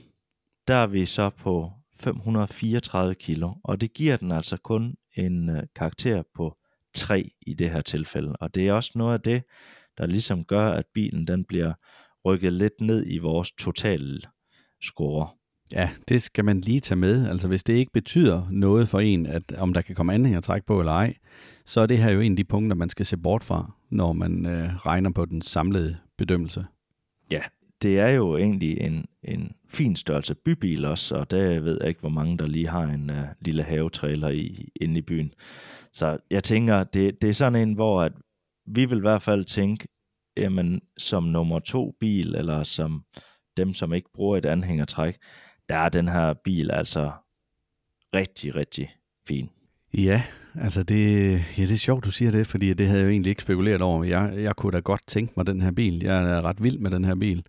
der 0.68 0.74
er 0.74 0.86
vi 0.86 1.06
så 1.06 1.30
på 1.30 1.72
534 2.00 3.14
kilo, 3.14 3.54
og 3.64 3.80
det 3.80 3.92
giver 3.92 4.16
den 4.16 4.32
altså 4.32 4.56
kun 4.56 4.96
en 5.16 5.50
øh, 5.50 5.62
karakter 5.74 6.22
på 6.34 6.56
3 6.94 7.30
i 7.46 7.54
det 7.54 7.70
her 7.70 7.80
tilfælde. 7.80 8.36
Og 8.40 8.54
det 8.54 8.68
er 8.68 8.72
også 8.72 8.92
noget 8.94 9.14
af 9.14 9.20
det, 9.20 9.42
der 9.98 10.06
ligesom 10.06 10.44
gør, 10.44 10.70
at 10.70 10.86
bilen 10.94 11.26
den 11.26 11.44
bliver 11.44 11.72
rykket 12.24 12.52
lidt 12.52 12.80
ned 12.80 13.04
i 13.06 13.18
vores 13.18 13.52
totale 13.52 14.20
score. 14.82 15.28
Ja, 15.72 15.90
det 16.08 16.22
skal 16.22 16.44
man 16.44 16.60
lige 16.60 16.80
tage 16.80 16.98
med. 16.98 17.28
Altså 17.28 17.48
hvis 17.48 17.64
det 17.64 17.72
ikke 17.72 17.92
betyder 17.92 18.46
noget 18.50 18.88
for 18.88 19.00
en, 19.00 19.26
at 19.26 19.52
om 19.58 19.72
der 19.74 19.80
kan 19.80 19.94
komme 19.94 20.14
anhængertræk 20.14 20.64
på 20.64 20.78
eller 20.78 20.92
ej, 20.92 21.14
så 21.64 21.80
er 21.80 21.86
det 21.86 21.98
her 21.98 22.10
jo 22.10 22.20
en 22.20 22.32
af 22.32 22.36
de 22.36 22.44
punkter, 22.44 22.76
man 22.76 22.90
skal 22.90 23.06
se 23.06 23.16
bort 23.16 23.44
fra, 23.44 23.72
når 23.90 24.12
man 24.12 24.46
øh, 24.46 24.76
regner 24.76 25.10
på 25.10 25.24
den 25.24 25.42
samlede 25.42 25.96
bedømmelse. 26.18 26.64
Ja, 27.30 27.40
det 27.82 27.98
er 27.98 28.08
jo 28.08 28.36
egentlig 28.36 28.80
en, 28.80 29.06
en 29.22 29.52
fin 29.68 29.96
størrelse 29.96 30.34
bybil 30.34 30.84
også, 30.84 31.16
og 31.16 31.30
der 31.30 31.60
ved 31.60 31.78
jeg 31.80 31.88
ikke, 31.88 32.00
hvor 32.00 32.08
mange 32.08 32.38
der 32.38 32.46
lige 32.46 32.68
har 32.68 32.82
en 32.82 33.10
uh, 33.10 33.16
lille 33.40 33.62
havetrailer 33.62 34.28
i, 34.28 34.68
inde 34.76 34.98
i 34.98 35.02
byen. 35.02 35.32
Så 35.92 36.18
jeg 36.30 36.44
tænker, 36.44 36.84
det, 36.84 37.22
det 37.22 37.30
er 37.30 37.34
sådan 37.34 37.68
en, 37.68 37.74
hvor 37.74 38.02
at 38.02 38.12
vi 38.66 38.84
vil 38.84 38.98
i 38.98 39.00
hvert 39.00 39.22
fald 39.22 39.44
tænke, 39.44 39.88
jamen 40.36 40.80
som 40.98 41.22
nummer 41.22 41.58
to 41.58 41.96
bil, 42.00 42.34
eller 42.34 42.62
som 42.62 43.02
dem, 43.56 43.74
som 43.74 43.92
ikke 43.92 44.10
bruger 44.14 44.36
et 44.36 44.46
anhængertræk, 44.46 45.16
der 45.68 45.76
er 45.76 45.88
den 45.88 46.08
her 46.08 46.34
bil 46.34 46.70
altså 46.70 47.10
rigtig, 48.14 48.56
rigtig 48.56 48.96
fin. 49.28 49.50
Ja, 49.94 50.22
altså 50.54 50.82
det, 50.82 51.32
ja, 51.32 51.62
det 51.62 51.72
er 51.72 51.76
sjovt, 51.76 52.04
du 52.04 52.10
siger 52.10 52.30
det, 52.30 52.46
fordi 52.46 52.74
det 52.74 52.86
havde 52.86 53.00
jeg 53.00 53.06
jo 53.06 53.10
egentlig 53.10 53.30
ikke 53.30 53.42
spekuleret 53.42 53.82
over. 53.82 54.04
Jeg, 54.04 54.32
jeg 54.36 54.56
kunne 54.56 54.72
da 54.72 54.78
godt 54.78 55.06
tænke 55.06 55.32
mig 55.36 55.46
den 55.46 55.60
her 55.60 55.70
bil. 55.70 56.02
Jeg 56.02 56.30
er 56.30 56.42
ret 56.42 56.62
vild 56.62 56.78
med 56.78 56.90
den 56.90 57.04
her 57.04 57.14
bil. 57.14 57.42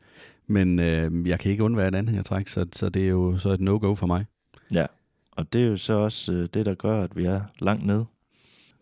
Men 0.48 0.80
øh, 0.80 1.28
jeg 1.28 1.40
kan 1.40 1.52
ikke 1.52 1.64
undvære 1.64 1.88
et 1.88 1.96
anhængertræk, 1.96 2.48
så, 2.48 2.66
så 2.74 2.90
det 2.90 3.04
er 3.04 3.08
jo 3.08 3.38
så 3.38 3.50
et 3.50 3.60
no-go 3.60 3.96
for 3.96 4.08
mig. 4.08 4.26
Ja, 4.74 4.86
og 5.32 5.54
det 5.54 5.62
er 5.62 5.66
jo 5.66 5.78
så 5.78 5.94
også 5.94 6.34
øh, 6.34 6.48
det, 6.54 6.66
der 6.66 6.76
gør, 6.76 7.04
at 7.04 7.16
vi 7.16 7.26
er 7.26 7.42
langt 7.60 7.86
ned. 7.86 8.06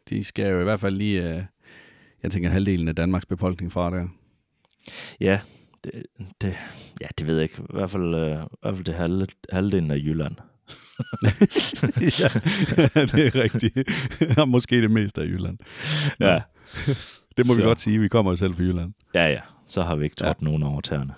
De 0.09 0.23
skal 0.23 0.51
jo 0.51 0.59
i 0.61 0.63
hvert 0.63 0.79
fald 0.79 0.95
lige, 0.95 1.35
øh, 1.35 1.43
jeg 2.23 2.31
tænker 2.31 2.49
halvdelen 2.49 2.87
af 2.87 2.95
Danmarks 2.95 3.25
befolkning 3.25 3.71
fra 3.71 3.91
der. 3.91 4.07
Ja, 5.19 5.39
det, 5.93 6.05
det, 6.41 6.57
ja, 7.01 7.07
det 7.19 7.27
ved 7.27 7.35
jeg 7.35 7.43
ikke. 7.43 7.61
I 7.61 7.65
hvert 7.73 7.89
fald, 7.89 8.15
øh, 8.15 8.43
i 8.43 8.47
hvert 8.61 8.75
fald 8.75 8.83
det 8.83 8.95
halv, 8.95 9.27
halvdelen 9.51 9.91
af 9.91 9.95
Jylland. 9.95 10.35
ja, 12.21 12.29
det 13.13 13.27
er 13.27 13.35
rigtigt. 13.35 13.77
Og 14.37 14.49
måske 14.49 14.81
det 14.81 14.91
meste 14.91 15.21
af 15.21 15.25
Jylland. 15.25 15.57
Ja. 16.19 16.41
Det 17.37 17.47
må 17.47 17.53
så. 17.53 17.55
vi 17.55 17.61
godt 17.61 17.79
sige, 17.79 17.99
vi 17.99 18.07
kommer 18.07 18.31
jo 18.31 18.35
selv 18.35 18.53
fra 18.55 18.63
Jylland. 18.63 18.93
Ja, 19.13 19.27
ja. 19.27 19.41
Så 19.67 19.83
har 19.83 19.95
vi 19.95 20.03
ikke 20.03 20.15
trådt 20.15 20.37
ja. 20.41 20.45
nogen 20.45 20.63
over 20.63 20.81
tæerne. 20.81 21.13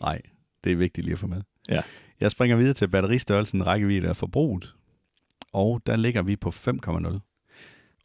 Nej, 0.00 0.20
det 0.64 0.72
er 0.72 0.76
vigtigt 0.76 1.04
lige 1.04 1.12
at 1.12 1.18
få 1.18 1.26
med. 1.26 1.42
Ja. 1.68 1.80
Jeg 2.20 2.30
springer 2.30 2.56
videre 2.56 2.74
til 2.74 2.88
batteristørrelsen, 2.88 3.66
rækkevidde 3.66 4.08
af 4.08 4.16
forbruget. 4.16 4.74
Og 5.52 5.82
der 5.86 5.96
ligger 5.96 6.22
vi 6.22 6.36
på 6.36 6.48
5,0. 6.48 7.18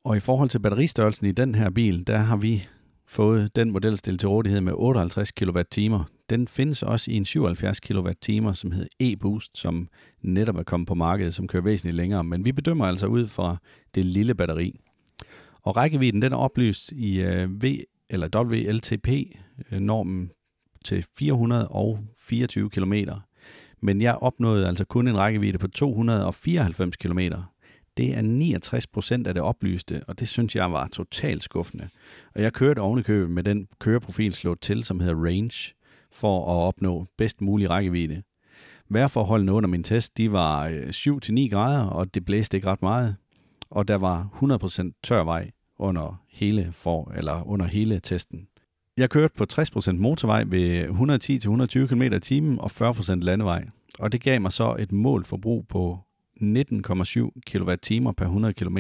Og 0.03 0.17
i 0.17 0.19
forhold 0.19 0.49
til 0.49 0.59
batteristørrelsen 0.59 1.27
i 1.27 1.31
den 1.31 1.55
her 1.55 1.69
bil, 1.69 2.07
der 2.07 2.17
har 2.17 2.37
vi 2.37 2.67
fået 3.09 3.55
den 3.55 3.71
model 3.71 3.97
stillet 3.97 4.19
til 4.19 4.29
rådighed 4.29 4.61
med 4.61 4.73
58 4.75 5.31
kWh. 5.31 6.01
Den 6.29 6.47
findes 6.47 6.83
også 6.83 7.11
i 7.11 7.15
en 7.15 7.25
77 7.25 7.79
kWh, 7.79 8.53
som 8.53 8.71
hedder 8.71 8.87
e-Boost, 9.03 9.51
som 9.53 9.89
netop 10.21 10.55
er 10.55 10.63
kommet 10.63 10.87
på 10.87 10.93
markedet, 10.93 11.33
som 11.33 11.47
kører 11.47 11.63
væsentligt 11.63 11.95
længere. 11.95 12.23
Men 12.23 12.45
vi 12.45 12.51
bedømmer 12.51 12.85
altså 12.85 13.07
ud 13.07 13.27
fra 13.27 13.57
det 13.95 14.05
lille 14.05 14.35
batteri. 14.35 14.79
Og 15.61 15.77
rækkevidden 15.77 16.21
den 16.21 16.33
er 16.33 16.37
oplyst 16.37 16.91
i 16.91 17.21
øh, 17.21 17.63
V 17.63 17.65
eller 18.09 18.27
WLTP-normen 18.35 20.23
øh, 20.23 20.29
til 20.85 21.05
424 21.17 22.69
km. 22.69 22.93
Men 23.81 24.01
jeg 24.01 24.15
opnåede 24.15 24.67
altså 24.67 24.85
kun 24.85 25.07
en 25.07 25.17
rækkevidde 25.17 25.57
på 25.57 25.67
294 25.67 26.97
km. 26.97 27.19
Det 27.99 28.17
er 28.17 28.21
69 28.21 28.87
procent 28.87 29.27
af 29.27 29.33
det 29.33 29.43
oplyste, 29.43 30.03
og 30.07 30.19
det 30.19 30.27
synes 30.27 30.55
jeg 30.55 30.71
var 30.71 30.87
totalt 30.87 31.43
skuffende. 31.43 31.89
Og 32.35 32.41
jeg 32.41 32.53
kørte 32.53 32.79
ovenikøbet 32.79 33.29
med 33.29 33.43
den 33.43 33.67
køreprofil 33.79 34.33
slået 34.33 34.59
til, 34.59 34.83
som 34.83 34.99
hedder 34.99 35.25
Range, 35.25 35.73
for 36.11 36.39
at 36.51 36.67
opnå 36.67 37.05
bedst 37.17 37.41
mulig 37.41 37.69
rækkevidde. 37.69 38.23
Vejrforholdene 38.89 39.53
under 39.53 39.69
min 39.69 39.83
test, 39.83 40.17
de 40.17 40.31
var 40.31 40.67
øh, 40.67 40.89
7-9 40.89 41.49
grader, 41.49 41.85
og 41.85 42.13
det 42.13 42.25
blæste 42.25 42.57
ikke 42.57 42.67
ret 42.67 42.81
meget. 42.81 43.15
Og 43.69 43.87
der 43.87 43.95
var 43.95 44.27
100% 44.83 44.99
tør 45.03 45.23
vej 45.23 45.51
under 45.79 46.23
hele, 46.29 46.71
for, 46.73 47.11
eller 47.17 47.47
under 47.47 47.65
hele 47.65 47.99
testen. 47.99 48.47
Jeg 48.97 49.09
kørte 49.09 49.33
på 49.37 49.45
60% 49.51 49.91
motorvej 49.91 50.43
ved 50.47 50.87
110-120 50.87 51.87
km 51.87 52.01
i 52.01 52.19
timen 52.19 52.59
og 52.59 52.71
40% 52.71 53.15
landevej. 53.15 53.65
Og 53.99 54.11
det 54.11 54.21
gav 54.21 54.41
mig 54.41 54.53
så 54.53 54.75
et 54.79 54.91
målforbrug 54.91 55.67
på 55.67 55.99
19,7 56.41 57.39
kWh 57.45 58.13
per 58.13 58.25
100 58.25 58.53
km. 58.53 58.77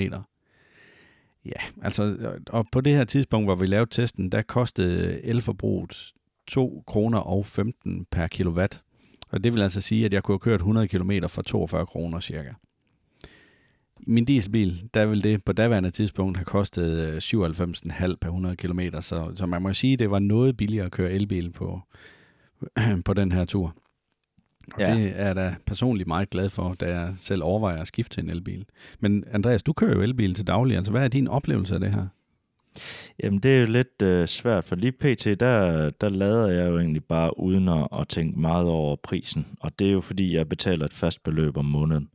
Ja, 1.45 1.61
altså, 1.81 2.17
og 2.47 2.65
på 2.71 2.81
det 2.81 2.95
her 2.95 3.03
tidspunkt, 3.03 3.47
hvor 3.47 3.55
vi 3.55 3.65
lavede 3.65 3.89
testen, 3.91 4.31
der 4.31 4.41
kostede 4.41 5.21
elforbruget 5.23 6.13
2 6.47 6.83
kroner 6.87 7.19
og 7.19 7.45
15 7.45 8.05
per 8.11 8.27
kilowatt. 8.27 8.83
Og 9.29 9.43
det 9.43 9.53
vil 9.53 9.61
altså 9.61 9.81
sige, 9.81 10.05
at 10.05 10.13
jeg 10.13 10.23
kunne 10.23 10.33
have 10.33 10.39
kørt 10.39 10.59
100 10.59 10.87
km 10.87 11.11
for 11.27 11.41
42 11.41 11.85
kroner 11.85 12.19
cirka. 12.19 12.53
I 13.99 14.11
min 14.11 14.25
dieselbil, 14.25 14.89
der 14.93 15.05
vil 15.05 15.23
det 15.23 15.43
på 15.43 15.51
daværende 15.51 15.91
tidspunkt 15.91 16.37
have 16.37 16.45
kostet 16.45 16.97
øh, 16.97 17.17
97,5 17.17 18.15
per 18.21 18.27
100 18.27 18.55
km, 18.55 18.79
så, 19.01 19.31
så 19.35 19.45
man 19.45 19.61
må 19.61 19.73
sige, 19.73 19.93
at 19.93 19.99
det 19.99 20.11
var 20.11 20.19
noget 20.19 20.57
billigere 20.57 20.85
at 20.85 20.91
køre 20.91 21.11
elbil 21.11 21.51
på, 21.51 21.81
på 23.05 23.13
den 23.13 23.31
her 23.31 23.45
tur. 23.45 23.75
Og 24.73 24.81
ja. 24.81 24.95
det 24.95 25.13
er 25.15 25.25
jeg 25.25 25.35
da 25.35 25.55
personligt 25.65 26.07
meget 26.07 26.29
glad 26.29 26.49
for, 26.49 26.73
da 26.73 26.85
jeg 26.85 27.13
selv 27.17 27.43
overvejer 27.43 27.81
at 27.81 27.87
skifte 27.87 28.15
til 28.15 28.23
en 28.23 28.29
elbil. 28.29 28.65
Men 28.99 29.23
Andreas, 29.31 29.63
du 29.63 29.73
kører 29.73 29.95
jo 29.95 30.01
elbil 30.01 30.33
til 30.33 30.47
daglig, 30.47 30.77
altså 30.77 30.91
hvad 30.91 31.03
er 31.03 31.07
din 31.07 31.27
oplevelse 31.27 31.73
af 31.73 31.79
det 31.79 31.93
her? 31.93 32.07
Jamen, 33.23 33.39
det 33.39 33.55
er 33.55 33.59
jo 33.59 33.65
lidt 33.65 34.01
øh, 34.01 34.27
svært, 34.27 34.63
for 34.63 34.75
lige 34.75 34.91
pt, 34.91 35.25
der, 35.39 35.89
der 35.89 36.09
lader 36.09 36.47
jeg 36.47 36.69
jo 36.69 36.77
egentlig 36.77 37.03
bare 37.03 37.39
uden 37.39 37.69
at, 37.69 37.87
at 37.99 38.07
tænke 38.07 38.39
meget 38.39 38.65
over 38.65 38.95
prisen. 38.95 39.47
Og 39.59 39.79
det 39.79 39.87
er 39.87 39.91
jo 39.91 40.01
fordi, 40.01 40.35
jeg 40.35 40.49
betaler 40.49 40.85
et 40.85 40.93
fast 40.93 41.23
beløb 41.23 41.57
om 41.57 41.65
måneden. 41.65 42.09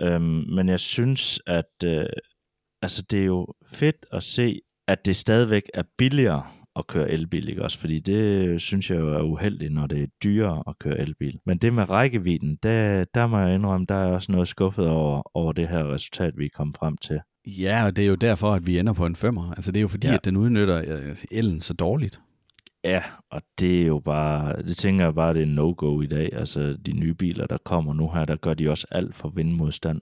Øhm, 0.00 0.44
men 0.48 0.68
jeg 0.68 0.80
synes, 0.80 1.40
at 1.46 1.84
øh, 1.84 2.06
altså, 2.82 3.02
det 3.10 3.20
er 3.20 3.24
jo 3.24 3.54
fedt 3.66 4.06
at 4.12 4.22
se, 4.22 4.60
at 4.88 5.06
det 5.06 5.16
stadigvæk 5.16 5.62
er 5.74 5.82
billigere 5.98 6.42
at 6.76 6.86
køre 6.86 7.10
elbil, 7.10 7.48
ikke 7.48 7.62
også? 7.62 7.78
Fordi 7.78 7.98
det 7.98 8.60
synes 8.60 8.90
jeg 8.90 8.98
jo 8.98 9.14
er 9.14 9.22
uheldigt, 9.22 9.72
når 9.72 9.86
det 9.86 10.02
er 10.02 10.06
dyrere 10.24 10.62
at 10.66 10.78
køre 10.78 11.00
elbil. 11.00 11.38
Men 11.46 11.58
det 11.58 11.72
med 11.72 11.90
rækkevidden, 11.90 12.58
der, 12.62 13.04
der 13.14 13.26
må 13.26 13.38
jeg 13.38 13.54
indrømme, 13.54 13.86
der 13.88 13.94
er 13.94 14.12
også 14.12 14.32
noget 14.32 14.48
skuffet 14.48 14.88
over, 14.88 15.22
over 15.34 15.52
det 15.52 15.68
her 15.68 15.94
resultat, 15.94 16.38
vi 16.38 16.44
er 16.44 16.50
kommet 16.54 16.76
frem 16.76 16.96
til. 16.96 17.20
Ja, 17.46 17.84
og 17.84 17.96
det 17.96 18.04
er 18.04 18.08
jo 18.08 18.14
derfor, 18.14 18.52
at 18.52 18.66
vi 18.66 18.78
ender 18.78 18.92
på 18.92 19.06
en 19.06 19.16
femmer. 19.16 19.52
Altså 19.52 19.72
det 19.72 19.80
er 19.80 19.82
jo 19.82 19.88
fordi, 19.88 20.06
ja. 20.06 20.14
at 20.14 20.24
den 20.24 20.36
udnytter 20.36 20.82
øh, 20.86 21.16
elen 21.30 21.60
så 21.60 21.74
dårligt. 21.74 22.20
Ja, 22.84 23.02
og 23.30 23.42
det 23.58 23.82
er 23.82 23.86
jo 23.86 23.98
bare, 23.98 24.62
det 24.62 24.76
tænker 24.76 25.04
jeg 25.04 25.14
bare, 25.14 25.34
det 25.34 25.42
er 25.42 25.46
no-go 25.46 26.00
i 26.00 26.06
dag. 26.06 26.30
Altså 26.32 26.76
de 26.86 26.92
nye 26.92 27.14
biler, 27.14 27.46
der 27.46 27.58
kommer 27.64 27.94
nu 27.94 28.10
her, 28.10 28.24
der 28.24 28.36
gør 28.36 28.54
de 28.54 28.70
også 28.70 28.86
alt 28.90 29.16
for 29.16 29.28
vindmodstand 29.28 30.00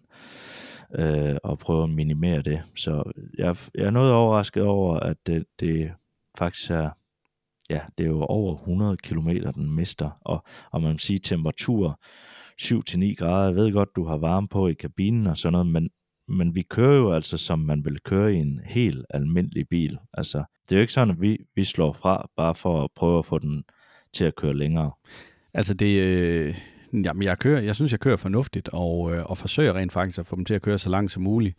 øh, 0.95 1.37
og 1.43 1.59
prøver 1.59 1.85
at 1.85 1.91
minimere 1.91 2.43
det. 2.43 2.63
Så 2.77 3.13
jeg, 3.39 3.57
jeg 3.75 3.87
er 3.87 3.91
noget 3.91 4.13
overrasket 4.13 4.63
over, 4.63 5.01
at 5.01 5.17
det, 5.27 5.45
det 5.61 5.91
faktisk 6.39 6.71
er, 6.71 6.91
ja, 7.71 7.81
det 7.99 8.05
er 8.05 8.09
jo 8.09 8.23
over 8.23 8.55
100 8.55 8.97
km, 8.97 9.29
den 9.29 9.71
mister. 9.71 10.11
Og, 10.21 10.45
og 10.71 10.83
man 10.83 10.99
sige 10.99 11.19
temperatur 11.19 12.01
7-9 12.61 13.15
grader. 13.15 13.47
Jeg 13.47 13.55
ved 13.55 13.73
godt, 13.73 13.97
du 13.97 14.05
har 14.05 14.17
varme 14.17 14.49
på 14.49 14.69
i 14.69 14.75
kabinen 14.75 15.27
og 15.27 15.37
sådan 15.37 15.53
noget, 15.53 15.67
men 15.67 15.89
men 16.29 16.55
vi 16.55 16.63
kører 16.63 16.97
jo 16.97 17.13
altså, 17.13 17.37
som 17.37 17.59
man 17.59 17.85
vil 17.85 17.99
køre 18.01 18.35
i 18.35 18.37
en 18.37 18.61
helt 18.65 19.07
almindelig 19.11 19.69
bil. 19.69 19.99
Altså, 20.15 20.39
det 20.39 20.73
er 20.73 20.77
jo 20.77 20.81
ikke 20.81 20.93
sådan, 20.93 21.15
at 21.15 21.21
vi, 21.21 21.39
vi 21.55 21.65
slår 21.65 21.93
fra, 21.93 22.29
bare 22.37 22.55
for 22.55 22.85
at 22.85 22.91
prøve 22.97 23.19
at 23.19 23.25
få 23.25 23.39
den 23.39 23.65
til 24.13 24.25
at 24.25 24.37
køre 24.37 24.55
længere. 24.55 24.91
Altså, 25.55 25.75
det, 25.75 26.01
øh, 26.01 26.55
jamen, 26.93 27.23
jeg, 27.23 27.39
kører, 27.39 27.61
jeg 27.61 27.75
synes, 27.75 27.93
jeg 27.93 28.01
kører 28.01 28.17
fornuftigt, 28.17 28.69
og, 28.73 29.15
øh, 29.15 29.25
og 29.27 29.39
forsøger 29.39 29.73
rent 29.73 29.93
faktisk 29.93 30.19
at 30.19 30.27
få 30.27 30.37
dem 30.37 30.45
til 30.45 30.55
at 30.55 30.63
køre 30.63 30.79
så 30.79 30.91
langt 30.91 31.13
som 31.13 31.23
muligt. 31.23 31.57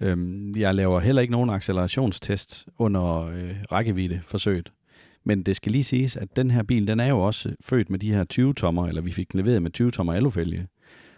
Øhm, 0.00 0.52
jeg 0.56 0.74
laver 0.74 1.00
heller 1.00 1.22
ikke 1.22 1.32
nogen 1.32 1.50
accelerationstest 1.50 2.66
under 2.78 3.26
øh, 3.26 3.54
rækkevidde 3.72 4.20
forsøget. 4.24 4.72
Men 5.24 5.42
det 5.42 5.56
skal 5.56 5.72
lige 5.72 5.84
siges, 5.84 6.16
at 6.16 6.36
den 6.36 6.50
her 6.50 6.62
bil, 6.62 6.86
den 6.86 7.00
er 7.00 7.06
jo 7.06 7.20
også 7.20 7.54
født 7.60 7.90
med 7.90 7.98
de 7.98 8.12
her 8.12 8.24
20-tommer, 8.34 8.86
eller 8.86 9.02
vi 9.02 9.12
fik 9.12 9.32
den 9.32 9.40
leveret 9.40 9.62
med 9.62 9.80
20-tommer 9.80 10.12
alufælge. 10.12 10.66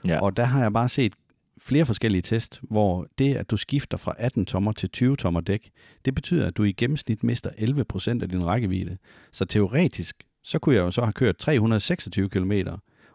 Ja. 0.06 0.20
Og 0.20 0.36
der 0.36 0.44
har 0.44 0.62
jeg 0.62 0.72
bare 0.72 0.88
set 0.88 1.12
flere 1.58 1.86
forskellige 1.86 2.22
test, 2.22 2.60
hvor 2.62 3.06
det, 3.18 3.34
at 3.34 3.50
du 3.50 3.56
skifter 3.56 3.96
fra 3.96 4.14
18 4.18 4.46
tommer 4.46 4.72
til 4.72 4.90
20 4.90 5.16
tommer 5.16 5.40
dæk, 5.40 5.70
det 6.04 6.14
betyder, 6.14 6.46
at 6.46 6.56
du 6.56 6.64
i 6.64 6.72
gennemsnit 6.72 7.24
mister 7.24 7.50
11 7.58 7.84
procent 7.84 8.22
af 8.22 8.28
din 8.28 8.46
rækkevidde. 8.46 8.96
Så 9.32 9.44
teoretisk, 9.44 10.16
så 10.44 10.58
kunne 10.58 10.74
jeg 10.74 10.82
jo 10.82 10.90
så 10.90 11.02
have 11.02 11.12
kørt 11.12 11.36
326 11.36 12.28
km, 12.28 12.52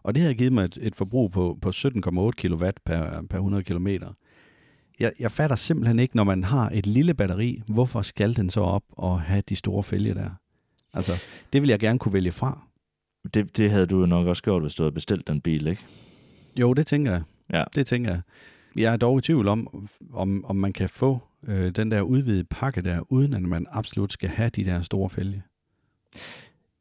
og 0.03 0.15
det 0.15 0.23
har 0.23 0.33
givet 0.33 0.53
mig 0.53 0.65
et, 0.65 0.77
et 0.81 0.95
forbrug 0.95 1.31
på, 1.31 1.57
på 1.61 1.69
17,8 1.69 2.31
kW 2.31 2.65
per, 2.85 3.21
per 3.29 3.37
100 3.37 3.63
km. 3.63 3.87
Jeg, 4.99 5.13
jeg 5.19 5.31
fatter 5.31 5.55
simpelthen 5.55 5.99
ikke, 5.99 6.15
når 6.15 6.23
man 6.23 6.43
har 6.43 6.69
et 6.73 6.87
lille 6.87 7.13
batteri, 7.13 7.61
hvorfor 7.67 8.01
skal 8.01 8.35
den 8.35 8.49
så 8.49 8.61
op 8.61 8.83
og 8.89 9.21
have 9.21 9.43
de 9.49 9.55
store 9.55 9.83
fælge 9.83 10.13
der? 10.13 10.29
Altså, 10.93 11.11
det 11.53 11.61
vil 11.61 11.69
jeg 11.69 11.79
gerne 11.79 11.99
kunne 11.99 12.13
vælge 12.13 12.31
fra. 12.31 12.67
Det, 13.33 13.57
det 13.57 13.71
havde 13.71 13.85
du 13.85 13.99
jo 13.99 14.05
nok 14.05 14.27
også 14.27 14.43
gjort, 14.43 14.61
hvis 14.61 14.75
du 14.75 14.83
havde 14.83 14.91
bestilt 14.91 15.27
den 15.27 15.41
bil, 15.41 15.67
ikke? 15.67 15.85
Jo, 16.59 16.73
det 16.73 16.87
tænker 16.87 17.11
jeg. 17.11 17.21
Ja. 17.53 17.63
Det 17.75 17.87
tænker 17.87 18.11
jeg. 18.11 18.21
Jeg 18.75 18.93
er 18.93 18.97
dog 18.97 19.19
i 19.19 19.21
tvivl 19.21 19.47
om, 19.47 19.89
om, 20.13 20.45
om 20.45 20.55
man 20.55 20.73
kan 20.73 20.89
få 20.89 21.19
øh, 21.47 21.71
den 21.71 21.91
der 21.91 22.01
udvidede 22.01 22.43
pakke 22.43 22.81
der, 22.81 23.11
uden 23.11 23.33
at 23.33 23.41
man 23.41 23.67
absolut 23.71 24.13
skal 24.13 24.29
have 24.29 24.49
de 24.49 24.65
der 24.65 24.81
store 24.81 25.09
fælge. 25.09 25.43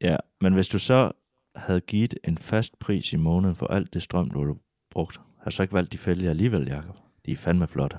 Ja, 0.01 0.15
men 0.41 0.53
hvis 0.53 0.67
du 0.67 0.79
så 0.79 1.11
havde 1.55 1.81
givet 1.81 2.13
en 2.23 2.37
fast 2.37 2.79
pris 2.79 3.13
i 3.13 3.17
måneden 3.17 3.55
for 3.55 3.67
alt 3.67 3.93
det 3.93 4.01
strøm, 4.01 4.29
du 4.29 4.45
har 4.45 4.55
brugt, 4.91 5.19
har 5.37 5.45
du 5.45 5.55
så 5.55 5.61
ikke 5.61 5.73
valgt 5.73 5.93
de 5.93 5.97
fælge 5.97 6.29
alligevel, 6.29 6.67
Jacob? 6.67 6.95
De 7.27 7.31
er 7.31 7.35
fandme 7.35 7.67
flotte. 7.67 7.97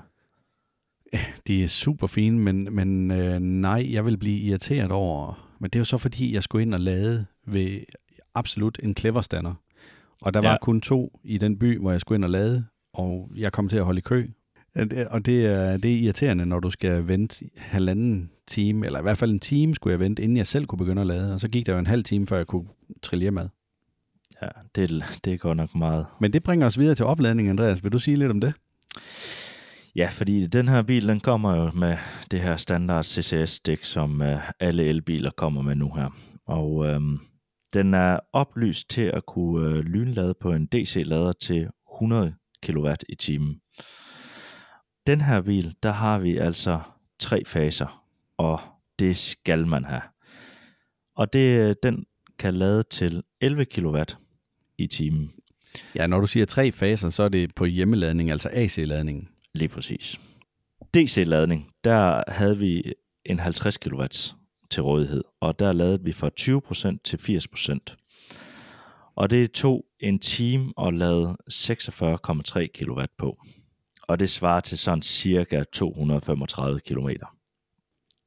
De 1.47 1.63
er 1.63 1.67
super 1.67 2.07
fine, 2.07 2.39
men, 2.39 2.75
men 2.75 3.11
øh, 3.11 3.39
nej, 3.39 3.87
jeg 3.93 4.05
vil 4.05 4.17
blive 4.17 4.39
irriteret 4.39 4.91
over, 4.91 5.49
men 5.59 5.69
det 5.69 5.75
er 5.75 5.79
jo 5.79 5.85
så 5.85 5.97
fordi, 5.97 6.33
jeg 6.33 6.43
skulle 6.43 6.61
ind 6.61 6.73
og 6.73 6.79
lade 6.79 7.25
ved 7.47 7.79
absolut 8.33 8.79
en 8.83 8.95
clever 8.95 9.21
og 10.21 10.33
der 10.33 10.41
ja. 10.43 10.49
var 10.49 10.57
kun 10.61 10.81
to 10.81 11.19
i 11.23 11.37
den 11.37 11.59
by, 11.59 11.79
hvor 11.79 11.91
jeg 11.91 12.01
skulle 12.01 12.17
ind 12.17 12.23
og 12.23 12.29
lade, 12.29 12.65
og 12.93 13.31
jeg 13.35 13.51
kom 13.51 13.69
til 13.69 13.77
at 13.77 13.85
holde 13.85 13.97
i 13.97 14.01
kø. 14.01 14.27
Og 15.09 15.25
det 15.25 15.45
er, 15.45 15.77
det 15.77 15.93
er 15.93 15.97
irriterende, 15.97 16.45
når 16.45 16.59
du 16.59 16.69
skal 16.69 17.07
vente 17.07 17.45
halvanden 17.57 18.31
time, 18.47 18.85
eller 18.85 18.99
i 18.99 19.01
hvert 19.01 19.17
fald 19.17 19.31
en 19.31 19.39
time 19.39 19.75
skulle 19.75 19.91
jeg 19.91 19.99
vente, 19.99 20.23
inden 20.23 20.37
jeg 20.37 20.47
selv 20.47 20.65
kunne 20.65 20.77
begynde 20.77 21.01
at 21.01 21.07
lade. 21.07 21.33
Og 21.33 21.39
så 21.39 21.47
gik 21.47 21.65
der 21.65 21.73
jo 21.73 21.79
en 21.79 21.87
halv 21.87 22.03
time, 22.03 22.27
før 22.27 22.37
jeg 22.37 22.47
kunne 22.47 22.67
trille 23.01 23.23
hjem 23.23 23.37
ad. 23.37 23.47
Ja, 24.41 24.47
det, 24.75 25.03
det 25.25 25.39
går 25.39 25.53
nok 25.53 25.75
meget. 25.75 26.05
Men 26.19 26.33
det 26.33 26.43
bringer 26.43 26.65
os 26.65 26.79
videre 26.79 26.95
til 26.95 27.05
opladning, 27.05 27.49
Andreas. 27.49 27.83
Vil 27.83 27.91
du 27.91 27.99
sige 27.99 28.17
lidt 28.17 28.31
om 28.31 28.41
det? 28.41 28.53
Ja, 29.95 30.09
fordi 30.11 30.47
den 30.47 30.67
her 30.67 30.83
bil, 30.83 31.07
den 31.07 31.19
kommer 31.19 31.55
jo 31.55 31.71
med 31.71 31.97
det 32.31 32.41
her 32.41 32.57
standard 32.57 33.03
CCS-stik, 33.03 33.83
som 33.83 34.21
øh, 34.21 34.51
alle 34.59 34.83
elbiler 34.83 35.31
kommer 35.31 35.61
med 35.61 35.75
nu 35.75 35.93
her. 35.95 36.09
Og 36.45 36.85
øh, 36.85 37.01
den 37.73 37.93
er 37.93 38.19
oplyst 38.33 38.89
til 38.89 39.01
at 39.01 39.25
kunne 39.25 39.67
øh, 39.67 39.83
lynlade 39.83 40.33
på 40.41 40.51
en 40.51 40.65
DC-lader 40.65 41.31
til 41.31 41.67
100 41.95 42.35
kW 42.63 42.89
i 43.09 43.15
timen. 43.15 43.61
Den 45.07 45.21
her 45.21 45.41
bil, 45.41 45.75
der 45.83 45.91
har 45.91 46.19
vi 46.19 46.37
altså 46.37 46.79
tre 47.19 47.45
faser, 47.45 48.05
og 48.37 48.59
det 48.99 49.17
skal 49.17 49.67
man 49.67 49.85
have. 49.85 50.01
Og 51.15 51.33
det, 51.33 51.69
øh, 51.69 51.75
den 51.83 52.05
kan 52.39 52.53
lade 52.53 52.83
til 52.83 53.23
11 53.41 53.65
kW 53.65 53.97
i 54.77 54.87
timen. 54.87 55.31
Ja, 55.95 56.07
når 56.07 56.19
du 56.19 56.27
siger 56.27 56.45
tre 56.45 56.71
faser, 56.71 57.09
så 57.09 57.23
er 57.23 57.29
det 57.29 57.55
på 57.55 57.65
hjemmeladning, 57.65 58.31
altså 58.31 58.49
AC-ladning. 58.53 59.29
Lige 59.53 59.69
præcis. 59.69 60.19
DC-ladning, 60.93 61.71
der 61.83 62.23
havde 62.27 62.57
vi 62.57 62.93
en 63.25 63.39
50 63.39 63.77
kW 63.77 64.03
til 64.69 64.83
rådighed, 64.83 65.23
og 65.39 65.59
der 65.59 65.73
lavede 65.73 66.03
vi 66.03 66.11
fra 66.11 66.29
20% 66.39 66.97
til 67.03 67.17
80%. 67.17 67.95
Og 69.15 69.29
det 69.29 69.51
tog 69.51 69.85
en 69.99 70.19
time 70.19 70.73
at 70.81 70.93
lade 70.93 71.37
46,3 71.51 72.67
kW 72.67 73.01
på, 73.17 73.37
og 74.01 74.19
det 74.19 74.29
svarer 74.29 74.61
til 74.61 74.77
sådan 74.77 75.01
cirka 75.01 75.63
235 75.73 76.79
km. 76.79 77.09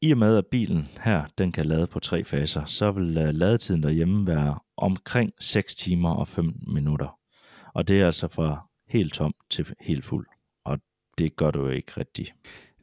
I 0.01 0.13
og 0.13 0.19
med 0.19 0.37
at 0.37 0.47
bilen 0.47 0.89
her, 1.01 1.25
den 1.39 1.53
kan 1.53 1.67
lade 1.67 1.87
på 1.87 2.01
tre 2.01 2.25
faser, 2.25 2.65
så 2.65 2.91
vil 2.91 3.19
øh, 3.19 3.35
ladetiden 3.35 3.83
derhjemme 3.83 4.27
være 4.27 4.59
omkring 4.77 5.33
6 5.41 5.75
timer 5.75 6.11
og 6.11 6.29
5 6.29 6.55
minutter. 6.67 7.19
Og 7.75 7.89
det 7.89 8.01
er 8.01 8.07
altså 8.07 8.29
fra 8.29 8.69
helt 8.89 9.15
tom 9.15 9.35
til 9.51 9.75
helt 9.81 10.05
fuld. 10.05 10.27
Og 10.65 10.79
det 11.19 11.37
gør 11.37 11.51
du 11.51 11.61
jo 11.61 11.69
ikke 11.69 11.93
rigtigt. 11.97 12.35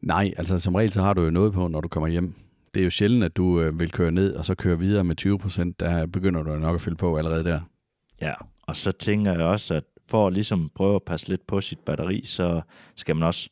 Nej, 0.02 0.34
altså 0.38 0.60
som 0.60 0.76
regel 0.76 0.92
så 0.92 1.02
har 1.02 1.14
du 1.14 1.22
jo 1.22 1.30
noget 1.30 1.54
på, 1.54 1.68
når 1.68 1.82
du 1.82 1.88
kommer 1.88 2.08
hjem 2.08 2.36
det 2.74 2.80
er 2.80 2.84
jo 2.84 2.90
sjældent, 2.90 3.24
at 3.24 3.38
du 3.38 3.62
øh, 3.62 3.80
vil 3.80 3.92
køre 3.92 4.12
ned 4.12 4.36
og 4.36 4.46
så 4.46 4.56
køre 4.56 4.80
videre 4.80 5.04
med 5.04 5.16
20 5.16 5.40
procent. 5.40 5.80
Der 5.80 6.06
begynder 6.06 6.44
du 6.44 6.56
nok 6.56 6.76
at 6.76 6.82
fylde 6.82 6.96
på 6.96 7.18
allerede 7.18 7.44
der. 7.44 7.62
Ja, 8.22 8.34
og 8.64 8.76
så 8.76 8.92
tænker 8.92 9.32
jeg 9.32 9.42
også, 9.42 9.74
at 9.74 9.84
for 10.08 10.28
at 10.28 10.34
ligesom 10.34 10.70
prøve 10.76 10.96
at 10.96 11.04
passe 11.04 11.30
lidt 11.30 11.48
på 11.48 11.62
sit 11.62 11.80
batteri, 11.80 12.22
så 12.26 12.62
skal 12.96 13.16
man 13.16 13.24
også 13.24 13.50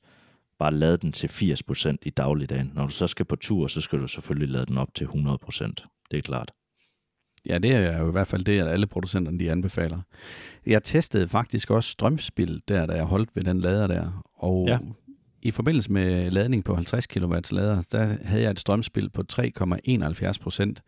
bare 0.59 0.73
lade 0.73 0.97
den 0.97 1.11
til 1.11 1.27
80% 1.27 1.95
i 2.01 2.09
dagligdagen. 2.09 2.71
Når 2.75 2.83
du 2.83 2.91
så 2.91 3.07
skal 3.07 3.25
på 3.25 3.35
tur, 3.35 3.67
så 3.67 3.81
skal 3.81 3.99
du 3.99 4.07
selvfølgelig 4.07 4.49
lade 4.49 4.65
den 4.65 4.77
op 4.77 4.93
til 4.95 5.05
100%. 5.05 5.71
Det 6.11 6.17
er 6.17 6.21
klart. 6.21 6.51
Ja, 7.49 7.57
det 7.57 7.71
er 7.71 7.99
jo 7.99 8.07
i 8.07 8.11
hvert 8.11 8.27
fald 8.27 8.43
det, 8.43 8.59
at 8.59 8.67
alle 8.67 8.87
producenterne 8.87 9.39
de 9.39 9.51
anbefaler. 9.51 9.99
Jeg 10.65 10.83
testede 10.83 11.27
faktisk 11.27 11.71
også 11.71 11.89
strømspil 11.89 12.61
der, 12.67 12.85
da 12.85 12.93
jeg 12.93 13.03
holdt 13.03 13.29
ved 13.33 13.43
den 13.43 13.59
lader 13.59 13.87
der, 13.87 14.23
og 14.35 14.65
ja 14.67 14.77
i 15.41 15.51
forbindelse 15.51 15.91
med 15.91 16.31
ladning 16.31 16.63
på 16.63 16.75
50 16.75 17.07
kW 17.07 17.35
lader, 17.51 17.81
der 17.91 18.17
havde 18.23 18.43
jeg 18.43 18.51
et 18.51 18.59
strømspil 18.59 19.09
på 19.09 19.23
3,71 19.33 20.31
procent. 20.41 20.81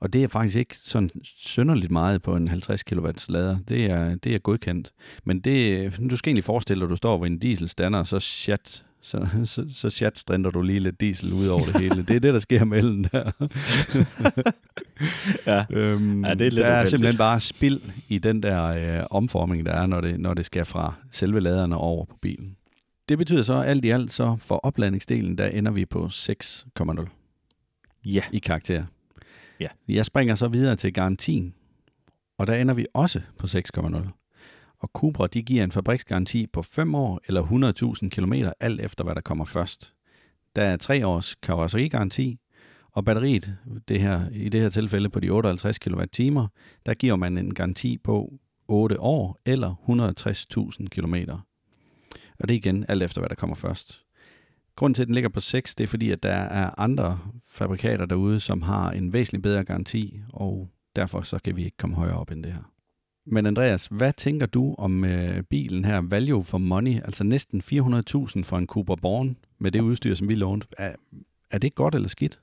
Og 0.00 0.12
det 0.12 0.24
er 0.24 0.28
faktisk 0.28 0.56
ikke 0.56 0.76
sådan 0.76 1.10
synderligt 1.24 1.92
meget 1.92 2.22
på 2.22 2.36
en 2.36 2.48
50 2.48 2.82
kW 2.82 3.08
lader. 3.28 3.58
Det 3.68 3.84
er, 3.84 4.14
det 4.14 4.34
er 4.34 4.38
godkendt. 4.38 4.92
Men 5.24 5.40
det, 5.40 5.92
du 6.10 6.16
skal 6.16 6.30
egentlig 6.30 6.44
forestille 6.44 6.80
dig, 6.80 6.86
at 6.86 6.90
du 6.90 6.96
står 6.96 7.18
ved 7.18 7.26
en 7.26 7.38
dieselstander, 7.38 7.98
og 7.98 8.06
så 8.06 8.20
chat, 8.20 8.84
så, 9.00 9.28
så, 9.44 9.66
så 9.72 9.90
chat 9.90 10.24
du 10.54 10.62
lige 10.62 10.80
lidt 10.80 11.00
diesel 11.00 11.32
ud 11.32 11.46
over 11.46 11.64
det 11.64 11.80
hele. 11.80 12.02
Det 12.02 12.16
er 12.16 12.20
det, 12.20 12.34
der 12.34 12.38
sker 12.38 12.64
med 12.64 12.78
elen 12.78 13.04
der. 13.04 13.30
ja. 15.46 15.64
Øhm, 15.70 16.24
ja, 16.24 16.34
det 16.34 16.46
er 16.46 16.50
lidt 16.50 16.64
der 16.64 16.66
er 16.66 16.84
simpelthen 16.84 17.18
bare 17.18 17.40
spild 17.40 17.80
i 18.08 18.18
den 18.18 18.42
der 18.42 18.64
øh, 18.64 19.06
omformning, 19.10 19.66
der 19.66 19.72
er, 19.72 19.86
når 19.86 20.00
det, 20.00 20.20
når 20.20 20.34
det 20.34 20.46
skal 20.46 20.64
fra 20.64 20.94
selve 21.10 21.40
laderne 21.40 21.76
over 21.76 22.04
på 22.04 22.16
bilen. 22.22 22.56
Det 23.08 23.18
betyder 23.18 23.42
så 23.42 23.54
alt 23.54 23.84
i 23.84 23.90
alt, 23.90 24.12
så 24.12 24.36
for 24.40 24.56
opladningsdelen, 24.56 25.38
der 25.38 25.46
ender 25.46 25.72
vi 25.72 25.86
på 25.86 26.06
6,0 26.06 27.06
ja. 28.04 28.22
i 28.32 28.38
karakter. 28.38 28.84
Ja. 29.60 29.68
Jeg 29.88 30.04
springer 30.04 30.34
så 30.34 30.48
videre 30.48 30.76
til 30.76 30.92
garantien, 30.92 31.54
og 32.38 32.46
der 32.46 32.54
ender 32.54 32.74
vi 32.74 32.86
også 32.94 33.20
på 33.38 33.46
6,0. 33.46 34.17
Og 34.80 34.90
Cupra, 34.94 35.26
de 35.26 35.42
giver 35.42 35.64
en 35.64 35.72
fabriksgaranti 35.72 36.46
på 36.46 36.62
5 36.62 36.94
år 36.94 37.20
eller 37.26 37.42
100.000 38.02 38.08
km, 38.08 38.32
alt 38.60 38.80
efter 38.80 39.04
hvad 39.04 39.14
der 39.14 39.20
kommer 39.20 39.44
først. 39.44 39.94
Der 40.56 40.62
er 40.62 40.76
3 40.76 41.06
års 41.06 41.34
karosserigaranti, 41.34 42.38
Og 42.92 43.04
batteriet, 43.04 43.56
det 43.88 44.00
her, 44.00 44.30
i 44.32 44.48
det 44.48 44.60
her 44.60 44.68
tilfælde 44.68 45.08
på 45.08 45.20
de 45.20 45.30
58 45.30 45.78
kWh, 45.78 46.46
der 46.86 46.94
giver 46.94 47.16
man 47.16 47.38
en 47.38 47.54
garanti 47.54 47.98
på 47.98 48.32
8 48.68 49.00
år 49.00 49.38
eller 49.46 49.74
160.000 50.80 50.88
km. 50.88 51.14
Og 52.38 52.48
det 52.48 52.54
er 52.54 52.58
igen 52.58 52.84
alt 52.88 53.02
efter, 53.02 53.20
hvad 53.20 53.28
der 53.28 53.34
kommer 53.34 53.56
først. 53.56 54.02
Grunden 54.76 54.94
til, 54.94 55.02
at 55.02 55.06
den 55.06 55.14
ligger 55.14 55.30
på 55.30 55.40
6, 55.40 55.74
det 55.74 55.84
er 55.84 55.88
fordi, 55.88 56.10
at 56.10 56.22
der 56.22 56.32
er 56.32 56.80
andre 56.80 57.18
fabrikater 57.46 58.06
derude, 58.06 58.40
som 58.40 58.62
har 58.62 58.90
en 58.90 59.12
væsentlig 59.12 59.42
bedre 59.42 59.64
garanti, 59.64 60.20
og 60.32 60.68
derfor 60.96 61.20
så 61.20 61.38
kan 61.38 61.56
vi 61.56 61.64
ikke 61.64 61.76
komme 61.76 61.96
højere 61.96 62.18
op 62.18 62.30
end 62.30 62.42
det 62.42 62.52
her. 62.52 62.72
Men 63.30 63.46
Andreas, 63.46 63.86
hvad 63.86 64.12
tænker 64.12 64.46
du 64.46 64.74
om 64.78 65.04
øh, 65.04 65.42
bilen 65.42 65.84
her, 65.84 66.00
value 66.00 66.44
for 66.44 66.58
money, 66.58 67.00
altså 67.04 67.24
næsten 67.24 67.60
400.000 67.60 68.42
for 68.42 68.58
en 68.58 68.66
Cooper 68.66 68.96
Born 68.96 69.36
med 69.58 69.70
det 69.70 69.80
udstyr, 69.80 70.14
som 70.14 70.28
vi 70.28 70.34
lånte. 70.34 70.66
Er, 70.78 70.94
er 71.50 71.58
det 71.58 71.74
godt 71.74 71.94
eller 71.94 72.08
skidt? 72.08 72.40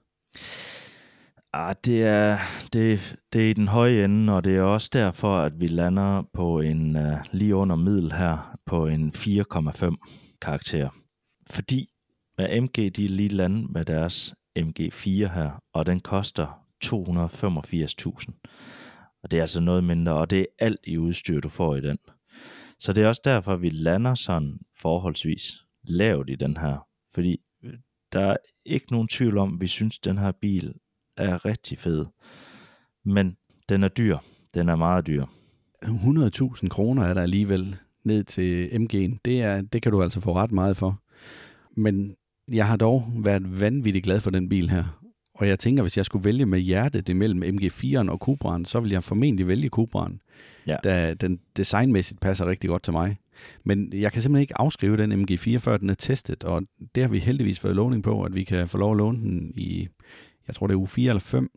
Ah, 1.53 1.75
det 1.85 2.03
er, 2.03 2.37
det, 2.73 3.17
det 3.33 3.45
er 3.45 3.49
i 3.49 3.53
den 3.53 3.67
høje 3.67 4.05
ende, 4.05 4.33
og 4.33 4.43
det 4.43 4.55
er 4.55 4.61
også 4.61 4.89
derfor, 4.93 5.37
at 5.37 5.61
vi 5.61 5.67
lander 5.67 6.23
på 6.33 6.59
en 6.59 6.95
uh, 6.95 7.17
lige 7.31 7.55
under 7.55 7.75
middel 7.75 8.13
her, 8.13 8.57
på 8.65 8.87
en 8.87 9.13
4,5 9.15 10.37
karakter. 10.41 10.89
Fordi 11.49 11.89
med 12.37 12.61
MG, 12.61 12.75
de 12.95 13.05
er 13.05 13.09
lige 13.09 13.29
landet 13.29 13.69
med 13.69 13.85
deres 13.85 14.33
MG4 14.59 15.09
her, 15.09 15.61
og 15.73 15.85
den 15.85 15.99
koster 15.99 16.65
285.000. 16.85 18.31
Og 19.25 19.31
det 19.31 19.37
er 19.37 19.41
altså 19.41 19.59
noget 19.59 19.83
mindre, 19.83 20.13
og 20.13 20.29
det 20.29 20.39
er 20.39 20.45
alt 20.59 20.79
i 20.83 20.97
udstyr, 20.97 21.39
du 21.39 21.49
får 21.49 21.75
i 21.75 21.81
den. 21.81 21.97
Så 22.79 22.93
det 22.93 23.03
er 23.03 23.07
også 23.07 23.21
derfor, 23.25 23.55
vi 23.55 23.69
lander 23.69 24.15
sådan 24.15 24.59
forholdsvis 24.77 25.53
lavt 25.83 26.29
i 26.29 26.35
den 26.35 26.57
her. 26.57 26.87
Fordi 27.13 27.37
øh, 27.63 27.73
der 28.13 28.19
er 28.19 28.37
ikke 28.65 28.91
nogen 28.91 29.07
tvivl 29.07 29.37
om, 29.37 29.53
at 29.53 29.61
vi 29.61 29.67
synes, 29.67 29.99
at 29.99 30.05
den 30.05 30.17
her 30.17 30.31
bil 30.31 30.73
er 31.17 31.45
rigtig 31.45 31.77
fed. 31.77 32.05
Men 33.05 33.37
den 33.69 33.83
er 33.83 33.87
dyr. 33.87 34.17
Den 34.53 34.69
er 34.69 34.75
meget 34.75 35.07
dyr. 35.07 35.25
100.000 35.85 36.67
kroner 36.67 37.03
er 37.03 37.13
der 37.13 37.21
alligevel 37.21 37.77
ned 38.03 38.23
til 38.23 38.67
MG'en. 38.67 39.17
Det, 39.25 39.41
er, 39.41 39.61
det 39.61 39.81
kan 39.81 39.91
du 39.91 40.03
altså 40.03 40.19
få 40.19 40.33
ret 40.33 40.51
meget 40.51 40.77
for. 40.77 41.01
Men 41.77 42.15
jeg 42.51 42.67
har 42.67 42.77
dog 42.77 43.11
været 43.15 43.59
vanvittigt 43.59 44.03
glad 44.03 44.19
for 44.19 44.29
den 44.29 44.49
bil 44.49 44.69
her. 44.69 45.04
Og 45.35 45.47
jeg 45.47 45.59
tænker, 45.59 45.83
hvis 45.83 45.97
jeg 45.97 46.05
skulle 46.05 46.25
vælge 46.25 46.45
med 46.45 46.59
hjertet 46.59 47.09
imellem 47.09 47.43
MG4'en 47.43 48.09
og 48.09 48.19
Cupra'en, 48.27 48.65
så 48.65 48.79
vil 48.79 48.91
jeg 48.91 49.03
formentlig 49.03 49.47
vælge 49.47 49.69
Cupra'en, 49.75 50.17
ja. 50.67 50.77
da 50.83 51.13
den 51.13 51.39
designmæssigt 51.57 52.19
passer 52.19 52.45
rigtig 52.45 52.69
godt 52.69 52.83
til 52.83 52.93
mig. 52.93 53.17
Men 53.63 53.93
jeg 53.93 54.11
kan 54.11 54.21
simpelthen 54.21 54.41
ikke 54.41 54.59
afskrive 54.59 54.97
den 54.97 55.11
MG4, 55.11 55.57
før 55.57 55.77
den 55.77 55.89
er 55.89 55.93
testet, 55.93 56.43
og 56.43 56.63
det 56.95 57.03
har 57.03 57.09
vi 57.09 57.19
heldigvis 57.19 57.59
fået 57.59 57.75
lovning 57.75 58.03
på, 58.03 58.23
at 58.23 58.35
vi 58.35 58.43
kan 58.43 58.67
få 58.67 58.77
lov 58.77 58.91
at 58.91 58.97
låne 58.97 59.17
den 59.17 59.51
i, 59.55 59.87
jeg 60.47 60.55
tror 60.55 60.67
det 60.67 60.73
er 60.73 60.77
uge 60.77 60.87
4 60.87 61.09
eller 61.09 61.19
5 61.19 61.51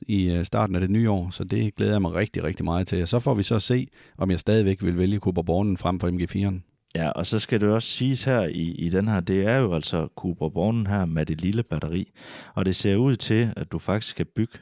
i 0.00 0.30
øh, 0.30 0.44
starten 0.44 0.74
af 0.74 0.80
det 0.80 0.90
nye 0.90 1.10
år, 1.10 1.30
så 1.30 1.44
det 1.44 1.74
glæder 1.74 1.92
jeg 1.92 2.02
mig 2.02 2.14
rigtig, 2.14 2.44
rigtig 2.44 2.64
meget 2.64 2.86
til. 2.86 3.02
Og 3.02 3.08
så 3.08 3.18
får 3.18 3.34
vi 3.34 3.42
så 3.42 3.58
se, 3.58 3.88
om 4.18 4.30
jeg 4.30 4.40
stadigvæk 4.40 4.82
vil 4.82 4.98
vælge 4.98 5.18
Cooper 5.18 5.42
Bornen 5.42 5.76
frem 5.76 6.00
for 6.00 6.08
MG4'en. 6.08 6.73
Ja, 6.96 7.10
og 7.10 7.26
så 7.26 7.38
skal 7.38 7.60
det 7.60 7.68
også 7.68 7.88
siges 7.88 8.24
her 8.24 8.40
i, 8.40 8.62
i 8.62 8.88
den 8.88 9.08
her, 9.08 9.20
det 9.20 9.46
er 9.46 9.56
jo 9.56 9.74
altså 9.74 10.08
Cooper 10.16 10.48
Bornen 10.48 10.86
her 10.86 11.04
med 11.04 11.26
det 11.26 11.40
lille 11.40 11.62
batteri, 11.62 12.12
og 12.54 12.64
det 12.64 12.76
ser 12.76 12.96
ud 12.96 13.16
til, 13.16 13.52
at 13.56 13.72
du 13.72 13.78
faktisk 13.78 14.16
kan 14.16 14.26
bygge 14.36 14.58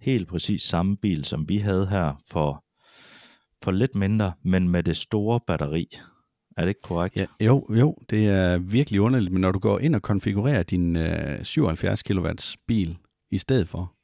helt 0.00 0.28
præcis 0.28 0.62
samme 0.62 0.96
bil, 0.96 1.24
som 1.24 1.48
vi 1.48 1.58
havde 1.58 1.86
her 1.86 2.22
for, 2.30 2.64
for 3.64 3.70
lidt 3.70 3.94
mindre, 3.94 4.32
men 4.42 4.68
med 4.68 4.82
det 4.82 4.96
store 4.96 5.40
batteri. 5.46 5.88
Er 6.56 6.62
det 6.62 6.68
ikke 6.68 6.80
korrekt? 6.80 7.16
Ja, 7.16 7.26
jo, 7.40 7.66
jo, 7.70 7.96
det 8.10 8.28
er 8.28 8.58
virkelig 8.58 9.00
underligt, 9.00 9.32
men 9.32 9.40
når 9.40 9.52
du 9.52 9.58
går 9.58 9.78
ind 9.78 9.94
og 9.94 10.02
konfigurerer 10.02 10.62
din 10.62 10.96
øh, 10.96 11.44
77 11.44 12.02
kW 12.02 12.28
bil 12.66 12.98
i 13.30 13.38
stedet 13.38 13.68
for, 13.68 13.94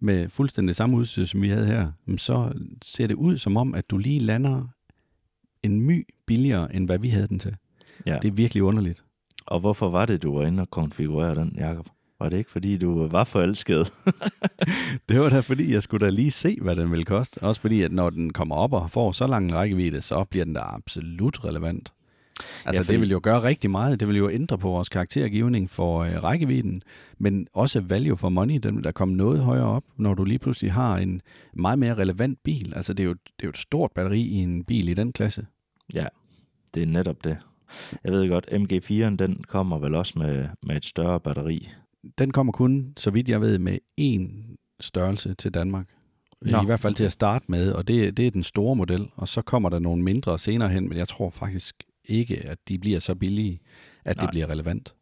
med 0.00 0.28
fuldstændig 0.28 0.74
samme 0.74 0.96
udstyr, 0.96 1.24
som 1.24 1.42
vi 1.42 1.48
havde 1.48 1.66
her, 1.66 1.92
så 2.16 2.52
ser 2.84 3.06
det 3.06 3.14
ud 3.14 3.38
som 3.38 3.56
om, 3.56 3.74
at 3.74 3.90
du 3.90 3.98
lige 3.98 4.20
lander 4.20 4.77
en 5.62 5.80
my 5.80 6.06
billigere, 6.26 6.74
end 6.74 6.86
hvad 6.86 6.98
vi 6.98 7.08
havde 7.08 7.26
den 7.26 7.38
til. 7.38 7.56
Ja. 8.06 8.18
Det 8.22 8.28
er 8.28 8.32
virkelig 8.32 8.62
underligt. 8.62 9.04
Og 9.46 9.60
hvorfor 9.60 9.90
var 9.90 10.06
det, 10.06 10.22
du 10.22 10.38
var 10.38 10.46
inde 10.46 10.60
og 10.60 10.70
konfigurere 10.70 11.34
den, 11.34 11.56
Jacob? 11.58 11.86
Var 12.20 12.28
det 12.28 12.38
ikke, 12.38 12.50
fordi 12.50 12.76
du 12.76 13.06
var 13.06 13.24
forelsket? 13.24 13.92
det 15.08 15.20
var 15.20 15.28
da, 15.28 15.40
fordi 15.40 15.72
jeg 15.72 15.82
skulle 15.82 16.06
da 16.06 16.10
lige 16.10 16.30
se, 16.30 16.58
hvad 16.60 16.76
den 16.76 16.90
ville 16.90 17.04
koste. 17.04 17.42
Også 17.42 17.60
fordi, 17.60 17.82
at 17.82 17.92
når 17.92 18.10
den 18.10 18.32
kommer 18.32 18.56
op 18.56 18.72
og 18.72 18.90
får 18.90 19.12
så 19.12 19.26
lang 19.26 19.52
rækkevidde, 19.52 20.00
så 20.00 20.24
bliver 20.24 20.44
den 20.44 20.54
da 20.54 20.60
absolut 20.60 21.44
relevant. 21.44 21.92
Altså, 22.38 22.72
ja, 22.72 22.78
fordi... 22.78 22.92
det 22.92 23.00
vil 23.00 23.10
jo 23.10 23.20
gøre 23.22 23.42
rigtig 23.42 23.70
meget. 23.70 24.00
Det 24.00 24.08
vil 24.08 24.16
jo 24.16 24.30
ændre 24.30 24.58
på 24.58 24.68
vores 24.68 24.88
karaktergivning 24.88 25.70
for 25.70 25.98
øh, 25.98 26.22
rækkevidden, 26.22 26.82
men 27.18 27.48
også 27.52 27.80
value 27.80 28.16
for 28.16 28.28
money, 28.28 28.58
den 28.62 28.76
vil 28.76 28.84
der 28.84 28.92
komme 28.92 29.14
noget 29.14 29.40
højere 29.40 29.66
op, 29.66 29.84
når 29.96 30.14
du 30.14 30.24
lige 30.24 30.38
pludselig 30.38 30.72
har 30.72 30.98
en 30.98 31.22
meget 31.52 31.78
mere 31.78 31.94
relevant 31.94 32.38
bil. 32.42 32.72
Altså, 32.76 32.92
det 32.92 33.02
er 33.02 33.06
jo, 33.06 33.12
det 33.12 33.42
er 33.42 33.44
jo 33.44 33.50
et 33.50 33.58
stort 33.58 33.92
batteri 33.92 34.20
i 34.20 34.34
en 34.34 34.64
bil 34.64 34.88
i 34.88 34.94
den 34.94 35.12
klasse. 35.12 35.46
Ja, 35.94 36.06
det 36.74 36.82
er 36.82 36.86
netop 36.86 37.24
det. 37.24 37.36
Jeg 38.04 38.12
ved 38.12 38.28
godt, 38.28 38.46
MG4'en, 38.46 39.16
den 39.16 39.44
kommer 39.48 39.78
vel 39.78 39.94
også 39.94 40.12
med, 40.16 40.48
med 40.62 40.76
et 40.76 40.84
større 40.84 41.20
batteri. 41.20 41.68
Den 42.18 42.30
kommer 42.30 42.52
kun, 42.52 42.92
så 42.96 43.10
vidt 43.10 43.28
jeg 43.28 43.40
ved, 43.40 43.58
med 43.58 43.78
én 44.00 44.56
størrelse 44.80 45.34
til 45.34 45.54
Danmark. 45.54 45.86
Nå. 46.40 46.62
I 46.62 46.64
hvert 46.64 46.80
fald 46.80 46.94
til 46.94 47.04
at 47.04 47.12
starte 47.12 47.44
med, 47.48 47.72
og 47.72 47.88
det, 47.88 48.16
det 48.16 48.26
er 48.26 48.30
den 48.30 48.42
store 48.42 48.76
model, 48.76 49.08
og 49.16 49.28
så 49.28 49.42
kommer 49.42 49.68
der 49.68 49.78
nogle 49.78 50.02
mindre 50.02 50.38
senere 50.38 50.68
hen, 50.68 50.88
men 50.88 50.98
jeg 50.98 51.08
tror 51.08 51.30
faktisk 51.30 51.84
ikke, 52.08 52.46
at 52.46 52.58
de 52.68 52.78
bliver 52.78 52.98
så 52.98 53.14
billige, 53.14 53.60
at 54.04 54.16
Nej. 54.16 54.24
det 54.24 54.30
bliver 54.30 54.46
relevant. 54.46 54.94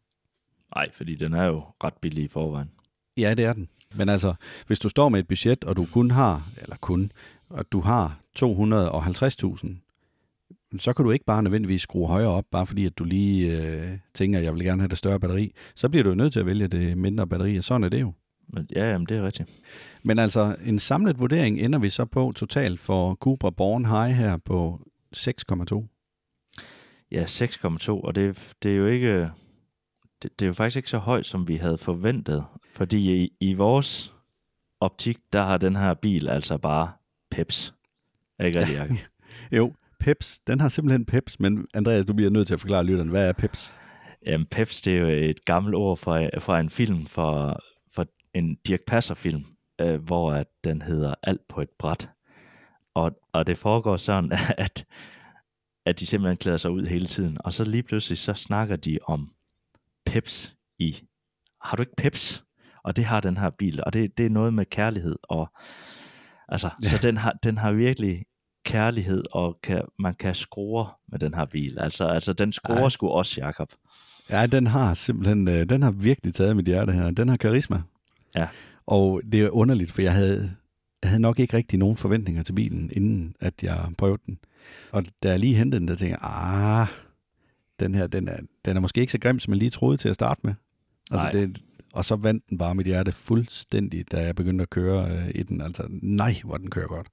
Nej, 0.75 0.91
fordi 0.93 1.15
den 1.15 1.33
er 1.33 1.45
jo 1.45 1.63
ret 1.83 1.93
billig 2.01 2.23
i 2.23 2.27
forvejen. 2.27 2.69
Ja, 3.17 3.33
det 3.33 3.45
er 3.45 3.53
den. 3.53 3.69
Men 3.95 4.09
altså, 4.09 4.33
hvis 4.67 4.79
du 4.79 4.89
står 4.89 5.09
med 5.09 5.19
et 5.19 5.27
budget, 5.27 5.63
og 5.63 5.75
du 5.75 5.87
kun 5.93 6.11
har, 6.11 6.49
eller 6.61 6.75
kun, 6.81 7.11
og 7.49 7.71
du 7.71 7.81
har 7.81 8.19
250.000, 8.39 9.67
så 10.79 10.93
kan 10.93 11.05
du 11.05 11.11
ikke 11.11 11.25
bare 11.25 11.43
nødvendigvis 11.43 11.81
skrue 11.81 12.07
højere 12.07 12.29
op, 12.29 12.45
bare 12.51 12.65
fordi 12.65 12.85
at 12.85 12.97
du 12.97 13.03
lige 13.03 13.57
øh, 13.57 13.97
tænker, 14.13 14.39
at 14.39 14.45
jeg 14.45 14.53
vil 14.53 14.63
gerne 14.63 14.81
have 14.81 14.89
det 14.89 14.97
større 14.97 15.19
batteri. 15.19 15.53
Så 15.75 15.89
bliver 15.89 16.03
du 16.03 16.13
nødt 16.13 16.33
til 16.33 16.39
at 16.39 16.45
vælge 16.45 16.67
det 16.67 16.97
mindre 16.97 17.27
batteri, 17.27 17.57
og 17.57 17.63
sådan 17.63 17.83
er 17.83 17.89
det 17.89 18.01
jo. 18.01 18.13
Ja, 18.75 18.91
jamen, 18.91 19.05
det 19.05 19.17
er 19.17 19.25
rigtigt. 19.25 19.49
Men 20.03 20.19
altså, 20.19 20.55
en 20.65 20.79
samlet 20.79 21.19
vurdering 21.19 21.59
ender 21.59 21.79
vi 21.79 21.89
så 21.89 22.05
på 22.05 22.33
totalt 22.35 22.79
for 22.79 23.15
Cupra 23.15 23.49
Born 23.49 23.85
High 23.85 24.15
her 24.15 24.37
på 24.37 24.81
6,2. 25.15 25.96
Ja, 27.11 27.23
6,2, 27.23 27.91
og 27.91 28.15
det, 28.15 28.55
det 28.63 28.71
er 28.71 28.75
jo 28.75 28.85
ikke... 28.85 29.31
Det, 30.23 30.39
det 30.39 30.45
er 30.45 30.47
jo 30.47 30.53
faktisk 30.53 30.77
ikke 30.77 30.89
så 30.89 30.97
højt, 30.97 31.25
som 31.25 31.47
vi 31.47 31.55
havde 31.55 31.77
forventet. 31.77 32.45
Fordi 32.71 33.23
i, 33.23 33.33
i 33.39 33.53
vores 33.53 34.15
optik, 34.79 35.17
der 35.33 35.41
har 35.41 35.57
den 35.57 35.75
her 35.75 35.93
bil 35.93 36.29
altså 36.29 36.57
bare 36.57 36.91
peps. 37.31 37.73
Ikke 38.43 38.59
rigtig, 38.59 38.75
Jacob? 38.75 38.97
jo, 39.57 39.73
peps. 39.99 40.39
Den 40.47 40.59
har 40.59 40.69
simpelthen 40.69 41.05
peps, 41.05 41.39
men 41.39 41.67
Andreas, 41.73 42.05
du 42.05 42.13
bliver 42.13 42.31
nødt 42.31 42.47
til 42.47 42.53
at 42.53 42.59
forklare 42.59 42.83
lytteren, 42.83 43.09
hvad 43.09 43.27
er 43.27 43.33
peps? 43.33 43.79
Jamen, 44.25 44.47
peps, 44.47 44.81
det 44.81 44.97
er 44.97 45.01
jo 45.01 45.07
et 45.07 45.45
gammelt 45.45 45.75
ord 45.75 45.97
fra, 45.97 46.39
fra 46.39 46.59
en 46.59 46.69
film, 46.69 47.05
for, 47.05 47.59
for 47.91 48.07
en 48.33 48.57
Dirk 48.67 48.81
Passer-film, 48.87 49.45
øh, 49.81 50.03
hvor 50.03 50.33
at 50.33 50.47
den 50.63 50.81
hedder 50.81 51.13
Alt 51.23 51.47
på 51.47 51.61
et 51.61 51.69
bræt. 51.79 52.09
Og, 52.93 53.11
og 53.33 53.47
det 53.47 53.57
foregår 53.57 53.97
sådan, 53.97 54.31
at 54.57 54.85
at 55.87 55.99
de 55.99 56.05
simpelthen 56.05 56.37
klæder 56.37 56.57
sig 56.57 56.71
ud 56.71 56.85
hele 56.85 57.05
tiden. 57.05 57.37
Og 57.39 57.53
så 57.53 57.63
lige 57.63 57.83
pludselig, 57.83 58.17
så 58.17 58.33
snakker 58.33 58.75
de 58.75 58.99
om 59.03 59.31
peps 60.05 60.55
i. 60.79 60.97
Har 61.61 61.75
du 61.75 61.81
ikke 61.81 61.95
peps? 61.97 62.43
Og 62.83 62.95
det 62.95 63.05
har 63.05 63.19
den 63.19 63.37
her 63.37 63.49
bil, 63.49 63.83
og 63.83 63.93
det, 63.93 64.17
det 64.17 64.25
er 64.25 64.29
noget 64.29 64.53
med 64.53 64.65
kærlighed. 64.65 65.15
Og, 65.23 65.51
altså, 66.49 66.69
ja. 66.83 66.87
Så 66.87 66.97
den 67.01 67.17
har, 67.17 67.33
den 67.43 67.57
har 67.57 67.71
virkelig 67.71 68.25
kærlighed, 68.65 69.23
og 69.31 69.59
kan, 69.63 69.81
man 69.99 70.13
kan 70.13 70.35
skrue 70.35 70.85
med 71.07 71.19
den 71.19 71.33
her 71.33 71.45
bil. 71.45 71.79
Altså, 71.79 72.05
altså 72.05 72.33
den 72.33 72.51
skruer 72.51 72.89
sgu 72.89 73.09
også, 73.09 73.41
Jakob. 73.41 73.69
Ja, 74.29 74.45
den 74.45 74.67
har 74.67 74.93
simpelthen, 74.93 75.47
øh, 75.47 75.69
den 75.69 75.83
har 75.83 75.91
virkelig 75.91 76.33
taget 76.33 76.55
mit 76.55 76.65
hjerte 76.65 76.91
her. 76.93 77.11
Den 77.11 77.29
har 77.29 77.35
karisma. 77.37 77.81
Ja. 78.35 78.47
Og 78.85 79.21
det 79.31 79.41
er 79.41 79.49
underligt, 79.49 79.91
for 79.91 80.01
jeg 80.01 80.13
havde, 80.13 80.55
jeg 81.03 81.09
havde 81.09 81.21
nok 81.21 81.39
ikke 81.39 81.57
rigtig 81.57 81.79
nogen 81.79 81.97
forventninger 81.97 82.43
til 82.43 82.53
bilen, 82.53 82.91
inden 82.93 83.35
at 83.39 83.53
jeg 83.63 83.89
prøvede 83.97 84.21
den. 84.25 84.39
Og 84.91 85.05
da 85.23 85.29
jeg 85.29 85.39
lige 85.39 85.55
hentede 85.55 85.79
den, 85.79 85.87
der 85.87 85.95
tænkte 85.95 86.17
jeg, 86.21 86.29
ah, 86.31 86.87
den 87.79 87.95
her, 87.95 88.07
den 88.07 88.27
er, 88.27 88.37
den 88.65 88.77
er 88.77 88.81
måske 88.81 89.01
ikke 89.01 89.11
så 89.11 89.19
grim, 89.19 89.39
som 89.39 89.53
jeg 89.53 89.57
lige 89.57 89.69
troede 89.69 89.97
til 89.97 90.09
at 90.09 90.15
starte 90.15 90.41
med. 90.43 90.53
Altså 91.11 91.29
det, 91.33 91.61
og 91.93 92.05
så 92.05 92.15
vandt 92.15 92.49
den 92.49 92.57
bare 92.57 92.75
mit 92.75 92.85
hjerte 92.85 93.11
fuldstændig, 93.11 94.11
da 94.11 94.21
jeg 94.21 94.35
begyndte 94.35 94.61
at 94.61 94.69
køre 94.69 95.11
øh, 95.11 95.31
i 95.35 95.43
den. 95.43 95.61
Altså, 95.61 95.83
nej, 95.89 96.41
hvor 96.43 96.57
den 96.57 96.69
kører 96.69 96.87
godt. 96.87 97.07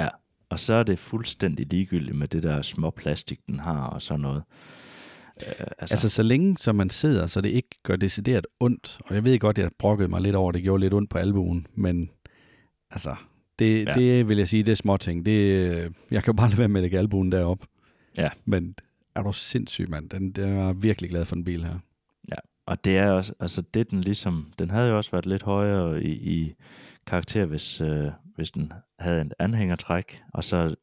Ja, 0.00 0.08
og 0.48 0.60
så 0.60 0.74
er 0.74 0.82
det 0.82 0.98
fuldstændig 0.98 1.66
ligegyldigt 1.66 2.16
med 2.16 2.28
det 2.28 2.42
der 2.42 2.62
små 2.62 2.90
plastik, 2.90 3.40
den 3.46 3.60
har 3.60 3.86
og 3.86 4.02
sådan 4.02 4.20
noget. 4.20 4.42
Øh, 5.46 5.66
altså. 5.78 5.94
altså, 5.94 6.08
så 6.08 6.22
længe 6.22 6.56
som 6.58 6.76
man 6.76 6.90
sidder, 6.90 7.26
så 7.26 7.40
det 7.40 7.48
ikke 7.48 7.78
gør 7.82 7.96
decideret 7.96 8.46
ondt. 8.60 8.98
Og 9.06 9.14
jeg 9.14 9.24
ved 9.24 9.38
godt, 9.38 9.58
jeg 9.58 9.70
brokkede 9.78 10.08
mig 10.08 10.20
lidt 10.20 10.36
over, 10.36 10.52
det 10.52 10.62
gjorde 10.62 10.80
lidt 10.80 10.94
ondt 10.94 11.10
på 11.10 11.18
albuen, 11.18 11.66
men 11.74 12.10
altså, 12.94 13.16
det, 13.58 13.86
ja. 13.86 13.92
det 13.92 14.28
vil 14.28 14.38
jeg 14.38 14.48
sige, 14.48 14.62
det 14.62 14.72
er 14.72 14.76
små 14.76 14.96
ting. 14.96 15.26
Det, 15.26 15.58
jeg 16.10 16.22
kan 16.22 16.32
jo 16.32 16.36
bare 16.36 16.48
lade 16.48 16.58
være 16.58 16.68
med 16.68 16.80
at 16.80 16.82
lægge 16.82 16.98
albuen 16.98 17.32
derop. 17.32 17.66
Ja. 18.16 18.28
Men 18.44 18.74
er 19.14 19.22
du 19.22 19.32
sindssyg, 19.32 19.90
mand. 19.90 20.10
Den, 20.10 20.32
den 20.32 20.48
er 20.48 20.72
virkelig 20.72 21.10
glad 21.10 21.24
for 21.24 21.34
den 21.34 21.44
bil 21.44 21.64
her. 21.64 21.78
Ja, 22.28 22.36
og 22.66 22.84
det 22.84 22.98
er 22.98 23.10
også, 23.10 23.34
altså 23.40 23.62
det 23.62 23.90
den 23.90 24.00
ligesom, 24.00 24.52
den 24.58 24.70
havde 24.70 24.88
jo 24.88 24.96
også 24.96 25.10
været 25.10 25.26
lidt 25.26 25.42
højere 25.42 26.02
i, 26.02 26.10
i 26.10 26.54
karakter, 27.06 27.44
hvis, 27.44 27.80
øh, 27.80 28.10
hvis 28.36 28.50
den 28.50 28.72
havde 28.98 29.20
en 29.20 29.32
anhængertræk, 29.38 30.22
og 30.34 30.44
så 30.44 30.74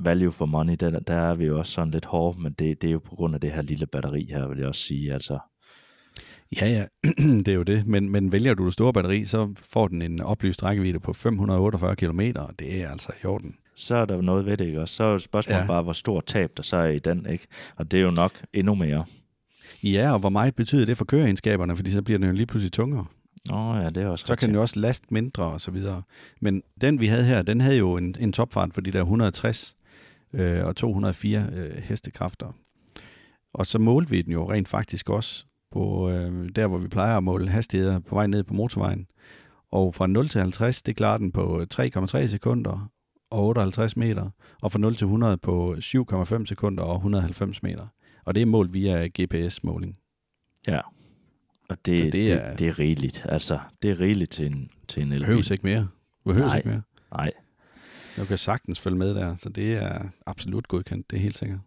value 0.00 0.32
for 0.32 0.46
money, 0.46 0.74
der, 0.80 0.98
der 0.98 1.14
er 1.14 1.34
vi 1.34 1.44
jo 1.44 1.58
også 1.58 1.72
sådan 1.72 1.90
lidt 1.90 2.04
hårde, 2.04 2.42
men 2.42 2.52
det, 2.52 2.82
det 2.82 2.88
er 2.88 2.92
jo 2.92 2.98
på 2.98 3.14
grund 3.14 3.34
af 3.34 3.40
det 3.40 3.52
her 3.52 3.62
lille 3.62 3.86
batteri 3.86 4.26
her, 4.30 4.48
vil 4.48 4.58
jeg 4.58 4.68
også 4.68 4.82
sige, 4.82 5.12
altså. 5.12 5.38
Ja, 6.60 6.68
ja, 6.68 6.84
det 7.44 7.48
er 7.48 7.52
jo 7.52 7.62
det, 7.62 7.86
men, 7.86 8.10
men 8.10 8.32
vælger 8.32 8.54
du 8.54 8.64
det 8.64 8.72
store 8.72 8.92
batteri, 8.92 9.24
så 9.24 9.54
får 9.70 9.88
den 9.88 10.02
en 10.02 10.20
oplyst 10.20 10.62
rækkevidde 10.62 11.00
på 11.00 11.12
548 11.12 11.96
km, 11.96 12.20
og 12.36 12.50
det 12.58 12.82
er 12.82 12.90
altså 12.90 13.12
i 13.22 13.26
orden. 13.26 13.56
Så 13.74 13.96
er 13.96 14.04
der 14.04 14.20
noget 14.20 14.46
ved 14.46 14.56
det, 14.56 14.66
ikke? 14.66 14.80
Og 14.80 14.88
så 14.88 15.04
er 15.04 15.10
jo 15.10 15.18
spørgsmålet 15.18 15.60
ja. 15.60 15.66
bare, 15.66 15.82
hvor 15.82 15.92
stor 15.92 16.20
tab 16.20 16.50
der 16.56 16.62
så 16.62 16.76
er 16.76 16.86
i 16.86 16.98
den, 16.98 17.26
ikke? 17.26 17.46
Og 17.76 17.90
det 17.90 18.00
er 18.00 18.04
jo 18.04 18.10
nok 18.10 18.32
endnu 18.52 18.74
mere. 18.74 19.04
Ja, 19.82 20.12
og 20.12 20.18
hvor 20.18 20.28
meget 20.28 20.54
betyder 20.54 20.86
det 20.86 20.96
for 20.96 21.04
køreegenskaberne, 21.04 21.76
fordi 21.76 21.90
så 21.90 22.02
bliver 22.02 22.18
den 22.18 22.28
jo 22.28 22.34
lige 22.34 22.46
pludselig 22.46 22.72
tungere. 22.72 23.06
Åh 23.52 23.68
oh, 23.68 23.82
ja, 23.82 23.90
det 23.90 24.02
er 24.02 24.06
også 24.06 24.26
Så 24.26 24.36
kan 24.36 24.48
den 24.48 24.54
jo 24.54 24.60
også 24.60 24.80
laste 24.80 25.06
mindre 25.10 25.44
og 25.44 25.60
så 25.60 25.70
videre. 25.70 26.02
Men 26.40 26.62
den 26.80 27.00
vi 27.00 27.06
havde 27.06 27.24
her, 27.24 27.42
den 27.42 27.60
havde 27.60 27.76
jo 27.76 27.96
en, 27.96 28.16
en 28.18 28.32
topfart 28.32 28.74
for 28.74 28.80
de 28.80 28.90
der 28.90 29.00
160 29.00 29.76
øh, 30.32 30.64
og 30.64 30.76
204 30.76 31.46
øh, 31.52 31.76
hestekræfter. 31.76 32.52
Og 33.52 33.66
så 33.66 33.78
målte 33.78 34.10
vi 34.10 34.22
den 34.22 34.32
jo 34.32 34.52
rent 34.52 34.68
faktisk 34.68 35.10
også 35.10 35.46
på 35.72 36.10
øh, 36.10 36.48
der, 36.56 36.66
hvor 36.66 36.78
vi 36.78 36.88
plejer 36.88 37.16
at 37.16 37.24
måle 37.24 37.48
hastigheder 37.48 37.98
på 37.98 38.14
vej 38.14 38.26
ned 38.26 38.42
på 38.44 38.54
motorvejen. 38.54 39.06
Og 39.70 39.94
fra 39.94 40.06
0 40.06 40.28
til 40.28 40.40
50, 40.40 40.82
det 40.82 40.96
klarer 40.96 41.18
den 41.18 41.32
på 41.32 41.64
3,3 41.74 42.26
sekunder 42.26 42.90
og 43.30 43.46
58 43.46 43.96
meter, 43.96 44.30
og 44.62 44.72
fra 44.72 44.78
0 44.78 44.96
til 44.96 45.04
100 45.04 45.36
på 45.36 45.74
7,5 45.78 46.46
sekunder 46.46 46.82
og 46.82 46.94
190 46.96 47.62
meter. 47.62 47.86
Og 48.24 48.34
det 48.34 48.42
er 48.42 48.46
målt 48.46 48.72
via 48.74 49.08
GPS-måling. 49.20 49.98
Ja, 50.66 50.80
og 51.68 51.76
det, 51.86 52.12
det, 52.12 52.32
er, 52.32 52.50
det, 52.50 52.58
det 52.58 52.68
er 52.68 52.78
rigeligt. 52.78 53.26
Altså, 53.28 53.58
det 53.82 53.90
er 53.90 54.00
rigeligt 54.00 54.30
til 54.30 54.46
en, 54.46 54.70
til 54.88 55.02
en 55.02 55.12
elbil. 55.12 55.26
Behøves 55.26 55.50
ikke 55.50 55.66
mere. 55.66 55.88
Behøves 56.24 56.46
Nej. 56.46 56.56
ikke 56.56 56.68
mere. 56.68 56.82
Nej, 57.12 57.30
Du 58.16 58.24
kan 58.24 58.38
sagtens 58.38 58.80
følge 58.80 58.96
med 58.96 59.14
der, 59.14 59.36
så 59.36 59.48
det 59.48 59.74
er 59.74 60.08
absolut 60.26 60.68
godkendt, 60.68 61.10
det 61.10 61.16
er 61.16 61.20
helt 61.20 61.38
sikkert. 61.38 61.58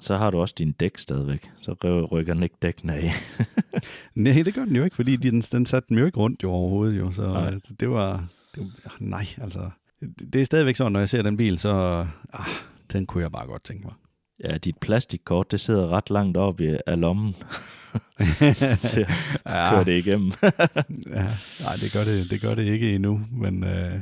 Ja. 0.00 0.04
Så 0.06 0.16
har 0.16 0.30
du 0.30 0.38
også 0.40 0.54
din 0.58 0.72
dæk 0.72 0.98
stadigvæk. 0.98 1.50
Så 1.60 1.72
ry- 1.72 2.08
rykker 2.12 2.34
den 2.34 2.42
ikke 2.42 2.56
dækkene 2.62 2.94
af. 2.94 3.12
Nej, 4.14 4.42
det 4.42 4.54
gør 4.54 4.64
den 4.64 4.76
jo 4.76 4.84
ikke, 4.84 4.96
fordi 4.96 5.16
den, 5.16 5.40
den 5.40 5.66
satte 5.66 5.88
den 5.88 5.98
jo 5.98 6.06
ikke 6.06 6.18
rundt 6.18 6.42
jo 6.42 6.50
overhovedet 6.50 6.98
jo, 6.98 7.10
så 7.12 7.22
Nej. 7.22 7.50
nej. 7.50 7.60
det 7.80 7.90
var, 7.90 8.24
det 8.54 8.62
var, 8.62 8.96
nej, 9.00 9.26
altså, 9.42 9.70
det 10.00 10.32
det 10.32 10.40
er 10.40 10.44
stadigvæk 10.44 10.76
sådan, 10.76 10.92
når 10.92 11.00
jeg 11.00 11.08
ser 11.08 11.22
den 11.22 11.36
bil, 11.36 11.58
så, 11.58 12.06
ah, 12.32 12.46
den 12.92 13.06
kunne 13.06 13.22
jeg 13.22 13.32
bare 13.32 13.46
godt 13.46 13.64
tænke 13.64 13.84
mig. 13.84 13.92
ja, 14.44 14.58
dit 14.58 14.78
plastikkort, 14.78 15.50
det 15.50 15.60
sidder 15.60 15.88
ret 15.88 16.10
langt 16.10 16.36
op 16.36 16.60
i 16.60 16.76
af 16.86 17.00
lommen 17.00 17.34
til 18.82 19.06
at 19.44 19.70
køre 19.72 19.84
det 19.84 19.94
igennem. 20.06 20.32
ja, 21.16 21.26
nej, 21.64 21.74
det 21.80 21.92
gør 21.92 22.04
det, 22.04 22.30
det 22.30 22.40
gør 22.40 22.54
det 22.54 22.64
ikke 22.66 22.94
endnu, 22.94 23.20
men 23.32 23.64
øh, 23.64 24.00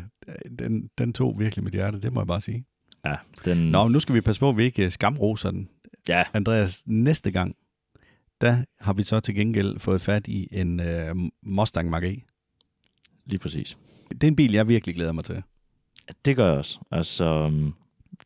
den, 0.58 0.88
den 0.98 1.12
tog 1.12 1.38
virkelig 1.38 1.64
mit 1.64 1.72
hjerte, 1.74 2.00
det 2.00 2.12
må 2.12 2.20
jeg 2.20 2.26
bare 2.26 2.40
sige. 2.40 2.64
ja, 3.06 3.14
den, 3.44 3.56
Nå, 3.70 3.84
men 3.84 3.92
nu 3.92 4.00
skal 4.00 4.14
vi 4.14 4.20
passe 4.20 4.40
på, 4.40 4.48
at 4.48 4.56
vi 4.56 4.64
ikke 4.64 4.84
øh, 4.84 4.90
skamroser 4.90 5.50
den. 5.50 5.68
Ja, 6.08 6.24
Andreas, 6.34 6.82
næste 6.86 7.30
gang, 7.30 7.56
der 8.40 8.64
har 8.80 8.92
vi 8.92 9.02
så 9.02 9.20
til 9.20 9.34
gengæld 9.34 9.78
fået 9.78 10.00
fat 10.00 10.28
i 10.28 10.48
en 10.52 10.80
øh, 10.80 11.14
Mustang 11.42 11.94
Mach-E. 11.94 12.24
lige 13.26 13.38
præcis. 13.38 13.78
Det 14.10 14.24
er 14.24 14.28
en 14.28 14.36
bil, 14.36 14.52
jeg 14.52 14.68
virkelig 14.68 14.94
glæder 14.94 15.12
mig 15.12 15.24
til. 15.24 15.42
Det 16.24 16.36
gør 16.36 16.48
jeg 16.48 16.58
også. 16.58 16.78
Altså, 16.90 17.24
øhm, 17.24 17.72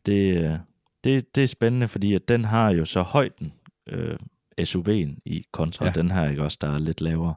det, 0.05 0.59
det, 1.03 1.35
det 1.35 1.43
er 1.43 1.47
spændende, 1.47 1.87
fordi 1.87 2.13
at 2.13 2.27
den 2.27 2.45
har 2.45 2.71
jo 2.71 2.85
så 2.85 3.01
højden, 3.01 3.53
øh, 3.87 4.17
SUV'en 4.61 5.17
i 5.25 5.45
kontra 5.51 5.85
Ja. 5.85 5.91
ja. 5.95 6.01
den 6.01 6.11
her, 6.11 6.29
ikke 6.29 6.43
også, 6.43 6.57
der 6.61 6.73
er 6.73 6.77
lidt 6.77 7.01
lavere. 7.01 7.35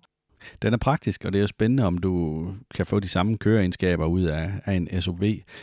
Den 0.63 0.73
er 0.73 0.79
praktisk, 0.79 1.25
og 1.25 1.33
det 1.33 1.39
er 1.39 1.43
jo 1.43 1.47
spændende, 1.47 1.85
om 1.85 1.99
du 1.99 2.55
kan 2.75 2.87
få 2.87 3.01
de 3.01 3.09
samme 3.09 3.39
køreegenskaber 3.39 4.07
ud 4.07 4.23
af, 4.23 4.53
af 4.65 4.75
en 4.75 5.01
SUV. 5.01 5.23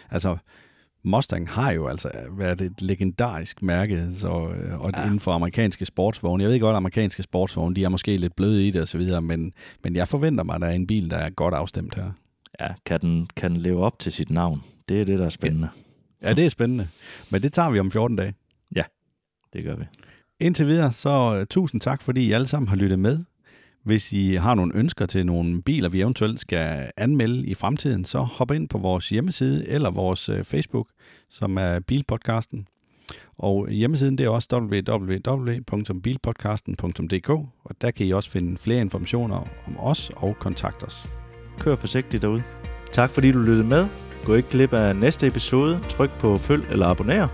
Altså, 0.09 0.38
Mustang 1.04 1.49
har 1.49 1.72
jo 1.72 1.88
altså 1.88 2.12
været 2.32 2.62
et 2.62 2.82
legendarisk 2.82 3.62
mærke 3.62 4.10
så, 4.16 4.28
øh, 4.28 4.80
og 4.80 4.91
ja. 4.91 5.01
Ja. 5.01 5.06
inden 5.06 5.20
for 5.20 5.32
amerikanske 5.32 5.86
sportsvogne. 5.86 6.43
Jeg 6.43 6.51
ved 6.51 6.60
godt, 6.60 6.74
at 6.74 6.78
amerikanske 6.78 7.24
sportsvogne 7.24 7.76
de 7.76 7.84
er 7.84 7.89
måske 7.89 8.18
lidt 8.18 8.36
bløde 8.36 8.68
i 8.68 8.72
det 8.72 8.82
osv., 8.82 9.22
men, 9.22 9.54
men 9.84 9.95
jeg 9.95 10.08
forventer 10.08 10.43
mig, 10.43 10.56
at 10.56 10.62
der 10.62 10.68
er 10.68 10.72
en 10.72 10.88
bil, 10.88 11.10
der 11.10 11.18
er 11.18 11.30
godt 11.30 11.54
afstemt 11.54 11.95
her. 11.95 12.12
Ja, 12.60 12.68
kan 12.86 13.01
den, 13.01 13.28
kan 13.36 13.51
den 13.51 13.62
leve 13.62 13.84
op 13.84 13.99
til 13.99 14.12
sit 14.12 14.30
navn? 14.30 14.64
Det 14.89 15.01
er 15.01 15.06
det, 15.06 15.20
der 15.20 15.26
er 15.26 15.30
spændende. 15.30 15.70
Ja, 16.24 16.34
det 16.34 16.45
er 16.45 16.49
spændende. 16.49 16.88
Men 17.30 17.41
det 17.41 17.54
tager 17.54 17.70
vi 17.70 17.80
om 17.80 17.91
14 17.91 18.18
dage. 18.18 18.34
Det 19.54 19.64
gør 19.64 19.76
vi. 19.76 19.86
Indtil 20.39 20.68
videre, 20.68 20.93
så 20.93 21.39
uh, 21.39 21.45
tusind 21.49 21.82
tak, 21.82 22.01
fordi 22.01 22.28
I 22.28 22.32
alle 22.32 22.47
sammen 22.47 22.68
har 22.68 22.76
lyttet 22.76 22.99
med. 22.99 23.24
Hvis 23.84 24.13
I 24.13 24.36
har 24.36 24.55
nogle 24.55 24.75
ønsker 24.75 25.05
til 25.05 25.25
nogle 25.25 25.61
biler, 25.61 25.89
vi 25.89 26.01
eventuelt 26.01 26.39
skal 26.39 26.91
anmelde 26.97 27.45
i 27.45 27.53
fremtiden, 27.53 28.05
så 28.05 28.19
hop 28.19 28.51
ind 28.51 28.69
på 28.69 28.77
vores 28.77 29.09
hjemmeside 29.09 29.67
eller 29.67 29.91
vores 29.91 30.29
øh, 30.29 30.43
Facebook, 30.43 30.88
som 31.29 31.57
er 31.57 31.79
Bilpodcasten. 31.79 32.67
Og 33.38 33.69
hjemmesiden 33.69 34.17
det 34.17 34.25
er 34.25 34.29
også 34.29 34.47
www.bilpodcasten.dk, 34.51 37.29
og 37.29 37.75
der 37.81 37.91
kan 37.91 38.05
I 38.05 38.11
også 38.11 38.31
finde 38.31 38.57
flere 38.57 38.81
informationer 38.81 39.36
om 39.67 39.79
os 39.79 40.11
og 40.15 40.36
kontakte 40.39 40.84
os. 40.84 41.05
Kør 41.59 41.75
forsigtigt 41.75 42.21
derude. 42.21 42.43
Tak 42.91 43.09
fordi 43.09 43.31
du 43.31 43.39
lyttede 43.39 43.67
med. 43.67 43.88
Gå 44.25 44.36
ikke 44.36 44.49
glip 44.49 44.73
af 44.73 44.95
næste 44.95 45.27
episode. 45.27 45.79
Tryk 45.89 46.11
på 46.19 46.36
følg 46.36 46.63
eller 46.71 46.86
abonner. 46.86 47.27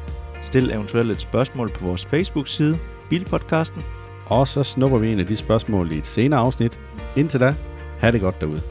Stil 0.43 0.71
eventuelt 0.71 1.11
et 1.11 1.21
spørgsmål 1.21 1.69
på 1.69 1.85
vores 1.85 2.05
Facebook-side, 2.05 2.77
Bilpodcasten. 3.09 3.81
Og 4.29 4.47
så 4.47 4.63
snupper 4.63 4.97
vi 4.97 5.11
en 5.11 5.19
af 5.19 5.27
de 5.27 5.37
spørgsmål 5.37 5.91
i 5.91 5.97
et 5.97 6.05
senere 6.05 6.39
afsnit. 6.39 6.79
Indtil 7.15 7.39
da, 7.39 7.55
ha' 7.99 8.11
det 8.11 8.21
godt 8.21 8.41
derude. 8.41 8.61